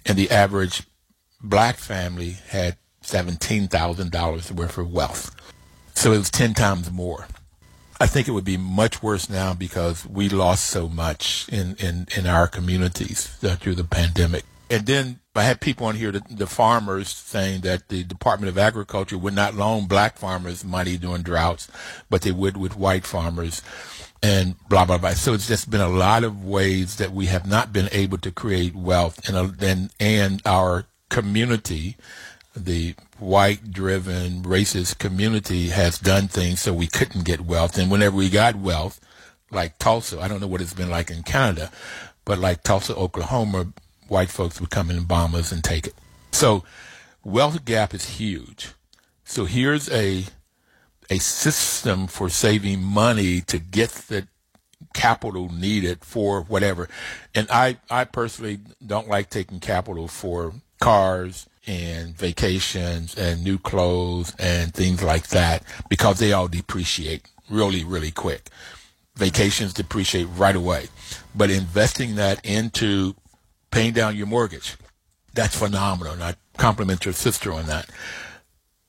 and 0.07 0.19
the 0.19 0.31
average 0.31 0.85
black 1.43 1.77
family 1.77 2.37
had 2.49 2.77
$17,000 3.03 4.51
worth 4.53 4.79
of 4.79 4.93
wealth. 4.93 5.35
So 5.95 6.13
it 6.13 6.19
was 6.19 6.31
10 6.31 6.55
times 6.55 6.93
more. 6.93 7.27
I 8.01 8.07
think 8.07 8.29
it 8.29 8.33
would 8.33 8.45
be 8.45 8.57
much 8.57 9.03
worse 9.03 9.29
now 9.29 9.55
because 9.55 10.07
we 10.07 10.29
lost 10.29 10.67
so 10.67 10.89
much 10.89 11.49
in, 11.49 11.75
in, 11.77 12.07
in 12.17 12.27
our 12.27 12.47
communities 12.47 13.27
through 13.27 13.75
the 13.75 13.85
pandemic. 13.85 14.45
And 14.71 14.87
then 14.87 15.21
I 15.35 15.43
had 15.45 15.61
people 15.61 15.87
on 15.87 15.95
here, 15.95 16.13
the, 16.13 16.23
the, 16.31 16.47
farmers, 16.47 17.09
saying 17.09 17.61
that 17.63 17.89
the 17.89 18.05
Department 18.05 18.51
of 18.51 18.59
Agriculture 18.59 19.17
would 19.17 19.35
not 19.35 19.55
loan 19.55 19.87
black 19.87 20.19
farmers 20.19 20.65
money 20.65 20.97
during 20.99 21.23
droughts, 21.23 21.69
but 22.11 22.23
they 22.23 22.33
would 22.33 22.57
with 22.57 22.77
white 22.77 23.07
farmers 23.07 23.63
and 24.23 24.57
blah 24.69 24.85
blah 24.85 24.99
blah. 24.99 25.11
So 25.11 25.33
it's 25.33 25.47
just 25.47 25.71
been 25.71 25.81
a 25.81 25.89
lot 25.89 26.25
of 26.25 26.45
ways 26.45 26.97
that 26.97 27.13
we 27.13 27.27
have 27.27 27.47
not 27.47 27.73
been 27.73 27.89
able 27.93 28.19
to 28.19 28.31
create 28.31 28.75
wealth, 28.75 29.29
and 29.29 29.63
and 29.63 29.91
and 30.01 30.43
our 30.45 30.87
community, 31.09 31.97
the 32.55 32.95
white-driven 33.19 34.43
racist 34.43 34.99
community, 34.99 35.69
has 35.69 35.99
done 35.99 36.29
things 36.29 36.61
so 36.61 36.75
we 36.75 36.89
couldn't 36.89 37.25
get 37.25 37.43
wealth, 37.43 37.79
and 37.79 37.91
whenever 37.91 38.17
we 38.17 38.29
got 38.29 38.57
wealth, 38.57 39.01
like 39.51 39.79
Tulsa, 39.79 40.21
I 40.21 40.29
don't 40.29 40.41
know 40.41 40.49
what 40.49 40.61
it's 40.61 40.75
been 40.75 40.91
like 40.91 41.11
in 41.11 41.23
Canada, 41.23 41.71
but 42.25 42.39
like 42.39 42.63
Tulsa, 42.65 42.95
Oklahoma, 42.97 43.73
white 44.09 44.31
folks 44.31 44.61
would 44.61 44.71
come 44.71 44.91
in 44.91 45.05
bombers 45.05 45.53
and 45.53 45.63
take 45.63 45.87
it. 45.87 45.95
So 46.33 46.65
wealth 47.25 47.65
gap 47.65 47.95
is 47.95 48.05
huge. 48.19 48.73
So 49.25 49.45
here's 49.45 49.91
a 49.91 50.25
a 51.11 51.19
system 51.19 52.07
for 52.07 52.29
saving 52.29 52.83
money 52.83 53.41
to 53.41 53.59
get 53.59 53.91
the 53.91 54.29
capital 54.95 55.49
needed 55.49 56.05
for 56.05 56.43
whatever. 56.43 56.89
And 57.35 57.49
I, 57.51 57.79
I 57.91 58.05
personally 58.05 58.61
don't 58.85 59.09
like 59.09 59.31
taking 59.31 59.61
capital 59.61 60.09
for 60.09 60.53
cars 60.81 61.49
and 61.67 62.17
vacations 62.17 63.17
and 63.17 63.43
new 63.43 63.59
clothes 63.59 64.35
and 64.39 64.73
things 64.73 65.03
like 65.03 65.29
that 65.29 65.63
because 65.89 66.19
they 66.19 66.33
all 66.33 66.49
depreciate 66.49 67.29
really, 67.51 67.85
really 67.85 68.11
quick. 68.11 68.49
Vacations 69.17 69.75
depreciate 69.75 70.29
right 70.37 70.57
away. 70.57 70.89
But 71.35 71.51
investing 71.51 72.15
that 72.17 72.45
into 72.45 73.15
paying 73.71 73.93
down 73.93 74.17
your 74.17 74.27
mortgage, 74.27 74.77
that's 75.35 75.57
phenomenal. 75.57 76.15
And 76.15 76.23
I 76.23 76.35
compliment 76.57 77.05
your 77.05 77.15
sister 77.15 77.53
on 77.53 77.67
that 77.67 77.89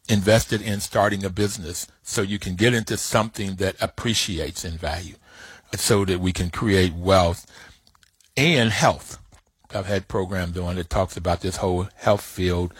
invested 0.09 0.61
in 0.61 0.79
starting 0.79 1.23
a 1.23 1.29
business 1.29 1.87
so 2.01 2.21
you 2.21 2.39
can 2.39 2.55
get 2.55 2.73
into 2.73 2.97
something 2.97 3.55
that 3.55 3.75
appreciates 3.79 4.65
in 4.65 4.71
value 4.71 5.15
so 5.75 6.03
that 6.03 6.19
we 6.19 6.33
can 6.33 6.49
create 6.49 6.93
wealth 6.93 7.45
and 8.35 8.71
health. 8.71 9.19
I've 9.73 9.85
had 9.85 10.07
programs 10.07 10.57
on 10.57 10.77
that 10.77 10.89
talks 10.89 11.15
about 11.15 11.41
this 11.41 11.57
whole 11.57 11.87
health 11.95 12.21
field 12.21 12.73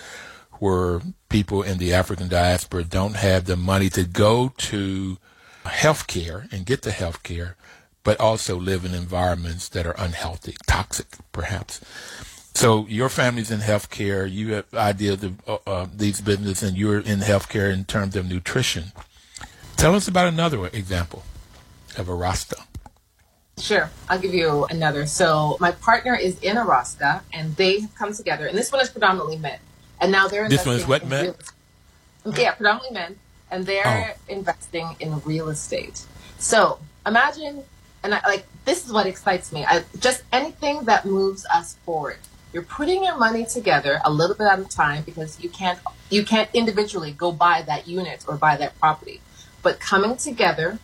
where 0.54 1.02
people 1.30 1.62
in 1.62 1.78
the 1.78 1.94
African 1.94 2.28
diaspora 2.28 2.84
don't 2.84 3.16
have 3.16 3.46
the 3.46 3.56
money 3.56 3.90
to 3.92 4.04
go 4.04 4.52
to 4.58 5.18
health 5.66 6.08
care 6.08 6.48
and 6.52 6.66
get 6.66 6.82
the 6.82 6.92
health 6.92 7.22
care, 7.22 7.56
but 8.10 8.20
also 8.20 8.58
live 8.58 8.86
in 8.86 8.96
environments 8.96 9.70
that 9.70 9.86
are 9.86 9.94
unhealthy, 9.96 10.56
toxic, 10.66 11.06
perhaps. 11.32 11.80
So 12.56 12.88
your 12.88 13.08
family's 13.08 13.52
in 13.52 13.60
healthcare. 13.60 14.28
You 14.28 14.54
have 14.54 14.74
ideas 14.74 15.24
of 15.24 15.48
uh, 15.48 15.58
uh, 15.68 15.88
these 15.96 16.20
businesses, 16.20 16.68
and 16.68 16.76
you're 16.76 17.02
in 17.02 17.20
healthcare 17.20 17.72
in 17.72 17.86
terms 17.86 18.16
of 18.16 18.28
nutrition. 18.28 18.94
Tell 19.78 19.94
us 19.94 20.08
about 20.08 20.28
another 20.28 20.66
example 20.74 21.22
of 22.00 22.10
a 22.10 22.14
Rosca. 22.14 22.66
Sure, 23.60 23.92
I'll 24.10 24.18
give 24.18 24.34
you 24.34 24.66
another. 24.72 25.06
So 25.06 25.58
my 25.60 25.72
partner 25.74 26.16
is 26.16 26.40
in 26.40 26.58
a 26.58 26.66
ROSCA, 26.66 27.22
and 27.32 27.56
they 27.58 27.82
have 27.82 27.94
come 27.94 28.12
together, 28.12 28.48
and 28.48 28.58
this 28.58 28.72
one 28.72 28.82
is 28.82 28.90
predominantly 28.90 29.38
men, 29.38 29.60
and 30.02 30.12
now 30.12 30.28
they're 30.28 30.50
this 30.50 30.66
one 30.66 30.78
is 30.78 30.88
what 30.88 31.06
men? 31.06 31.36
Real, 32.26 32.36
yeah, 32.36 32.54
predominantly 32.54 32.96
men, 32.96 33.20
and 33.52 33.68
they're 33.68 34.16
oh. 34.18 34.34
investing 34.34 34.96
in 35.00 35.20
real 35.20 35.50
estate. 35.50 36.08
So 36.40 36.80
imagine, 37.06 37.66
and 38.04 38.14
I, 38.14 38.22
like 38.26 38.46
this 38.66 38.86
is 38.86 38.92
what 38.92 39.06
excites 39.06 39.52
me. 39.52 39.66
I, 39.66 39.84
just 40.00 40.24
anything 40.32 40.86
that 40.86 41.06
moves 41.06 41.46
us 41.48 41.76
forward. 41.86 42.18
You're 42.52 42.64
putting 42.64 43.04
your 43.04 43.18
money 43.18 43.46
together 43.46 44.02
a 44.04 44.12
little 44.12 44.36
bit 44.36 44.48
at 44.48 44.60
a 44.60 44.64
time 44.64 45.04
because 45.04 45.40
you 45.40 45.50
can't 45.50 45.80
you 46.10 46.24
can't 46.24 46.50
individually 46.54 47.12
go 47.12 47.32
buy 47.32 47.62
that 47.62 47.88
unit 47.88 48.26
or 48.28 48.38
buy 48.38 48.58
that 48.58 48.80
property, 48.80 49.22
but 49.62 49.80
coming 49.80 50.18
together 50.18 50.80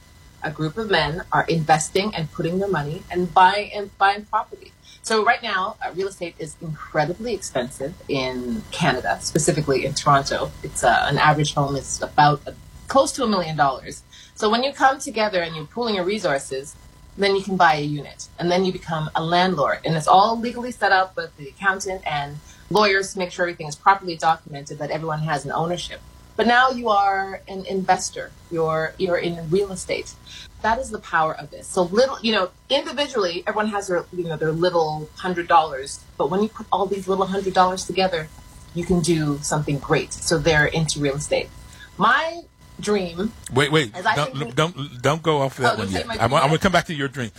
a 0.45 0.51
group 0.51 0.77
of 0.77 0.91
men 0.91 1.23
are 1.31 1.43
investing 1.49 2.13
and 2.13 2.31
putting 2.31 2.59
their 2.59 2.69
money 2.69 3.01
and 3.09 3.33
buying 3.33 3.73
and 3.73 3.97
buying 3.97 4.25
property. 4.25 4.71
So 5.01 5.25
right 5.25 5.41
now, 5.41 5.75
uh, 5.81 5.91
real 5.95 6.07
estate 6.07 6.35
is 6.39 6.55
incredibly 6.61 7.33
expensive 7.33 7.93
in 8.07 8.63
Canada, 8.71 9.17
specifically 9.21 9.85
in 9.85 9.93
Toronto. 9.93 10.51
It's 10.63 10.83
uh, 10.83 11.05
an 11.09 11.17
average 11.17 11.53
home 11.53 11.75
is 11.75 12.01
about 12.01 12.41
uh, 12.47 12.51
close 12.87 13.11
to 13.13 13.23
a 13.23 13.27
million 13.27 13.57
dollars. 13.57 14.03
So 14.35 14.49
when 14.49 14.63
you 14.63 14.71
come 14.73 14.99
together 14.99 15.41
and 15.41 15.55
you're 15.55 15.65
pooling 15.65 15.95
your 15.95 16.05
resources, 16.05 16.75
then 17.17 17.35
you 17.35 17.41
can 17.41 17.55
buy 17.57 17.75
a 17.75 17.81
unit, 17.81 18.27
and 18.37 18.51
then 18.51 18.65
you 18.65 18.71
become 18.71 19.09
a 19.15 19.23
landlord, 19.23 19.79
and 19.85 19.95
it's 19.95 20.07
all 20.07 20.39
legally 20.39 20.71
set 20.71 20.91
up 20.91 21.15
with 21.15 21.35
the 21.37 21.47
accountant 21.47 22.01
and 22.05 22.37
lawyers 22.69 23.13
to 23.13 23.19
make 23.19 23.31
sure 23.31 23.45
everything 23.45 23.67
is 23.67 23.75
properly 23.75 24.15
documented, 24.15 24.77
that 24.79 24.91
everyone 24.91 25.19
has 25.19 25.45
an 25.45 25.51
ownership. 25.51 26.01
But 26.35 26.47
now 26.47 26.69
you 26.69 26.89
are 26.89 27.41
an 27.47 27.65
investor. 27.65 28.31
You're 28.51 28.93
you're 28.97 29.17
in 29.17 29.49
real 29.49 29.71
estate. 29.71 30.13
That 30.61 30.79
is 30.79 30.89
the 30.89 30.99
power 30.99 31.33
of 31.33 31.51
this. 31.51 31.67
So 31.67 31.83
little, 31.83 32.17
you 32.21 32.33
know, 32.33 32.49
individually, 32.69 33.43
everyone 33.47 33.67
has 33.67 33.87
their 33.87 34.05
you 34.11 34.25
know 34.25 34.35
their 34.35 34.51
little 34.51 35.09
hundred 35.15 35.47
dollars. 35.47 36.03
But 36.17 36.29
when 36.29 36.43
you 36.43 36.49
put 36.49 36.67
all 36.71 36.87
these 36.87 37.07
little 37.07 37.27
hundred 37.27 37.53
dollars 37.53 37.85
together, 37.85 38.27
you 38.73 38.83
can 38.83 38.99
do 38.99 39.39
something 39.41 39.79
great. 39.79 40.11
So 40.11 40.37
they're 40.37 40.65
into 40.65 40.99
real 40.99 41.15
estate. 41.15 41.49
My 41.97 42.41
dream. 42.79 43.31
Wait, 43.53 43.71
wait, 43.71 43.93
don't, 44.15 44.55
don't 44.55 45.01
don't 45.01 45.23
go 45.23 45.41
off 45.41 45.57
that 45.57 45.75
oh, 45.75 45.79
one 45.79 45.91
yet. 45.91 46.05
I'm, 46.09 46.33
I'm 46.33 46.47
going 46.47 46.51
to 46.51 46.59
come 46.59 46.71
back 46.71 46.85
to 46.85 46.93
your 46.93 47.07
dream. 47.07 47.31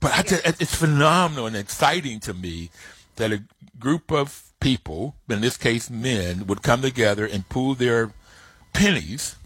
But 0.00 0.18
okay. 0.20 0.36
I, 0.44 0.54
it's 0.60 0.74
phenomenal 0.74 1.46
and 1.46 1.56
exciting 1.56 2.20
to 2.20 2.34
me 2.34 2.70
that 3.16 3.32
a 3.32 3.42
group 3.78 4.10
of 4.10 4.44
people, 4.60 5.14
in 5.28 5.40
this 5.40 5.56
case 5.56 5.90
men, 5.90 6.46
would 6.46 6.62
come 6.62 6.82
together 6.82 7.26
and 7.26 7.48
pool 7.48 7.74
their 7.74 8.12
pennies 8.72 9.36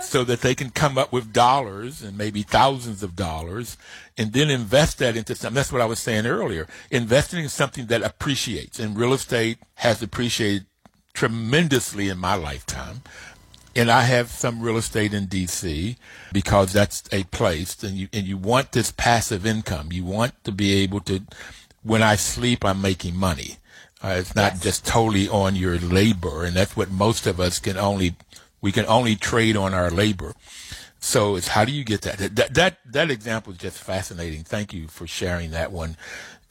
so 0.00 0.24
that 0.24 0.40
they 0.40 0.54
can 0.54 0.70
come 0.70 0.96
up 0.96 1.12
with 1.12 1.32
dollars 1.32 2.02
and 2.02 2.16
maybe 2.16 2.42
thousands 2.42 3.02
of 3.02 3.14
dollars 3.14 3.76
and 4.16 4.32
then 4.32 4.50
invest 4.50 4.98
that 4.98 5.16
into 5.16 5.34
something. 5.34 5.54
That's 5.54 5.72
what 5.72 5.82
I 5.82 5.86
was 5.86 5.98
saying 5.98 6.26
earlier. 6.26 6.66
Investing 6.90 7.42
in 7.42 7.48
something 7.48 7.86
that 7.86 8.02
appreciates 8.02 8.78
and 8.78 8.96
real 8.96 9.12
estate 9.12 9.58
has 9.76 10.02
appreciated 10.02 10.66
tremendously 11.12 12.08
in 12.08 12.18
my 12.18 12.34
lifetime. 12.34 13.02
And 13.74 13.90
I 13.90 14.02
have 14.02 14.30
some 14.30 14.60
real 14.60 14.76
estate 14.76 15.14
in 15.14 15.26
DC 15.26 15.96
because 16.32 16.72
that's 16.72 17.02
a 17.12 17.24
place 17.24 17.82
and 17.82 17.96
you, 17.96 18.08
and 18.12 18.26
you 18.26 18.36
want 18.36 18.72
this 18.72 18.92
passive 18.92 19.46
income. 19.46 19.92
You 19.92 20.04
want 20.04 20.42
to 20.44 20.52
be 20.52 20.74
able 20.82 21.00
to, 21.00 21.22
when 21.82 22.02
I 22.02 22.16
sleep, 22.16 22.64
I'm 22.64 22.82
making 22.82 23.16
money. 23.16 23.56
Uh, 24.02 24.16
it's 24.18 24.34
not 24.34 24.54
yes. 24.54 24.62
just 24.62 24.86
totally 24.86 25.28
on 25.28 25.56
your 25.56 25.78
labor. 25.78 26.44
And 26.44 26.54
that's 26.56 26.76
what 26.76 26.90
most 26.90 27.26
of 27.26 27.40
us 27.40 27.58
can 27.58 27.76
only 27.76 28.16
we 28.60 28.72
can 28.72 28.86
only 28.86 29.16
trade 29.16 29.56
on 29.56 29.74
our 29.74 29.90
labor. 29.90 30.34
So 31.00 31.34
it's 31.34 31.48
how 31.48 31.64
do 31.64 31.72
you 31.72 31.84
get 31.84 32.02
that? 32.02 32.18
That 32.18 32.54
that 32.54 32.78
that 32.86 33.10
example 33.10 33.52
is 33.52 33.58
just 33.58 33.78
fascinating. 33.78 34.44
Thank 34.44 34.72
you 34.72 34.86
for 34.88 35.06
sharing 35.06 35.50
that 35.50 35.72
one. 35.72 35.96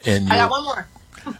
And 0.05 0.31
I 0.31 0.35
got 0.37 0.51
one 0.51 0.63
more. 0.63 0.87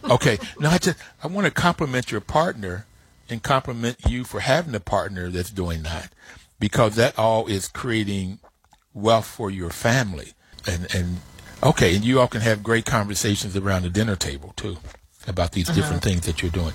okay, 0.10 0.38
now 0.58 0.70
I 0.70 0.78
just 0.78 0.98
I 1.22 1.26
want 1.26 1.46
to 1.46 1.50
compliment 1.50 2.10
your 2.10 2.20
partner 2.20 2.86
and 3.32 3.42
compliment 3.42 3.96
you 4.08 4.24
for 4.24 4.40
having 4.40 4.74
a 4.74 4.80
partner 4.80 5.30
that's 5.30 5.50
doing 5.50 5.82
that 5.82 6.12
because 6.60 6.94
that 6.96 7.18
all 7.18 7.46
is 7.46 7.66
creating 7.66 8.38
wealth 8.94 9.26
for 9.26 9.50
your 9.50 9.70
family 9.70 10.32
and 10.66 10.94
and 10.94 11.18
okay, 11.62 11.94
and 11.94 12.04
you 12.04 12.20
all 12.20 12.28
can 12.28 12.40
have 12.40 12.62
great 12.62 12.84
conversations 12.84 13.56
around 13.56 13.82
the 13.82 13.90
dinner 13.90 14.16
table 14.16 14.52
too 14.56 14.76
about 15.26 15.52
these 15.52 15.68
uh-huh. 15.68 15.80
different 15.80 16.02
things 16.02 16.26
that 16.26 16.42
you're 16.42 16.50
doing. 16.50 16.72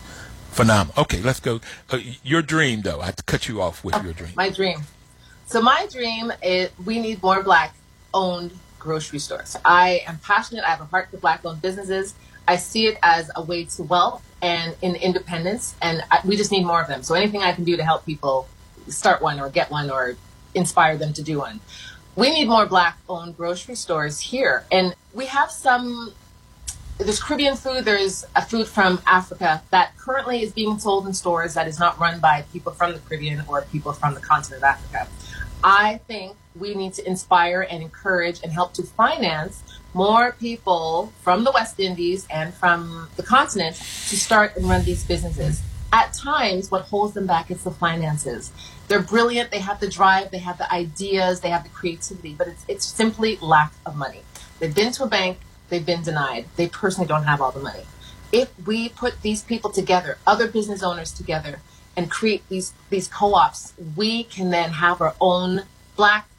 Phenomenal. 0.51 1.03
Okay, 1.03 1.21
let's 1.21 1.39
go. 1.39 1.61
Uh, 1.89 1.99
your 2.23 2.41
dream, 2.41 2.81
though. 2.81 3.01
I 3.01 3.05
have 3.07 3.15
to 3.17 3.23
cut 3.23 3.47
you 3.47 3.61
off 3.61 3.83
with 3.83 3.95
oh, 3.95 4.01
your 4.01 4.13
dream. 4.13 4.31
My 4.35 4.49
dream. 4.49 4.79
So 5.45 5.61
my 5.61 5.87
dream 5.91 6.31
is 6.41 6.69
we 6.83 6.99
need 6.99 7.21
more 7.21 7.43
black-owned 7.43 8.51
grocery 8.79 9.19
stores. 9.19 9.55
I 9.63 10.01
am 10.07 10.17
passionate. 10.19 10.63
I 10.65 10.69
have 10.69 10.81
a 10.81 10.85
heart 10.85 11.09
for 11.11 11.17
black-owned 11.17 11.61
businesses. 11.61 12.15
I 12.47 12.55
see 12.55 12.87
it 12.87 12.97
as 13.03 13.29
a 13.35 13.41
way 13.43 13.65
to 13.65 13.83
wealth 13.83 14.23
and 14.41 14.75
in 14.81 14.95
independence, 14.95 15.75
and 15.81 16.03
I, 16.11 16.19
we 16.23 16.37
just 16.37 16.51
need 16.51 16.65
more 16.65 16.81
of 16.81 16.87
them. 16.87 17.03
So 17.03 17.15
anything 17.15 17.41
I 17.41 17.53
can 17.53 17.63
do 17.63 17.75
to 17.75 17.83
help 17.83 18.05
people 18.05 18.47
start 18.87 19.21
one 19.21 19.39
or 19.39 19.49
get 19.49 19.69
one 19.71 19.89
or 19.89 20.15
inspire 20.53 20.97
them 20.97 21.13
to 21.13 21.23
do 21.23 21.39
one. 21.39 21.59
We 22.15 22.31
need 22.31 22.47
more 22.47 22.65
black-owned 22.65 23.37
grocery 23.37 23.75
stores 23.75 24.19
here, 24.19 24.65
and 24.71 24.95
we 25.13 25.25
have 25.25 25.51
some 25.51 26.13
there's 26.97 27.21
Caribbean 27.21 27.55
food, 27.55 27.85
there's 27.85 28.25
a 28.35 28.43
food 28.43 28.67
from 28.67 28.99
Africa 29.05 29.61
that 29.69 29.95
currently 29.97 30.41
is 30.41 30.51
being 30.51 30.79
sold 30.79 31.05
in 31.05 31.13
stores 31.13 31.53
that 31.53 31.67
is 31.67 31.79
not 31.79 31.99
run 31.99 32.19
by 32.19 32.43
people 32.51 32.71
from 32.71 32.93
the 32.93 32.99
Caribbean 32.99 33.43
or 33.47 33.61
people 33.63 33.93
from 33.93 34.15
the 34.15 34.19
continent 34.19 34.63
of 34.63 34.63
Africa. 34.63 35.07
I 35.63 35.99
think 36.07 36.35
we 36.55 36.73
need 36.73 36.93
to 36.93 37.07
inspire 37.07 37.67
and 37.69 37.83
encourage 37.83 38.41
and 38.41 38.51
help 38.51 38.73
to 38.73 38.83
finance 38.83 39.61
more 39.97 40.33
people 40.33 41.11
from 41.23 41.43
the 41.43 41.51
West 41.51 41.79
Indies 41.79 42.27
and 42.29 42.53
from 42.53 43.09
the 43.15 43.23
continent 43.23 43.75
to 43.75 44.15
start 44.15 44.55
and 44.55 44.69
run 44.69 44.83
these 44.83 45.03
businesses. 45.03 45.63
At 45.91 46.13
times, 46.13 46.69
what 46.69 46.83
holds 46.83 47.15
them 47.15 47.25
back 47.25 47.49
is 47.49 47.63
the 47.63 47.71
finances. 47.71 48.51
They're 48.87 49.01
brilliant, 49.01 49.49
they 49.49 49.57
have 49.57 49.79
the 49.79 49.89
drive, 49.89 50.29
they 50.29 50.37
have 50.37 50.59
the 50.59 50.71
ideas, 50.71 51.39
they 51.39 51.49
have 51.49 51.63
the 51.63 51.69
creativity, 51.69 52.35
but 52.37 52.47
it's, 52.47 52.63
it's 52.67 52.85
simply 52.85 53.39
lack 53.41 53.73
of 53.87 53.95
money. 53.95 54.21
They've 54.59 54.73
been 54.73 54.91
to 54.91 55.03
a 55.05 55.07
bank, 55.07 55.39
they've 55.69 55.85
been 55.85 56.03
denied. 56.03 56.45
They 56.57 56.67
personally 56.67 57.07
don't 57.07 57.23
have 57.23 57.41
all 57.41 57.51
the 57.51 57.59
money. 57.59 57.85
If 58.31 58.49
we 58.67 58.89
put 58.89 59.23
these 59.23 59.41
people 59.41 59.71
together, 59.71 60.19
other 60.27 60.47
business 60.47 60.83
owners 60.83 61.11
together, 61.11 61.59
and 61.95 62.11
create 62.11 62.47
these 62.49 62.73
these 62.91 63.07
co-ops, 63.07 63.73
we 63.95 64.25
can 64.25 64.51
then 64.51 64.69
have 64.69 65.01
our 65.01 65.15
own 65.19 65.63
black 65.95 66.29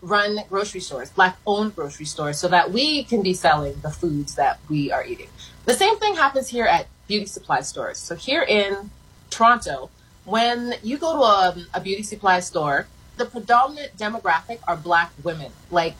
run 0.00 0.40
grocery 0.48 0.80
stores, 0.80 1.10
black 1.10 1.38
owned 1.46 1.74
grocery 1.74 2.06
stores, 2.06 2.38
so 2.38 2.48
that 2.48 2.70
we 2.70 3.04
can 3.04 3.22
be 3.22 3.34
selling 3.34 3.80
the 3.80 3.90
foods 3.90 4.34
that 4.36 4.60
we 4.68 4.92
are 4.92 5.04
eating. 5.04 5.28
The 5.64 5.74
same 5.74 5.98
thing 5.98 6.14
happens 6.14 6.48
here 6.48 6.66
at 6.66 6.86
beauty 7.06 7.26
supply 7.26 7.60
stores. 7.60 7.98
So 7.98 8.14
here 8.14 8.42
in 8.42 8.90
Toronto, 9.30 9.90
when 10.24 10.74
you 10.82 10.98
go 10.98 11.14
to 11.14 11.22
a, 11.22 11.66
a 11.74 11.80
beauty 11.80 12.02
supply 12.02 12.40
store, 12.40 12.86
the 13.16 13.26
predominant 13.26 13.96
demographic 13.96 14.60
are 14.68 14.76
black 14.76 15.12
women. 15.22 15.52
Like 15.70 15.94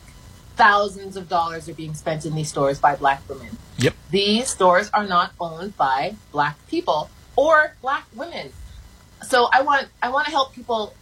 thousands 0.57 1.17
of 1.17 1.29
dollars 1.29 1.69
are 1.69 1.75
being 1.75 1.95
spent 1.95 2.25
in 2.27 2.35
these 2.35 2.49
stores 2.49 2.79
by 2.79 2.97
black 2.97 3.27
women. 3.29 3.59
Yep. 3.79 3.95
These 4.11 4.49
stores 4.49 4.91
are 4.91 5.07
not 5.07 5.33
owned 5.41 5.77
by 5.77 6.17
black 6.33 6.59
people 6.69 7.11
or 7.37 7.75
black 7.81 8.07
women. 8.15 8.53
So 9.23 9.49
I 9.53 9.63
want 9.63 9.89
I 10.03 10.11
want 10.11 10.27
to 10.27 10.31
help 10.31 10.53
people 10.53 10.95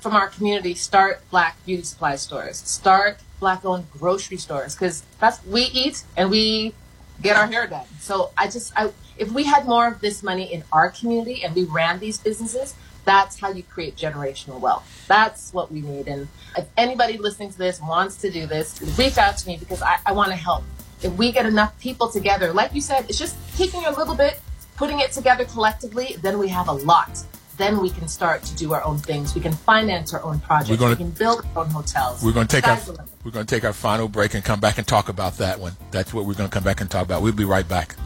from 0.00 0.14
our 0.14 0.28
community 0.28 0.74
start 0.74 1.20
black 1.30 1.56
beauty 1.64 1.82
supply 1.82 2.16
stores, 2.16 2.58
start 2.58 3.18
black 3.38 3.64
owned 3.64 3.90
grocery 3.90 4.36
stores 4.36 4.74
because 4.74 5.02
that's 5.18 5.44
we 5.46 5.62
eat 5.62 6.04
and 6.16 6.30
we 6.30 6.74
get 7.22 7.36
our 7.36 7.46
hair 7.46 7.66
done. 7.66 7.86
So 7.98 8.30
I 8.36 8.48
just 8.48 8.72
I 8.76 8.92
if 9.18 9.30
we 9.32 9.44
had 9.44 9.66
more 9.66 9.86
of 9.86 10.00
this 10.00 10.22
money 10.22 10.52
in 10.52 10.64
our 10.72 10.90
community 10.90 11.44
and 11.44 11.54
we 11.54 11.64
ran 11.64 11.98
these 11.98 12.18
businesses, 12.18 12.74
that's 13.04 13.38
how 13.38 13.50
you 13.50 13.62
create 13.62 13.96
generational 13.96 14.60
wealth. 14.60 15.04
That's 15.08 15.52
what 15.52 15.70
we 15.70 15.80
need. 15.80 16.08
And 16.08 16.28
if 16.56 16.66
anybody 16.76 17.18
listening 17.18 17.50
to 17.52 17.58
this 17.58 17.80
wants 17.80 18.16
to 18.18 18.30
do 18.30 18.46
this, 18.46 18.80
reach 18.98 19.18
out 19.18 19.36
to 19.38 19.46
me 19.46 19.56
because 19.58 19.82
I, 19.82 19.96
I 20.06 20.12
want 20.12 20.30
to 20.30 20.36
help. 20.36 20.64
If 21.02 21.12
we 21.14 21.32
get 21.32 21.46
enough 21.46 21.78
people 21.80 22.08
together, 22.10 22.52
like 22.52 22.74
you 22.74 22.80
said, 22.80 23.06
it's 23.08 23.18
just 23.18 23.36
taking 23.56 23.84
a 23.86 23.90
little 23.90 24.14
bit, 24.14 24.40
putting 24.76 25.00
it 25.00 25.12
together 25.12 25.44
collectively, 25.46 26.16
then 26.20 26.38
we 26.38 26.48
have 26.48 26.68
a 26.68 26.72
lot. 26.72 27.24
Then 27.60 27.78
we 27.82 27.90
can 27.90 28.08
start 28.08 28.42
to 28.44 28.56
do 28.56 28.72
our 28.72 28.82
own 28.84 28.96
things. 28.96 29.34
We 29.34 29.42
can 29.42 29.52
finance 29.52 30.14
our 30.14 30.22
own 30.22 30.40
projects. 30.40 30.70
We're 30.70 30.78
gonna, 30.78 30.92
we 30.92 30.96
can 30.96 31.10
build 31.10 31.44
our 31.54 31.62
own 31.62 31.68
hotels. 31.68 32.24
We're 32.24 32.32
going 32.32 32.46
to 32.46 32.56
take 32.56 32.66
our 32.66 32.80
we're 33.22 33.32
going 33.32 33.44
to 33.44 33.54
take 33.54 33.64
our 33.64 33.74
final 33.74 34.08
break 34.08 34.32
and 34.32 34.42
come 34.42 34.60
back 34.60 34.78
and 34.78 34.86
talk 34.86 35.10
about 35.10 35.36
that 35.36 35.60
one. 35.60 35.76
That's 35.90 36.14
what 36.14 36.24
we're 36.24 36.32
going 36.32 36.48
to 36.48 36.54
come 36.54 36.64
back 36.64 36.80
and 36.80 36.90
talk 36.90 37.04
about. 37.04 37.20
We'll 37.20 37.34
be 37.34 37.44
right 37.44 37.68
back. 37.68 37.96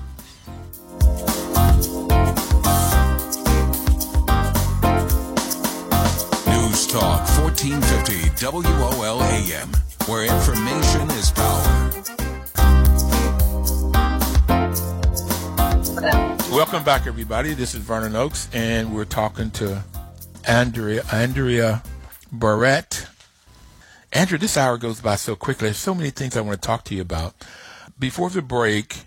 News 6.48 6.86
Talk 6.88 7.20
1450 7.38 8.44
WOL 8.44 9.22
AM, 9.22 9.68
where 10.06 10.24
information 10.24 11.10
is 11.12 11.30
power. 11.30 11.94
Welcome 16.54 16.84
back, 16.84 17.08
everybody. 17.08 17.52
This 17.52 17.74
is 17.74 17.80
Vernon 17.80 18.14
Oakes, 18.14 18.48
and 18.52 18.94
we're 18.94 19.06
talking 19.06 19.50
to 19.50 19.82
Andria 20.44 21.00
Andria 21.00 21.84
Barrett. 22.30 23.08
Andria, 24.12 24.38
this 24.38 24.56
hour 24.56 24.78
goes 24.78 25.00
by 25.00 25.16
so 25.16 25.34
quickly. 25.34 25.66
There's 25.66 25.78
so 25.78 25.96
many 25.96 26.10
things 26.10 26.36
I 26.36 26.42
want 26.42 26.62
to 26.62 26.64
talk 26.64 26.84
to 26.84 26.94
you 26.94 27.02
about. 27.02 27.34
Before 27.98 28.30
the 28.30 28.40
break, 28.40 28.98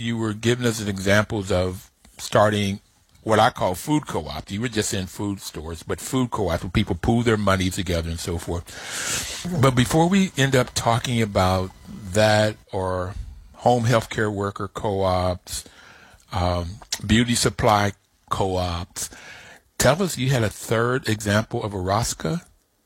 you 0.00 0.18
were 0.18 0.32
giving 0.32 0.66
us 0.66 0.84
examples 0.84 1.52
of 1.52 1.92
starting 2.18 2.80
what 3.22 3.38
I 3.38 3.50
call 3.50 3.76
food 3.76 4.08
co-ops. 4.08 4.50
You 4.50 4.62
were 4.62 4.68
just 4.68 4.92
in 4.92 5.06
food 5.06 5.40
stores, 5.40 5.84
but 5.84 6.00
food 6.00 6.32
co-ops 6.32 6.64
where 6.64 6.70
people 6.70 6.96
pool 6.96 7.22
their 7.22 7.36
money 7.36 7.70
together 7.70 8.10
and 8.10 8.18
so 8.18 8.36
forth. 8.36 9.46
But 9.62 9.76
before 9.76 10.08
we 10.08 10.32
end 10.36 10.56
up 10.56 10.70
talking 10.74 11.22
about 11.22 11.70
that 12.14 12.56
or 12.72 13.14
home 13.54 13.84
healthcare 13.84 14.32
worker 14.32 14.66
co-ops, 14.66 15.66
um, 16.36 16.68
beauty 17.06 17.34
supply 17.34 17.92
co-ops, 18.30 19.08
tell 19.78 20.02
us 20.02 20.18
you 20.18 20.30
had 20.30 20.42
a 20.42 20.50
third 20.50 21.08
example 21.08 21.62
of 21.62 21.72
a 21.72 21.78
Rosca, 21.78 22.42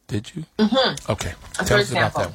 did 0.06 0.34
you? 0.34 0.44
Mm-hmm. 0.58 1.12
Okay, 1.12 1.32
A 1.54 1.56
tell 1.56 1.66
third 1.66 1.80
us 1.80 1.90
about 1.90 2.06
example. 2.08 2.22
that. 2.22 2.32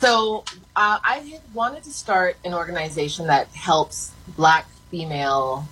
So 0.00 0.44
uh, 0.76 0.98
I 1.04 1.16
had 1.30 1.40
wanted 1.54 1.82
to 1.84 1.90
start 1.90 2.36
an 2.44 2.54
organization 2.54 3.26
that 3.26 3.48
helps 3.48 4.12
Black 4.36 4.66
female 4.90 5.68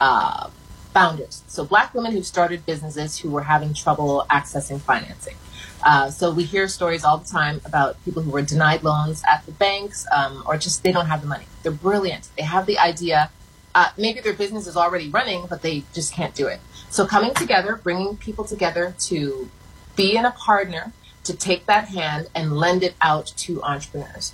uh, 0.00 0.50
founders. 0.92 1.42
So 1.46 1.64
Black 1.64 1.94
women 1.94 2.12
who 2.12 2.22
started 2.22 2.66
businesses 2.66 3.18
who 3.18 3.30
were 3.30 3.42
having 3.42 3.74
trouble 3.74 4.26
accessing 4.30 4.80
financing. 4.80 5.36
Uh, 5.84 6.10
so 6.10 6.32
we 6.32 6.42
hear 6.42 6.66
stories 6.66 7.04
all 7.04 7.18
the 7.18 7.28
time 7.28 7.60
about 7.64 8.02
people 8.04 8.20
who 8.22 8.30
were 8.32 8.42
denied 8.42 8.82
loans 8.82 9.22
at 9.32 9.46
the 9.46 9.52
banks, 9.52 10.06
um, 10.14 10.42
or 10.46 10.56
just 10.56 10.82
they 10.82 10.90
don't 10.90 11.06
have 11.06 11.20
the 11.20 11.28
money. 11.28 11.46
They're 11.62 11.70
brilliant. 11.70 12.28
They 12.36 12.42
have 12.42 12.66
the 12.66 12.78
idea. 12.78 13.30
Uh, 13.78 13.92
maybe 13.96 14.18
their 14.18 14.32
business 14.32 14.66
is 14.66 14.76
already 14.76 15.08
running, 15.08 15.46
but 15.48 15.62
they 15.62 15.84
just 15.94 16.12
can't 16.12 16.34
do 16.34 16.48
it. 16.48 16.58
So 16.90 17.06
coming 17.06 17.32
together, 17.32 17.78
bringing 17.80 18.16
people 18.16 18.44
together 18.44 18.92
to 19.02 19.48
be 19.94 20.16
in 20.16 20.24
a 20.24 20.32
partner 20.32 20.92
to 21.22 21.32
take 21.36 21.66
that 21.66 21.86
hand 21.86 22.28
and 22.34 22.56
lend 22.56 22.82
it 22.82 22.96
out 23.00 23.26
to 23.36 23.62
entrepreneurs. 23.62 24.32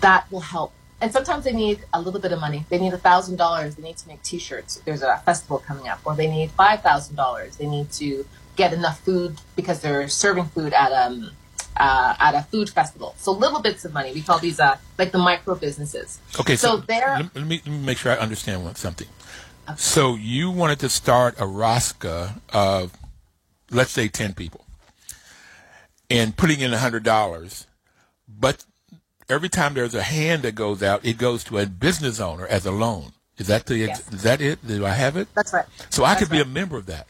That 0.00 0.28
will 0.32 0.40
help. 0.40 0.72
And 1.00 1.12
sometimes 1.12 1.44
they 1.44 1.52
need 1.52 1.84
a 1.94 2.00
little 2.00 2.18
bit 2.18 2.32
of 2.32 2.40
money. 2.40 2.64
They 2.68 2.80
need 2.80 2.92
thousand 3.00 3.36
dollars. 3.36 3.76
They 3.76 3.84
need 3.84 3.98
to 3.98 4.08
make 4.08 4.24
T-shirts. 4.24 4.82
There's 4.84 5.02
a 5.02 5.22
festival 5.24 5.58
coming 5.60 5.86
up, 5.86 6.00
or 6.04 6.16
they 6.16 6.26
need 6.26 6.50
five 6.50 6.82
thousand 6.82 7.14
dollars. 7.14 7.58
They 7.58 7.68
need 7.68 7.92
to 7.92 8.26
get 8.56 8.72
enough 8.72 8.98
food 8.98 9.40
because 9.54 9.82
they're 9.82 10.08
serving 10.08 10.46
food 10.46 10.72
at 10.72 10.90
um 10.90 11.30
uh, 11.76 12.14
at 12.18 12.34
a 12.34 12.42
food 12.42 12.68
festival. 12.70 13.14
So 13.18 13.32
little 13.32 13.60
bits 13.60 13.84
of 13.84 13.92
money. 13.92 14.12
We 14.12 14.22
call 14.22 14.38
these 14.38 14.58
uh 14.60 14.76
like 14.98 15.12
the 15.12 15.18
micro 15.18 15.54
businesses. 15.54 16.18
Okay, 16.40 16.56
so, 16.56 16.68
So 16.68 16.76
there- 16.78 17.16
let, 17.20 17.36
let 17.36 17.46
me, 17.46 17.62
let 17.64 17.72
me 17.72 17.78
make 17.78 17.98
sure 17.98 18.12
I 18.12 18.16
understand 18.16 18.64
one, 18.64 18.74
something. 18.74 19.08
So 19.76 20.14
you 20.14 20.50
wanted 20.50 20.78
to 20.80 20.88
start 20.88 21.38
a 21.38 21.44
Rosca 21.44 22.40
of, 22.52 22.92
let's 23.70 23.90
say, 23.90 24.06
10 24.06 24.34
people 24.34 24.64
and 26.08 26.36
putting 26.36 26.60
in 26.60 26.72
a 26.72 26.76
$100, 26.76 27.66
but 28.28 28.64
every 29.28 29.48
time 29.48 29.74
there's 29.74 29.94
a 29.94 30.02
hand 30.02 30.42
that 30.42 30.54
goes 30.54 30.84
out, 30.84 31.04
it 31.04 31.18
goes 31.18 31.42
to 31.44 31.58
a 31.58 31.66
business 31.66 32.20
owner 32.20 32.46
as 32.46 32.64
a 32.64 32.70
loan. 32.70 33.10
Is 33.38 33.48
that 33.48 33.66
the 33.66 33.76
Yes. 33.78 34.08
is 34.12 34.22
that 34.22 34.40
it? 34.40 34.64
Do 34.66 34.86
I 34.86 34.90
have 34.90 35.16
it? 35.16 35.28
That's 35.34 35.52
right. 35.52 35.66
So 35.90 36.04
I 36.04 36.10
That's 36.14 36.20
could 36.20 36.30
be 36.30 36.40
a 36.40 36.44
member 36.44 36.76
of 36.78 36.86
that. 36.86 37.06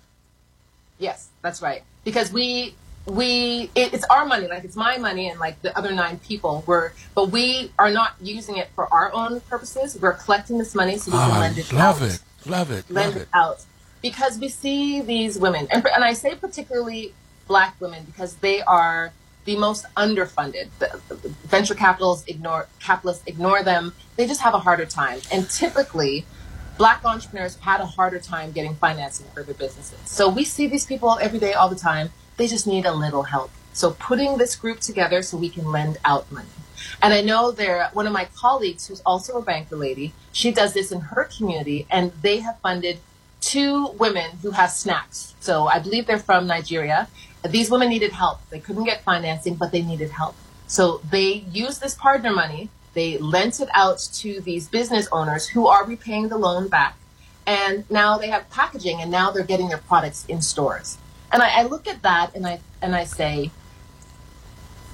Yes, 0.99 1.29
that's 1.43 1.61
right. 1.63 1.83
Because 2.05 2.33
we 2.33 2.75
we 3.07 3.71
it, 3.75 3.95
it's 3.95 4.05
our 4.11 4.25
money, 4.27 4.49
like 4.49 4.65
it's 4.65 4.77
my 4.77 4.99
money, 4.99 5.29
and 5.29 5.39
like 5.39 5.61
the 5.63 5.77
other 5.79 5.93
nine 5.93 6.19
people 6.19 6.65
were, 6.67 6.93
but 7.15 7.31
we 7.31 7.71
are 7.79 7.91
not 7.91 8.15
using 8.21 8.57
it 8.57 8.69
for 8.75 8.93
our 8.93 9.13
own 9.13 9.41
purposes. 9.43 9.97
We're 10.01 10.13
collecting 10.15 10.59
this 10.59 10.75
money 10.75 10.99
so 10.99 11.13
we 11.13 11.19
can 11.19 11.31
I 11.31 11.41
lend 11.41 11.59
it 11.59 11.73
out. 11.73 11.79
love 11.79 12.03
out. 12.03 12.09
it. 12.11 12.21
Love 12.49 12.71
it. 12.71 12.91
Lend 12.91 13.15
Love 13.15 13.17
it 13.17 13.23
it. 13.23 13.29
out 13.33 13.65
because 14.03 14.39
we 14.39 14.49
see 14.49 15.01
these 15.01 15.39
women, 15.39 15.69
and, 15.71 15.87
and 15.95 16.05
I 16.05 16.13
say 16.13 16.35
particularly 16.35 17.15
black 17.47 17.81
women 17.81 18.05
because 18.05 18.35
they 18.37 18.61
are 18.63 19.13
the 19.45 19.57
most 19.57 19.87
underfunded. 19.97 20.69
The, 20.81 21.01
the 21.09 21.29
venture 21.47 21.75
capitals 21.75 22.25
ignore 22.27 22.67
capitalists 22.81 23.23
ignore 23.27 23.63
them. 23.63 23.95
They 24.17 24.27
just 24.27 24.41
have 24.41 24.55
a 24.55 24.59
harder 24.59 24.85
time, 24.87 25.21
and 25.33 25.49
typically 25.49 26.27
black 26.77 27.05
entrepreneurs 27.05 27.55
have 27.55 27.63
had 27.63 27.81
a 27.81 27.87
harder 27.87 28.19
time 28.19 28.51
getting 28.53 28.75
financing 28.75 29.27
for 29.33 29.43
their 29.45 29.55
businesses. 29.55 29.99
So 30.05 30.29
we 30.29 30.45
see 30.45 30.67
these 30.67 30.85
people 30.85 31.19
every 31.23 31.39
day, 31.39 31.53
all 31.55 31.69
the 31.69 31.77
time. 31.77 32.11
They 32.37 32.47
just 32.47 32.67
need 32.67 32.87
a 32.87 32.93
little 32.93 33.25
help. 33.25 33.51
So 33.73 33.91
putting 33.91 34.39
this 34.39 34.57
group 34.57 34.81
together 34.81 35.23
so 35.23 35.37
we 35.37 35.49
can 35.49 35.71
lend 35.71 35.99
out 36.05 36.31
money. 36.33 36.49
And 37.03 37.13
I 37.13 37.21
know 37.21 37.51
there, 37.51 37.91
one 37.93 38.07
of 38.07 38.13
my 38.13 38.27
colleagues 38.37 38.87
who's 38.87 39.03
also 39.05 39.39
a 39.39 39.43
banker 39.43 39.77
lady, 39.77 40.13
she 40.33 40.53
does 40.53 40.75
this 40.75 40.93
in 40.93 41.01
her 41.01 41.25
community 41.25 41.87
and 41.91 42.13
they 42.23 42.39
have 42.39 42.59
funded 42.61 42.99
two 43.41 43.89
women 43.99 44.39
who 44.43 44.51
have 44.51 44.71
snacks. 44.71 45.35
So 45.41 45.67
I 45.67 45.79
believe 45.79 46.07
they're 46.07 46.19
from 46.19 46.47
Nigeria. 46.47 47.09
These 47.49 47.71
women 47.71 47.89
needed 47.89 48.13
help. 48.13 48.41
They 48.51 48.61
couldn't 48.61 48.85
get 48.85 49.05
financing, 49.05 49.55
but 49.55 49.73
they 49.73 49.83
needed 49.83 50.11
help. 50.11 50.35
So 50.67 51.01
they 51.11 51.45
used 51.51 51.81
this 51.81 51.95
partner 51.95 52.33
money. 52.33 52.71
They 52.95 53.19
lent 53.19 53.61
it 53.61 53.69
out 53.75 53.99
to 54.15 54.41
these 54.41 54.69
business 54.69 55.07
owners 55.13 55.49
who 55.49 55.67
are 55.67 55.85
repaying 55.85 56.29
the 56.29 56.39
loan 56.39 56.69
back. 56.69 56.97
And 57.47 57.89
now 57.91 58.19
they 58.19 58.29
have 58.29 58.51
packaging 58.51 59.01
and 59.01 59.11
now 59.11 59.31
they're 59.31 59.45
getting 59.45 59.69
their 59.69 59.79
products 59.79 60.25
in 60.27 60.43
stores. 60.43 60.99
And 61.33 61.43
I, 61.43 61.61
I 61.61 61.63
look 61.65 61.87
at 61.87 62.03
that 62.03 62.35
and 62.35 62.47
I 62.47 62.61
and 62.81 62.95
I 62.95 63.05
say, 63.05 63.51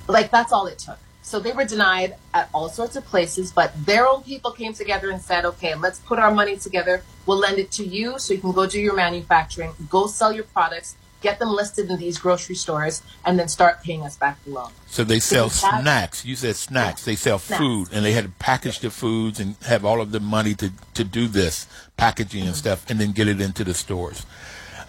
like 0.08 0.30
that's 0.30 0.52
all 0.52 0.66
it 0.66 0.78
took. 0.78 0.98
So 1.24 1.38
they 1.38 1.52
were 1.52 1.64
denied 1.64 2.16
at 2.34 2.48
all 2.52 2.68
sorts 2.68 2.96
of 2.96 3.04
places, 3.06 3.52
but 3.52 3.72
their 3.86 4.08
own 4.08 4.22
people 4.22 4.50
came 4.50 4.72
together 4.72 5.10
and 5.10 5.22
said, 5.22 5.44
okay, 5.44 5.74
let's 5.76 6.00
put 6.00 6.18
our 6.18 6.32
money 6.32 6.56
together. 6.56 7.02
We'll 7.26 7.38
lend 7.38 7.58
it 7.58 7.70
to 7.72 7.84
you 7.84 8.18
so 8.18 8.34
you 8.34 8.40
can 8.40 8.50
go 8.52 8.66
do 8.66 8.80
your 8.80 8.96
manufacturing, 8.96 9.72
go 9.88 10.08
sell 10.08 10.32
your 10.32 10.44
products, 10.44 10.96
get 11.20 11.38
them 11.38 11.50
listed 11.50 11.88
in 11.88 11.98
these 11.98 12.18
grocery 12.18 12.56
stores, 12.56 13.02
and 13.24 13.38
then 13.38 13.46
start 13.46 13.82
paying 13.84 14.02
us 14.02 14.16
back 14.16 14.42
the 14.44 14.50
loan. 14.50 14.70
So 14.86 15.04
they 15.04 15.20
sell 15.20 15.48
that- 15.48 15.80
snacks. 15.82 16.24
You 16.24 16.34
said 16.34 16.56
snacks. 16.56 17.04
They 17.04 17.14
sell 17.14 17.38
Snacks. 17.38 17.60
food, 17.60 17.88
and 17.92 18.04
they 18.04 18.12
had 18.12 18.24
to 18.24 18.30
package 18.40 18.80
the 18.80 18.90
foods 18.90 19.38
and 19.38 19.54
have 19.62 19.84
all 19.84 20.00
of 20.00 20.10
the 20.10 20.20
money 20.20 20.54
to, 20.56 20.72
to 20.94 21.04
do 21.04 21.28
this 21.28 21.68
packaging 21.96 22.42
and 22.42 22.50
mm-hmm. 22.50 22.58
stuff, 22.58 22.90
and 22.90 23.00
then 23.00 23.12
get 23.12 23.28
it 23.28 23.40
into 23.40 23.62
the 23.62 23.74
stores. 23.74 24.26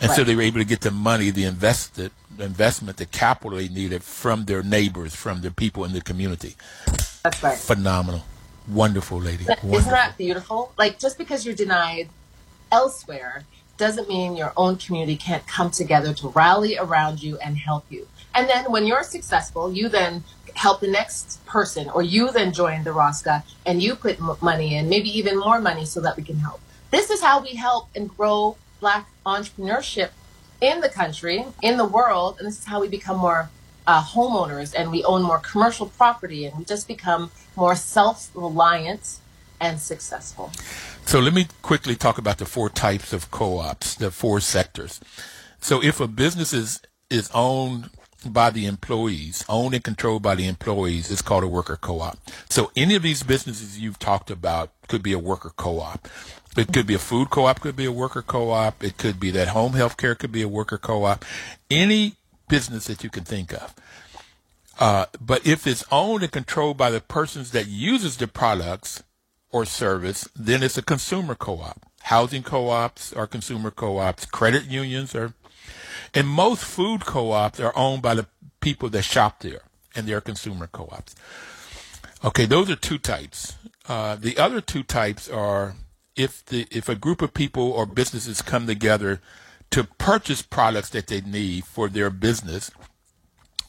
And 0.02 0.12
so 0.12 0.24
they 0.24 0.36
were 0.36 0.42
able 0.42 0.60
to 0.60 0.66
get 0.66 0.82
the 0.82 0.92
money, 0.92 1.30
the 1.30 1.46
invested 1.46 2.12
the 2.38 2.46
investment, 2.46 2.98
the 2.98 3.06
capital 3.06 3.58
they 3.58 3.68
needed 3.68 4.04
from 4.04 4.46
their 4.46 4.64
neighbors, 4.64 5.16
from 5.16 5.42
the 5.42 5.52
people 5.52 5.86
in 5.86 5.94
the 5.94 6.02
community. 6.02 6.56
That's 7.24 7.42
right. 7.44 7.58
Phenomenal, 7.58 8.24
wonderful 8.68 9.20
lady. 9.20 9.46
Isn't 9.64 9.92
that 9.92 10.18
beautiful? 10.18 10.74
Like 10.78 11.00
just 11.00 11.18
because 11.18 11.46
you're 11.46 11.56
denied 11.56 12.10
elsewhere 12.72 13.44
doesn't 13.78 14.08
mean 14.08 14.36
your 14.36 14.54
own 14.56 14.78
community 14.78 15.16
can't 15.16 15.46
come 15.48 15.72
together 15.72 16.14
to 16.14 16.30
rally 16.30 16.78
around 16.78 17.22
you 17.24 17.38
and 17.40 17.58
help 17.58 17.86
you. 17.90 18.08
And 18.36 18.50
then 18.50 18.72
when 18.72 18.86
you're 18.86 19.04
successful, 19.04 19.72
you 19.72 19.90
then 19.90 20.24
help 20.56 20.80
the 20.82 20.88
next 20.88 21.44
person, 21.46 21.90
or 21.90 22.04
you 22.04 22.32
then 22.32 22.54
join 22.54 22.84
the 22.84 22.92
Rosca 22.92 23.44
and 23.66 23.82
you 23.82 23.96
put 23.96 24.20
m- 24.20 24.38
money 24.42 24.76
in, 24.76 24.90
maybe 24.90 25.10
even 25.18 25.40
more 25.40 25.60
money, 25.60 25.86
so 25.86 26.00
that 26.02 26.16
we 26.16 26.24
can 26.24 26.38
help. 26.38 26.62
This 26.92 27.10
is 27.10 27.22
how 27.22 27.42
we 27.42 27.56
help 27.56 27.90
and 27.96 28.16
grow 28.16 28.58
Black 28.84 29.08
entrepreneurship 29.26 30.10
in 30.60 30.82
the 30.82 30.90
country, 30.90 31.46
in 31.62 31.78
the 31.78 31.86
world, 31.86 32.36
and 32.38 32.46
this 32.46 32.60
is 32.60 32.66
how 32.66 32.82
we 32.82 32.90
become 32.90 33.18
more 33.18 33.50
uh, 33.88 34.04
homeowners 34.04 34.74
and 34.78 34.92
we 34.92 35.02
own 35.06 35.22
more 35.24 35.40
commercial 35.40 35.86
property 35.86 36.46
and 36.46 36.58
we 36.58 36.66
just 36.66 36.86
become 36.86 37.32
more 37.56 37.76
self-reliant 37.78 39.20
and 39.62 39.80
successful. 39.80 40.52
So 41.06 41.22
let 41.22 41.34
me 41.34 41.48
quickly 41.62 41.96
talk 41.96 42.18
about 42.18 42.40
the 42.40 42.46
four 42.46 42.70
types 42.70 43.14
of 43.14 43.32
co-ops, 43.32 43.96
the 43.96 44.12
four 44.12 44.42
sectors. 44.42 45.00
So 45.62 45.82
if 45.82 46.02
a 46.02 46.08
business 46.08 46.52
is 46.52 46.82
is 47.10 47.30
owned 47.34 47.90
by 48.32 48.50
the 48.50 48.66
employees, 48.66 49.44
owned 49.50 49.74
and 49.74 49.84
controlled 49.84 50.24
by 50.24 50.36
the 50.36 50.48
employees, 50.48 51.12
is 51.12 51.22
called 51.22 51.44
a 51.44 51.48
worker 51.48 51.78
co-op. 51.78 52.18
So 52.50 52.72
any 52.76 52.96
of 52.96 53.04
these 53.04 53.24
businesses 53.24 53.80
you've 53.80 54.00
talked 54.00 54.32
about 54.32 54.72
could 54.88 55.04
be 55.04 55.14
a 55.14 55.20
worker 55.20 55.52
co-op. 55.56 56.08
It 56.56 56.72
could 56.72 56.86
be 56.86 56.94
a 56.94 57.00
food 57.00 57.30
co-op, 57.30 57.62
could 57.62 57.76
be 57.76 57.86
a 57.86 57.92
worker 57.92 58.22
co-op. 58.22 58.84
It 58.84 58.98
could 58.98 59.20
be 59.20 59.32
that 59.32 59.50
home 59.50 59.74
health 59.74 59.98
care 59.98 60.16
could 60.16 60.32
be 60.32 60.44
a 60.44 60.48
worker 60.48 60.78
co-op. 60.78 61.26
Any 61.70 62.16
business 62.48 62.86
that 62.86 63.04
you 63.04 63.10
can 63.10 63.24
think 63.24 63.54
of. 63.54 63.74
Uh, 64.80 65.06
but 65.20 65.46
if 65.46 65.66
it's 65.68 65.86
owned 65.92 66.24
and 66.24 66.32
controlled 66.32 66.78
by 66.78 66.90
the 66.90 67.02
persons 67.02 67.52
that 67.52 67.68
uses 67.68 68.18
the 68.18 68.28
products 68.28 69.04
or 69.52 69.66
service, 69.66 70.28
then 70.36 70.64
it's 70.64 70.78
a 70.78 70.82
consumer 70.82 71.36
co-op. 71.36 71.86
Housing 72.04 72.44
co-ops 72.44 73.14
are 73.14 73.28
consumer 73.28 73.72
co-ops. 73.72 74.26
Credit 74.26 74.66
unions 74.66 75.16
are, 75.16 75.34
and 76.14 76.28
most 76.28 76.64
food 76.64 77.06
co-ops 77.06 77.60
are 77.60 77.74
owned 77.76 78.02
by 78.02 78.16
the 78.16 78.28
people 78.60 78.90
that 78.90 79.04
shop 79.04 79.40
there, 79.40 79.62
and 79.96 80.08
they're 80.08 80.22
consumer 80.22 80.68
co-ops. 80.68 81.16
Okay, 82.24 82.46
those 82.46 82.70
are 82.70 82.76
two 82.76 82.98
types. 82.98 83.56
Uh, 83.88 84.16
the 84.16 84.38
other 84.38 84.62
two 84.62 84.84
types 84.84 85.30
are 85.30 85.76
if 86.16 86.46
the 86.46 86.68
if 86.72 86.88
a 86.88 86.96
group 86.96 87.22
of 87.22 87.34
people 87.34 87.72
or 87.72 87.86
businesses 87.86 88.42
come 88.42 88.68
together 88.68 89.20
to 89.72 89.84
purchase 89.84 90.42
products 90.42 90.90
that 90.90 91.08
they 91.08 91.22
need 91.22 91.66
for 91.66 91.90
their 91.90 92.10
business 92.10 92.72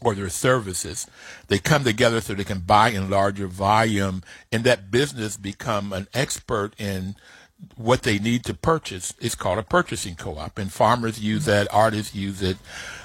or 0.01 0.14
their 0.14 0.29
services. 0.29 1.07
They 1.49 1.59
come 1.59 1.83
together 1.83 2.20
so 2.20 2.35
they 2.35 2.45
can 2.45 2.61
buy 2.61 2.91
in 2.91 3.09
larger 3.09 3.47
volume 3.47 4.22
and 4.53 4.64
that 4.64 4.91
business 4.91 5.37
become 5.37 5.93
an 5.93 6.07
expert 6.12 6.75
in 6.79 7.16
what 7.76 8.02
they 8.02 8.18
need 8.18 8.44
to 8.44 8.54
purchase. 8.54 9.14
is 9.20 9.34
called 9.34 9.58
a 9.58 9.62
purchasing 9.62 10.14
co-op 10.16 10.58
and 10.58 10.72
farmers 10.72 11.20
use 11.20 11.44
that, 11.44 11.72
artists 11.72 12.14
use 12.14 12.42
it. 12.42 12.56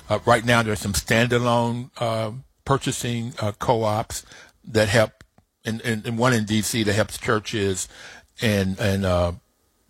Uh, 0.09 0.19
right 0.25 0.45
now 0.45 0.63
there's 0.63 0.79
some 0.79 0.93
standalone 0.93 1.89
uh, 1.97 2.31
purchasing 2.65 3.33
uh, 3.39 3.51
co-ops 3.53 4.25
that 4.63 4.89
help 4.89 5.23
and, 5.65 5.81
and, 5.81 6.05
and, 6.05 6.17
one 6.17 6.33
in 6.33 6.45
DC 6.45 6.85
that 6.85 6.93
helps 6.93 7.17
churches 7.17 7.87
and, 8.41 8.79
and 8.79 9.05
uh, 9.05 9.33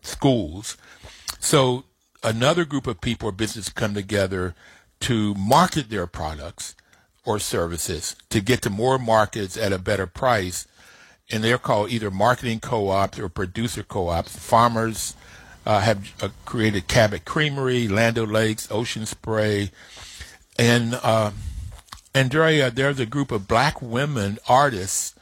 schools. 0.02 0.78
So 1.40 1.86
another 2.24 2.66
group 2.66 2.88
of 2.88 3.02
people 3.02 3.30
or 3.30 3.32
businesses 3.32 3.72
come 3.72 3.94
together 3.94 4.56
to 5.02 5.34
market 5.36 5.90
their 5.90 6.08
products 6.08 6.76
or 7.26 7.40
services 7.40 8.16
to 8.30 8.42
get 8.42 8.62
to 8.64 8.70
more 8.70 8.98
markets 8.98 9.58
at 9.58 9.74
a 9.74 9.80
better 9.80 10.08
price. 10.08 10.68
And 11.32 11.44
they're 11.44 11.58
called 11.58 11.92
either 11.92 12.10
marketing 12.10 12.60
co-ops 12.60 13.20
or 13.20 13.30
producer 13.30 13.84
co-ops. 13.84 14.36
Farmers 14.36 15.16
uh, 15.66 15.82
have 15.82 16.14
uh, 16.22 16.30
created 16.46 16.88
Cabot 16.88 17.26
Creamery, 17.26 17.88
Land 17.88 18.18
O'Lakes, 18.18 18.68
Ocean 18.72 19.06
Spray, 19.06 19.72
and 20.58 21.00
uh, 21.04 21.32
Andria. 22.14 22.74
There's 22.74 23.00
a 23.00 23.06
group 23.06 23.32
of 23.32 23.48
black 23.48 23.82
women 23.82 24.40
artists 24.48 25.14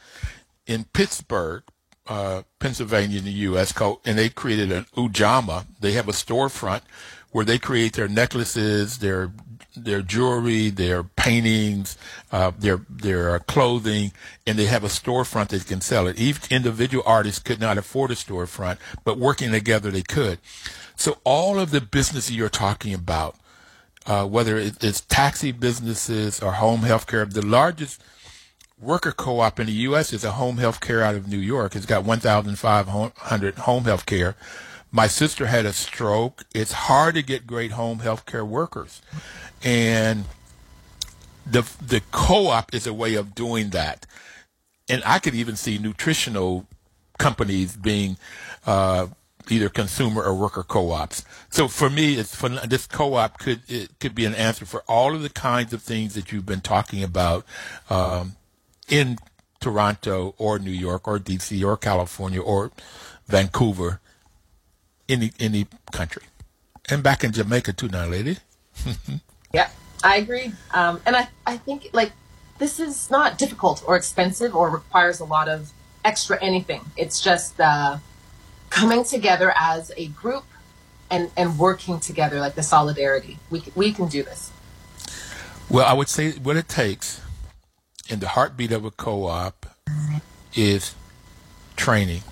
in 0.66 0.84
Pittsburgh, 0.84 1.62
uh, 2.06 2.42
Pennsylvania, 2.58 3.18
in 3.18 3.24
the 3.24 3.30
U.S. 3.30 3.72
called, 3.72 4.00
and 4.04 4.18
they 4.18 4.28
created 4.30 4.72
an 4.72 4.86
Ujamaa. 4.96 5.66
They 5.80 5.92
have 5.92 6.08
a 6.08 6.12
storefront 6.12 6.82
where 7.30 7.44
they 7.44 7.58
create 7.58 7.94
their 7.94 8.08
necklaces, 8.08 8.98
their 8.98 9.30
their 9.84 10.02
jewelry, 10.02 10.70
their 10.70 11.02
paintings, 11.02 11.96
uh, 12.32 12.52
their 12.58 12.80
their 12.88 13.38
clothing, 13.40 14.12
and 14.46 14.58
they 14.58 14.66
have 14.66 14.84
a 14.84 14.88
storefront 14.88 15.48
that 15.48 15.66
can 15.66 15.80
sell 15.80 16.06
it. 16.06 16.18
Each 16.18 16.50
individual 16.50 17.02
artist 17.06 17.44
could 17.44 17.60
not 17.60 17.78
afford 17.78 18.10
a 18.10 18.14
storefront, 18.14 18.78
but 19.04 19.18
working 19.18 19.50
together 19.52 19.90
they 19.90 20.02
could. 20.02 20.38
So 20.96 21.18
all 21.24 21.58
of 21.58 21.70
the 21.70 21.80
businesses 21.80 22.34
you're 22.34 22.48
talking 22.48 22.92
about, 22.92 23.36
uh, 24.06 24.26
whether 24.26 24.56
it's 24.58 25.00
taxi 25.02 25.52
businesses 25.52 26.42
or 26.42 26.52
home 26.52 26.80
health 26.80 27.06
care, 27.06 27.24
the 27.24 27.44
largest 27.44 28.02
worker 28.80 29.12
co-op 29.12 29.60
in 29.60 29.66
the 29.66 29.72
U.S. 29.72 30.12
is 30.12 30.24
a 30.24 30.32
home 30.32 30.58
health 30.58 30.80
care 30.80 31.02
out 31.02 31.14
of 31.14 31.28
New 31.28 31.38
York. 31.38 31.74
It's 31.76 31.86
got 31.86 32.04
1,500 32.04 33.54
home 33.56 33.84
health 33.84 34.06
care. 34.06 34.36
My 34.90 35.06
sister 35.06 35.46
had 35.46 35.66
a 35.66 35.72
stroke. 35.72 36.44
It's 36.54 36.72
hard 36.72 37.14
to 37.16 37.22
get 37.22 37.46
great 37.46 37.72
home 37.72 38.00
health 38.00 38.26
care 38.26 38.44
workers 38.44 39.02
and 39.62 40.24
the 41.50 41.62
the 41.84 42.02
co-op 42.10 42.74
is 42.74 42.86
a 42.86 42.94
way 42.94 43.14
of 43.14 43.34
doing 43.34 43.70
that. 43.70 44.06
And 44.88 45.02
I 45.04 45.18
could 45.18 45.34
even 45.34 45.56
see 45.56 45.78
nutritional 45.78 46.66
companies 47.18 47.76
being 47.76 48.16
uh, 48.66 49.08
either 49.50 49.68
consumer 49.68 50.22
or 50.22 50.34
worker 50.34 50.62
co-ops. 50.62 51.24
So 51.50 51.68
for 51.68 51.90
me, 51.90 52.14
it's 52.14 52.38
this 52.66 52.86
co-op 52.86 53.38
could 53.38 53.60
it 53.68 53.98
could 53.98 54.14
be 54.14 54.24
an 54.24 54.34
answer 54.34 54.66
for 54.66 54.82
all 54.88 55.14
of 55.14 55.22
the 55.22 55.30
kinds 55.30 55.72
of 55.72 55.82
things 55.82 56.14
that 56.14 56.32
you've 56.32 56.46
been 56.46 56.60
talking 56.60 57.02
about 57.02 57.44
um, 57.90 58.36
in 58.88 59.18
Toronto 59.60 60.34
or 60.38 60.58
New 60.58 60.70
York 60.70 61.08
or 61.08 61.18
DC 61.18 61.64
or 61.64 61.76
California 61.76 62.40
or 62.40 62.70
Vancouver, 63.26 64.00
any 65.08 65.32
any 65.38 65.66
country, 65.92 66.22
and 66.88 67.02
back 67.02 67.24
in 67.24 67.32
Jamaica 67.32 67.72
too, 67.72 67.88
now, 67.88 68.06
lady. 68.06 68.38
Yeah, 69.52 69.70
I 70.04 70.16
agree. 70.18 70.52
Um, 70.72 71.00
and 71.06 71.16
I, 71.16 71.28
I 71.46 71.56
think 71.56 71.88
like 71.92 72.12
this 72.58 72.78
is 72.80 73.10
not 73.10 73.38
difficult 73.38 73.82
or 73.86 73.96
expensive 73.96 74.54
or 74.54 74.68
requires 74.68 75.20
a 75.20 75.24
lot 75.24 75.48
of 75.48 75.72
extra 76.04 76.42
anything. 76.42 76.82
It's 76.96 77.20
just 77.20 77.58
uh, 77.60 77.98
coming 78.70 79.04
together 79.04 79.52
as 79.58 79.92
a 79.96 80.08
group 80.08 80.44
and, 81.10 81.30
and 81.36 81.58
working 81.58 82.00
together, 82.00 82.40
like 82.40 82.54
the 82.54 82.62
solidarity. 82.62 83.38
We, 83.50 83.62
we 83.74 83.92
can 83.92 84.08
do 84.08 84.22
this. 84.22 84.52
Well, 85.70 85.86
I 85.86 85.92
would 85.92 86.08
say 86.08 86.32
what 86.32 86.56
it 86.56 86.68
takes 86.68 87.20
in 88.08 88.20
the 88.20 88.28
heartbeat 88.28 88.72
of 88.72 88.84
a 88.84 88.90
co-op 88.90 89.66
is 90.54 90.94
training, 91.76 92.22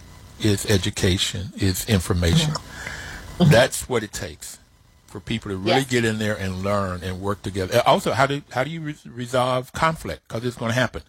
is 0.41 0.67
education, 0.67 1.53
is 1.57 1.89
information. 1.89 2.53
Mm-hmm. 2.53 3.51
That's 3.51 3.89
what 3.89 4.03
it 4.03 4.13
takes 4.13 4.59
for 5.07 5.21
people 5.21 5.51
to 5.51 5.57
really 5.57 5.79
yes. 5.79 5.91
get 5.91 6.05
in 6.05 6.19
there 6.19 6.37
and 6.37 6.63
learn 6.63 7.03
and 7.03 7.21
work 7.21 7.43
together. 7.43 7.83
Also, 7.87 8.13
how 8.13 8.27
do 8.27 8.43
how 8.51 8.65
do 8.65 8.71
you 8.71 8.81
re- 8.81 8.97
resolve 9.07 9.73
conflict? 9.73 10.27
Because 10.29 10.45
it's 10.45 10.57
going 10.57 10.71
to 10.71 10.79
happen. 10.79 11.03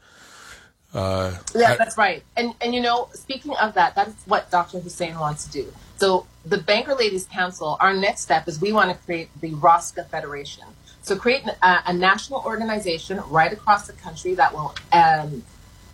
Uh, 0.93 1.38
yeah, 1.53 1.75
that's 1.75 1.97
right. 1.97 2.23
And 2.36 2.53
and 2.61 2.73
you 2.73 2.82
know, 2.82 3.09
speaking 3.13 3.53
of 3.61 3.73
that, 3.73 3.95
that's 3.95 4.13
what 4.25 4.49
Dr. 4.49 4.80
Hossein 4.80 5.19
wants 5.19 5.45
to 5.45 5.51
do. 5.51 5.73
So 5.97 6.28
the 6.45 6.57
Banker 6.57 6.95
Ladies 6.95 7.25
Council, 7.25 7.78
our 7.80 7.93
next 7.93 8.21
step 8.21 8.47
is 8.47 8.61
we 8.61 8.71
want 8.71 8.91
to 8.91 9.05
create 9.05 9.30
the 9.41 9.51
ROSCA 9.51 10.07
Federation. 10.07 10.63
So 11.01 11.15
create 11.15 11.45
a, 11.47 11.80
a 11.88 11.93
national 11.93 12.41
organization 12.45 13.21
right 13.30 13.51
across 13.51 13.88
the 13.88 13.93
country 13.93 14.36
that 14.36 14.53
will 14.53 14.75
um, 14.91 15.43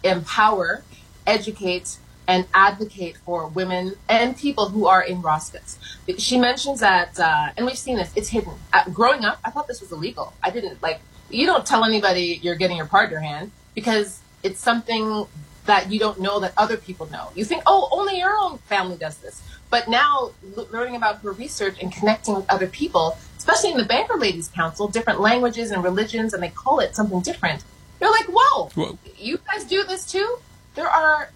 empower, 0.03 0.83
educate, 1.25 1.97
and 2.27 2.45
advocate 2.53 3.17
for 3.17 3.47
women 3.47 3.95
and 4.07 4.37
people 4.37 4.69
who 4.69 4.87
are 4.87 5.01
in 5.01 5.21
ROSCAs. 5.21 5.77
She 6.17 6.37
mentions 6.37 6.79
that, 6.79 7.19
uh, 7.19 7.49
and 7.57 7.65
we've 7.65 7.77
seen 7.77 7.97
this, 7.97 8.11
it's 8.15 8.29
hidden. 8.29 8.53
Uh, 8.71 8.89
growing 8.89 9.25
up, 9.25 9.39
I 9.43 9.49
thought 9.49 9.67
this 9.67 9.81
was 9.81 9.91
illegal. 9.91 10.33
I 10.41 10.49
didn't 10.49 10.81
like, 10.81 10.99
you 11.29 11.45
don't 11.45 11.65
tell 11.65 11.83
anybody 11.83 12.39
you're 12.41 12.55
getting 12.55 12.77
your 12.77 12.85
partner 12.85 13.19
hand 13.19 13.51
because 13.73 14.19
it's 14.43 14.59
something 14.59 15.25
that 15.65 15.91
you 15.91 15.99
don't 15.99 16.19
know 16.19 16.39
that 16.39 16.53
other 16.57 16.77
people 16.77 17.09
know. 17.09 17.29
You 17.35 17.45
think, 17.45 17.63
oh, 17.65 17.87
only 17.91 18.17
your 18.19 18.35
own 18.37 18.57
family 18.59 18.97
does 18.97 19.17
this. 19.17 19.41
But 19.69 19.87
now, 19.87 20.31
l- 20.57 20.67
learning 20.71 20.95
about 20.95 21.21
her 21.21 21.31
research 21.31 21.77
and 21.81 21.91
connecting 21.91 22.35
with 22.35 22.45
other 22.49 22.67
people, 22.67 23.17
especially 23.37 23.71
in 23.71 23.77
the 23.77 23.85
Banker 23.85 24.17
Ladies 24.17 24.49
Council, 24.49 24.87
different 24.87 25.19
languages 25.21 25.71
and 25.71 25.83
religions, 25.83 26.33
and 26.33 26.43
they 26.43 26.49
call 26.49 26.79
it 26.79 26.95
something 26.95 27.21
different. 27.21 27.63
You're 27.99 28.11
like, 28.11 28.25
whoa, 28.25 28.69
whoa. 28.75 28.97
you 29.17 29.39
guys 29.51 29.63
do 29.63 29.83
this 29.83 30.05
too? 30.05 30.37
There 30.75 30.89
are 30.89 31.29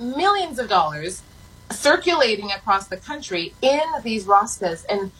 millions 0.00 0.58
of 0.58 0.68
dollars 0.68 1.22
circulating 1.70 2.50
across 2.50 2.88
the 2.88 2.96
country 2.96 3.54
in 3.62 3.82
these 4.02 4.24
ROSCAs. 4.24 4.84
And 4.88 5.12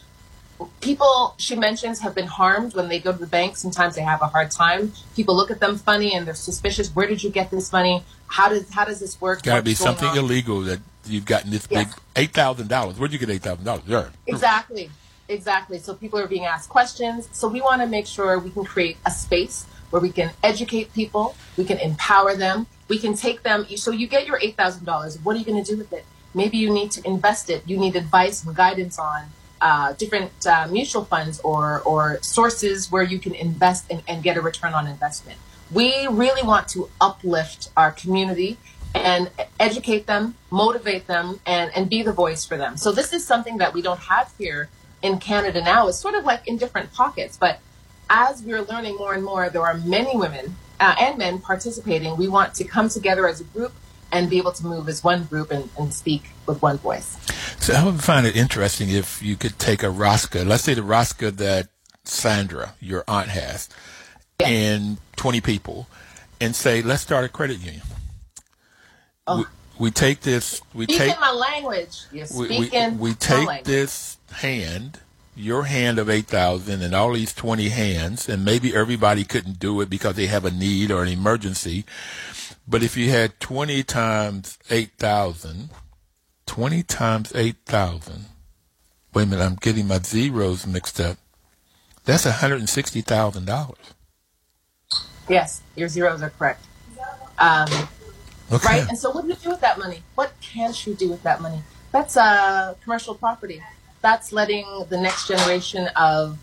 people, 0.81 1.35
she 1.37 1.55
mentions, 1.55 1.99
have 1.99 2.13
been 2.13 2.27
harmed 2.27 2.75
when 2.75 2.89
they 2.89 2.99
go 2.99 3.11
to 3.11 3.17
the 3.17 3.27
bank. 3.27 3.57
Sometimes 3.57 3.95
they 3.95 4.01
have 4.01 4.21
a 4.21 4.27
hard 4.27 4.51
time. 4.51 4.91
People 5.15 5.35
look 5.35 5.51
at 5.51 5.59
them 5.59 5.77
funny 5.77 6.13
and 6.13 6.27
they're 6.27 6.33
suspicious. 6.33 6.89
Where 6.89 7.07
did 7.07 7.23
you 7.23 7.29
get 7.29 7.51
this 7.51 7.71
money? 7.71 8.03
How 8.27 8.49
does 8.49 8.69
how 8.71 8.85
does 8.85 8.99
this 8.99 9.19
work? 9.19 9.43
Got 9.43 9.57
to 9.57 9.63
be 9.63 9.73
something 9.73 10.07
on? 10.07 10.17
illegal 10.17 10.61
that 10.61 10.79
you've 11.05 11.25
gotten 11.25 11.51
this 11.51 11.67
yes. 11.69 11.85
big 11.85 12.03
eight 12.15 12.33
thousand 12.33 12.69
dollars. 12.69 12.97
Where'd 12.97 13.11
you 13.11 13.19
get 13.19 13.29
eight 13.29 13.41
thousand 13.41 13.65
dollars? 13.65 13.83
Yeah. 13.87 14.09
Exactly, 14.27 14.89
exactly. 15.27 15.79
So 15.79 15.93
people 15.93 16.19
are 16.19 16.27
being 16.27 16.45
asked 16.45 16.69
questions. 16.69 17.27
So 17.31 17.47
we 17.47 17.61
want 17.61 17.81
to 17.81 17.87
make 17.87 18.07
sure 18.07 18.39
we 18.39 18.51
can 18.51 18.63
create 18.63 18.97
a 19.05 19.11
space 19.11 19.65
where 19.89 20.01
we 20.01 20.09
can 20.09 20.31
educate 20.41 20.93
people, 20.93 21.35
we 21.57 21.65
can 21.65 21.77
empower 21.79 22.33
them, 22.35 22.65
we 22.91 22.99
can 22.99 23.13
take 23.15 23.41
them. 23.43 23.65
So 23.77 23.89
you 23.91 24.05
get 24.05 24.27
your 24.27 24.37
$8,000. 24.37 25.23
What 25.23 25.33
are 25.33 25.39
you 25.39 25.45
going 25.45 25.63
to 25.63 25.71
do 25.71 25.77
with 25.77 25.93
it? 25.93 26.03
Maybe 26.33 26.57
you 26.57 26.69
need 26.73 26.91
to 26.91 27.07
invest 27.07 27.49
it. 27.49 27.63
You 27.65 27.77
need 27.77 27.95
advice 27.95 28.43
and 28.43 28.53
guidance 28.53 28.99
on 28.99 29.21
uh, 29.61 29.93
different 29.93 30.33
uh, 30.45 30.67
mutual 30.69 31.05
funds 31.05 31.39
or, 31.39 31.81
or 31.91 32.19
sources 32.21 32.91
where 32.91 33.03
you 33.03 33.17
can 33.17 33.33
invest 33.33 33.85
and, 33.89 34.03
and 34.09 34.21
get 34.21 34.35
a 34.35 34.41
return 34.41 34.73
on 34.73 34.87
investment. 34.87 35.39
We 35.71 36.05
really 36.07 36.45
want 36.45 36.67
to 36.75 36.89
uplift 36.99 37.69
our 37.77 37.91
community 37.91 38.57
and 38.93 39.31
educate 39.57 40.05
them, 40.05 40.35
motivate 40.49 41.07
them, 41.07 41.39
and, 41.45 41.71
and 41.73 41.89
be 41.89 42.01
the 42.01 42.11
voice 42.11 42.43
for 42.43 42.57
them. 42.57 42.75
So 42.75 42.91
this 42.91 43.13
is 43.13 43.25
something 43.25 43.57
that 43.59 43.73
we 43.73 43.81
don't 43.81 44.01
have 44.01 44.33
here 44.37 44.67
in 45.01 45.19
Canada 45.19 45.63
now. 45.63 45.87
It's 45.87 45.97
sort 45.97 46.15
of 46.15 46.25
like 46.25 46.45
in 46.45 46.57
different 46.57 46.91
pockets, 46.91 47.37
but 47.37 47.59
as 48.09 48.43
we're 48.43 48.63
learning 48.63 48.97
more 48.97 49.13
and 49.13 49.23
more, 49.23 49.49
there 49.49 49.61
are 49.61 49.77
many 49.77 50.17
women 50.17 50.57
uh, 50.81 50.95
and 50.99 51.17
men 51.17 51.39
participating, 51.39 52.17
we 52.17 52.27
want 52.27 52.55
to 52.55 52.63
come 52.63 52.89
together 52.89 53.27
as 53.27 53.39
a 53.39 53.43
group 53.45 53.71
and 54.11 54.29
be 54.29 54.37
able 54.37 54.51
to 54.51 54.65
move 54.65 54.89
as 54.89 55.03
one 55.03 55.23
group 55.25 55.51
and, 55.51 55.69
and 55.79 55.93
speak 55.93 56.31
with 56.45 56.61
one 56.61 56.77
voice. 56.79 57.17
So 57.59 57.73
I 57.73 57.85
would 57.85 58.03
find 58.03 58.25
it 58.25 58.35
interesting 58.35 58.89
if 58.89 59.21
you 59.21 59.37
could 59.37 59.57
take 59.59 59.83
a 59.83 59.87
ROSCA, 59.87 60.45
let's 60.45 60.63
say 60.63 60.73
the 60.73 60.81
ROSCA 60.81 61.37
that 61.37 61.69
Sandra, 62.03 62.73
your 62.79 63.03
aunt, 63.07 63.29
has, 63.29 63.69
yeah. 64.39 64.47
and 64.47 64.97
20 65.15 65.39
people, 65.39 65.87
and 66.41 66.55
say, 66.55 66.81
let's 66.81 67.03
start 67.03 67.23
a 67.23 67.29
credit 67.29 67.59
union. 67.59 67.83
Oh. 69.27 69.37
We, 69.37 69.45
we 69.85 69.91
take 69.91 70.21
this. 70.21 70.61
We 70.73 70.85
speaking 70.85 71.07
take 71.07 71.19
my 71.19 71.31
language. 71.31 72.01
You're 72.11 72.27
we, 72.35 72.69
we, 72.71 72.89
we 72.97 73.13
take 73.13 73.63
this 73.63 74.17
hand 74.31 74.99
your 75.35 75.63
hand 75.63 75.97
of 75.99 76.09
8,000 76.09 76.81
and 76.81 76.93
all 76.93 77.13
these 77.13 77.33
20 77.33 77.69
hands, 77.69 78.27
and 78.29 78.43
maybe 78.45 78.75
everybody 78.75 79.23
couldn't 79.23 79.59
do 79.59 79.79
it 79.81 79.89
because 79.89 80.15
they 80.15 80.27
have 80.27 80.45
a 80.45 80.51
need 80.51 80.91
or 80.91 81.03
an 81.03 81.09
emergency. 81.09 81.85
But 82.67 82.83
if 82.83 82.95
you 82.97 83.09
had 83.09 83.39
20 83.39 83.83
times 83.83 84.57
8,000, 84.69 85.69
20 86.45 86.83
times 86.83 87.31
8,000, 87.35 88.25
wait 89.13 89.23
a 89.23 89.25
minute, 89.25 89.43
I'm 89.43 89.55
getting 89.55 89.87
my 89.87 89.99
zeros 89.99 90.67
mixed 90.67 90.99
up. 90.99 91.17
That's 92.05 92.25
$160,000. 92.25 93.75
Yes, 95.29 95.61
your 95.75 95.87
zeros 95.87 96.21
are 96.21 96.29
correct. 96.31 96.65
Um, 97.37 97.67
Okay. 98.51 98.67
right? 98.67 98.89
And 98.89 98.97
so, 98.97 99.11
what 99.11 99.21
do 99.23 99.29
you 99.29 99.35
do 99.35 99.49
with 99.49 99.61
that 99.61 99.79
money? 99.79 100.03
What 100.15 100.33
can't 100.41 100.85
you 100.85 100.93
do 100.93 101.09
with 101.09 101.23
that 101.23 101.41
money? 101.41 101.61
That's 101.93 102.17
uh, 102.17 102.75
commercial 102.83 103.15
property. 103.15 103.61
That's 104.01 104.31
letting 104.31 104.85
the 104.89 104.99
next 104.99 105.27
generation 105.27 105.87
of 105.95 106.37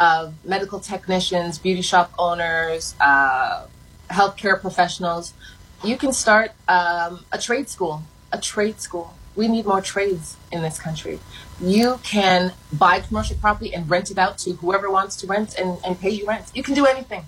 of 0.00 0.34
medical 0.44 0.80
technicians, 0.80 1.58
beauty 1.58 1.82
shop 1.82 2.12
owners, 2.18 2.94
uh, 3.00 3.66
healthcare 4.10 4.60
professionals. 4.60 5.34
You 5.84 5.96
can 5.96 6.12
start 6.12 6.50
um, 6.66 7.24
a 7.30 7.38
trade 7.38 7.68
school. 7.68 8.02
A 8.32 8.40
trade 8.40 8.80
school. 8.80 9.14
We 9.36 9.48
need 9.48 9.66
more 9.66 9.80
trades 9.80 10.36
in 10.50 10.62
this 10.62 10.78
country. 10.78 11.20
You 11.60 12.00
can 12.02 12.52
buy 12.72 13.00
commercial 13.00 13.36
property 13.36 13.74
and 13.74 13.88
rent 13.88 14.10
it 14.10 14.18
out 14.18 14.38
to 14.38 14.54
whoever 14.54 14.90
wants 14.90 15.16
to 15.16 15.26
rent 15.26 15.54
and, 15.58 15.78
and 15.84 15.98
pay 15.98 16.10
you 16.10 16.26
rent. 16.26 16.50
You 16.54 16.62
can 16.62 16.74
do 16.74 16.86
anything, 16.86 17.24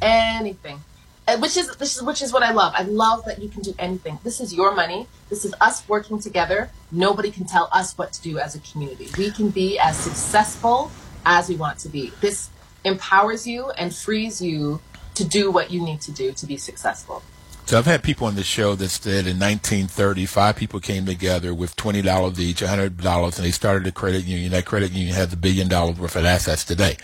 anything. 0.00 0.80
Uh, 1.28 1.36
which 1.40 1.58
is 1.58 1.68
this 1.76 1.94
is 1.94 2.02
which 2.02 2.22
is 2.22 2.32
what 2.32 2.42
I 2.42 2.52
love. 2.52 2.72
I 2.74 2.84
love 2.84 3.26
that 3.26 3.42
you 3.42 3.50
can 3.50 3.60
do 3.60 3.74
anything. 3.78 4.18
This 4.24 4.40
is 4.40 4.54
your 4.54 4.74
money. 4.74 5.06
This 5.28 5.44
is 5.44 5.54
us 5.60 5.86
working 5.86 6.18
together. 6.18 6.70
Nobody 6.90 7.30
can 7.30 7.44
tell 7.44 7.68
us 7.70 7.98
what 7.98 8.14
to 8.14 8.22
do 8.22 8.38
as 8.38 8.54
a 8.54 8.60
community. 8.60 9.08
We 9.18 9.30
can 9.30 9.50
be 9.50 9.78
as 9.78 9.94
successful 9.94 10.90
as 11.26 11.50
we 11.50 11.56
want 11.56 11.80
to 11.80 11.90
be. 11.90 12.12
This 12.22 12.48
empowers 12.82 13.46
you 13.46 13.68
and 13.72 13.94
frees 13.94 14.40
you 14.40 14.80
to 15.16 15.24
do 15.24 15.50
what 15.50 15.70
you 15.70 15.84
need 15.84 16.00
to 16.02 16.12
do 16.12 16.32
to 16.32 16.46
be 16.46 16.56
successful. 16.56 17.22
So 17.66 17.76
I've 17.76 17.84
had 17.84 18.02
people 18.02 18.26
on 18.26 18.34
the 18.34 18.42
show 18.42 18.74
that 18.76 18.88
said 18.88 19.26
in 19.26 19.38
1930, 19.38 20.24
five 20.24 20.56
people 20.56 20.80
came 20.80 21.04
together 21.04 21.52
with 21.52 21.76
$20 21.76 22.38
each, 22.38 22.62
$100, 22.62 23.36
and 23.36 23.44
they 23.44 23.50
started 23.50 23.86
a 23.86 23.92
credit 23.92 24.24
union. 24.24 24.52
That 24.52 24.64
credit 24.64 24.92
union 24.92 25.14
has 25.14 25.30
a 25.34 25.36
billion 25.36 25.68
dollars 25.68 25.98
worth 25.98 26.16
of 26.16 26.24
assets 26.24 26.64
today. 26.64 26.96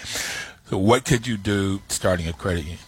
So 0.71 0.79
what 0.79 1.05
could 1.05 1.27
you 1.27 1.37
do 1.37 1.83
starting 1.89 2.27
a 2.27 2.33
credit 2.33 2.63
union? 2.63 2.79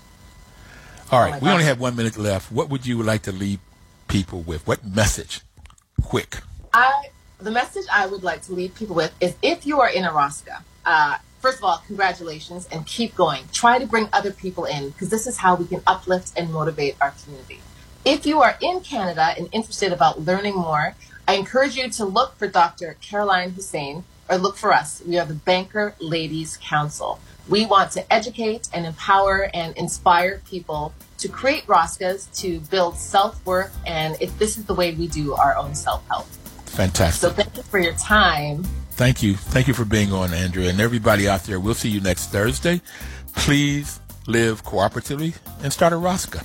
All 1.13 1.21
right, 1.21 1.33
my 1.33 1.39
we 1.39 1.51
only 1.51 1.65
have 1.65 1.79
one 1.79 1.95
minute 1.95 2.19
left. 2.19 2.51
What 2.51 2.69
would 2.69 2.85
you 2.85 3.01
like 3.03 3.23
to 3.23 3.33
leave 3.33 3.61
people 4.09 4.43
with? 4.43 4.67
What 4.67 4.85
message? 4.85 5.43
Quick. 6.03 6.39
I 6.73 7.11
the 7.39 7.51
message 7.51 7.85
I 7.93 8.07
would 8.07 8.25
like 8.25 8.43
to 8.43 8.53
leave 8.53 8.75
people 8.75 8.97
with 8.97 9.13
is 9.21 9.37
if 9.43 9.67
you 9.67 9.81
are 9.81 9.89
in 9.89 10.05
a 10.05 10.11
ROSCA, 10.11 10.63
uh, 10.85 11.19
first 11.41 11.59
of 11.59 11.65
all, 11.65 11.83
congratulations 11.87 12.67
and 12.73 12.85
keep 12.87 13.15
going. 13.15 13.45
Try 13.53 13.79
to 13.79 13.87
bring 13.87 14.09
other 14.13 14.33
people 14.33 14.65
in 14.65 14.91
because 14.91 15.11
this 15.11 15.29
is 15.29 15.37
how 15.39 15.55
we 15.55 15.67
can 15.67 15.81
uplift 15.87 16.33
and 16.37 16.53
motivate 16.53 16.97
our 17.01 17.15
community. 17.23 17.61
If 18.05 18.27
you 18.27 18.41
are 18.43 18.57
in 18.61 18.81
Canada 18.81 19.35
and 19.37 19.49
interested 19.53 19.93
about 19.93 20.23
learning 20.23 20.57
more, 20.57 20.95
I 21.29 21.35
encourage 21.35 21.77
you 21.77 21.89
to 21.91 22.05
look 22.05 22.37
for 22.37 22.49
Dr. 22.49 22.97
Caroline 23.01 23.53
Hossein 23.53 24.05
or 24.29 24.39
look 24.39 24.57
for 24.57 24.73
us. 24.73 25.03
We 25.07 25.19
are 25.19 25.27
the 25.27 25.35
Banker 25.35 25.95
Ladies 26.01 26.57
Council. 26.57 27.21
We 27.49 27.67
want 27.67 27.93
to 27.93 28.13
educate 28.13 28.69
and 28.73 28.87
empower 28.87 29.51
and 29.55 29.77
inspire 29.77 30.41
people 30.49 30.93
to 31.19 31.29
create 31.29 31.67
ROSCAs 31.67 32.35
to 32.41 32.61
build 32.71 32.97
self 32.97 33.45
worth. 33.47 33.77
And 33.87 34.17
if 34.21 34.37
this 34.39 34.59
is 34.59 34.65
the 34.65 34.75
way 34.75 34.95
we 34.95 35.09
do 35.09 35.35
our 35.35 35.57
own 35.57 35.75
self 35.75 36.07
help. 36.09 36.27
Fantastic. 36.67 37.21
So 37.21 37.31
thank 37.31 37.57
you 37.57 37.63
for 37.63 37.79
your 37.79 37.95
time. 37.95 38.65
Thank 38.93 39.23
you. 39.23 39.35
Thank 39.35 39.69
you 39.69 39.75
for 39.75 39.85
being 39.85 40.13
on, 40.13 40.31
Andria. 40.31 40.71
And 40.71 40.81
everybody 40.81 41.29
out 41.29 41.45
there, 41.45 41.61
we'll 41.61 41.75
see 41.75 41.91
you 41.91 42.01
next 42.01 42.29
Thursday. 42.29 42.81
Please 43.35 44.01
live 44.27 44.65
cooperatively 44.65 45.37
and 45.63 45.73
start 45.73 45.93
a 45.93 45.97
Rosca. 45.97 46.45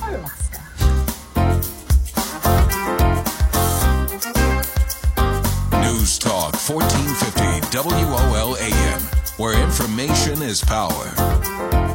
Alaska. 0.00 0.58
News 5.82 6.18
Talk 6.18 6.54
1450 6.54 7.78
WOL 7.78 8.56
AM, 8.56 8.97
where 9.38 9.60
information 9.62 10.42
is 10.42 10.60
power. 10.62 11.87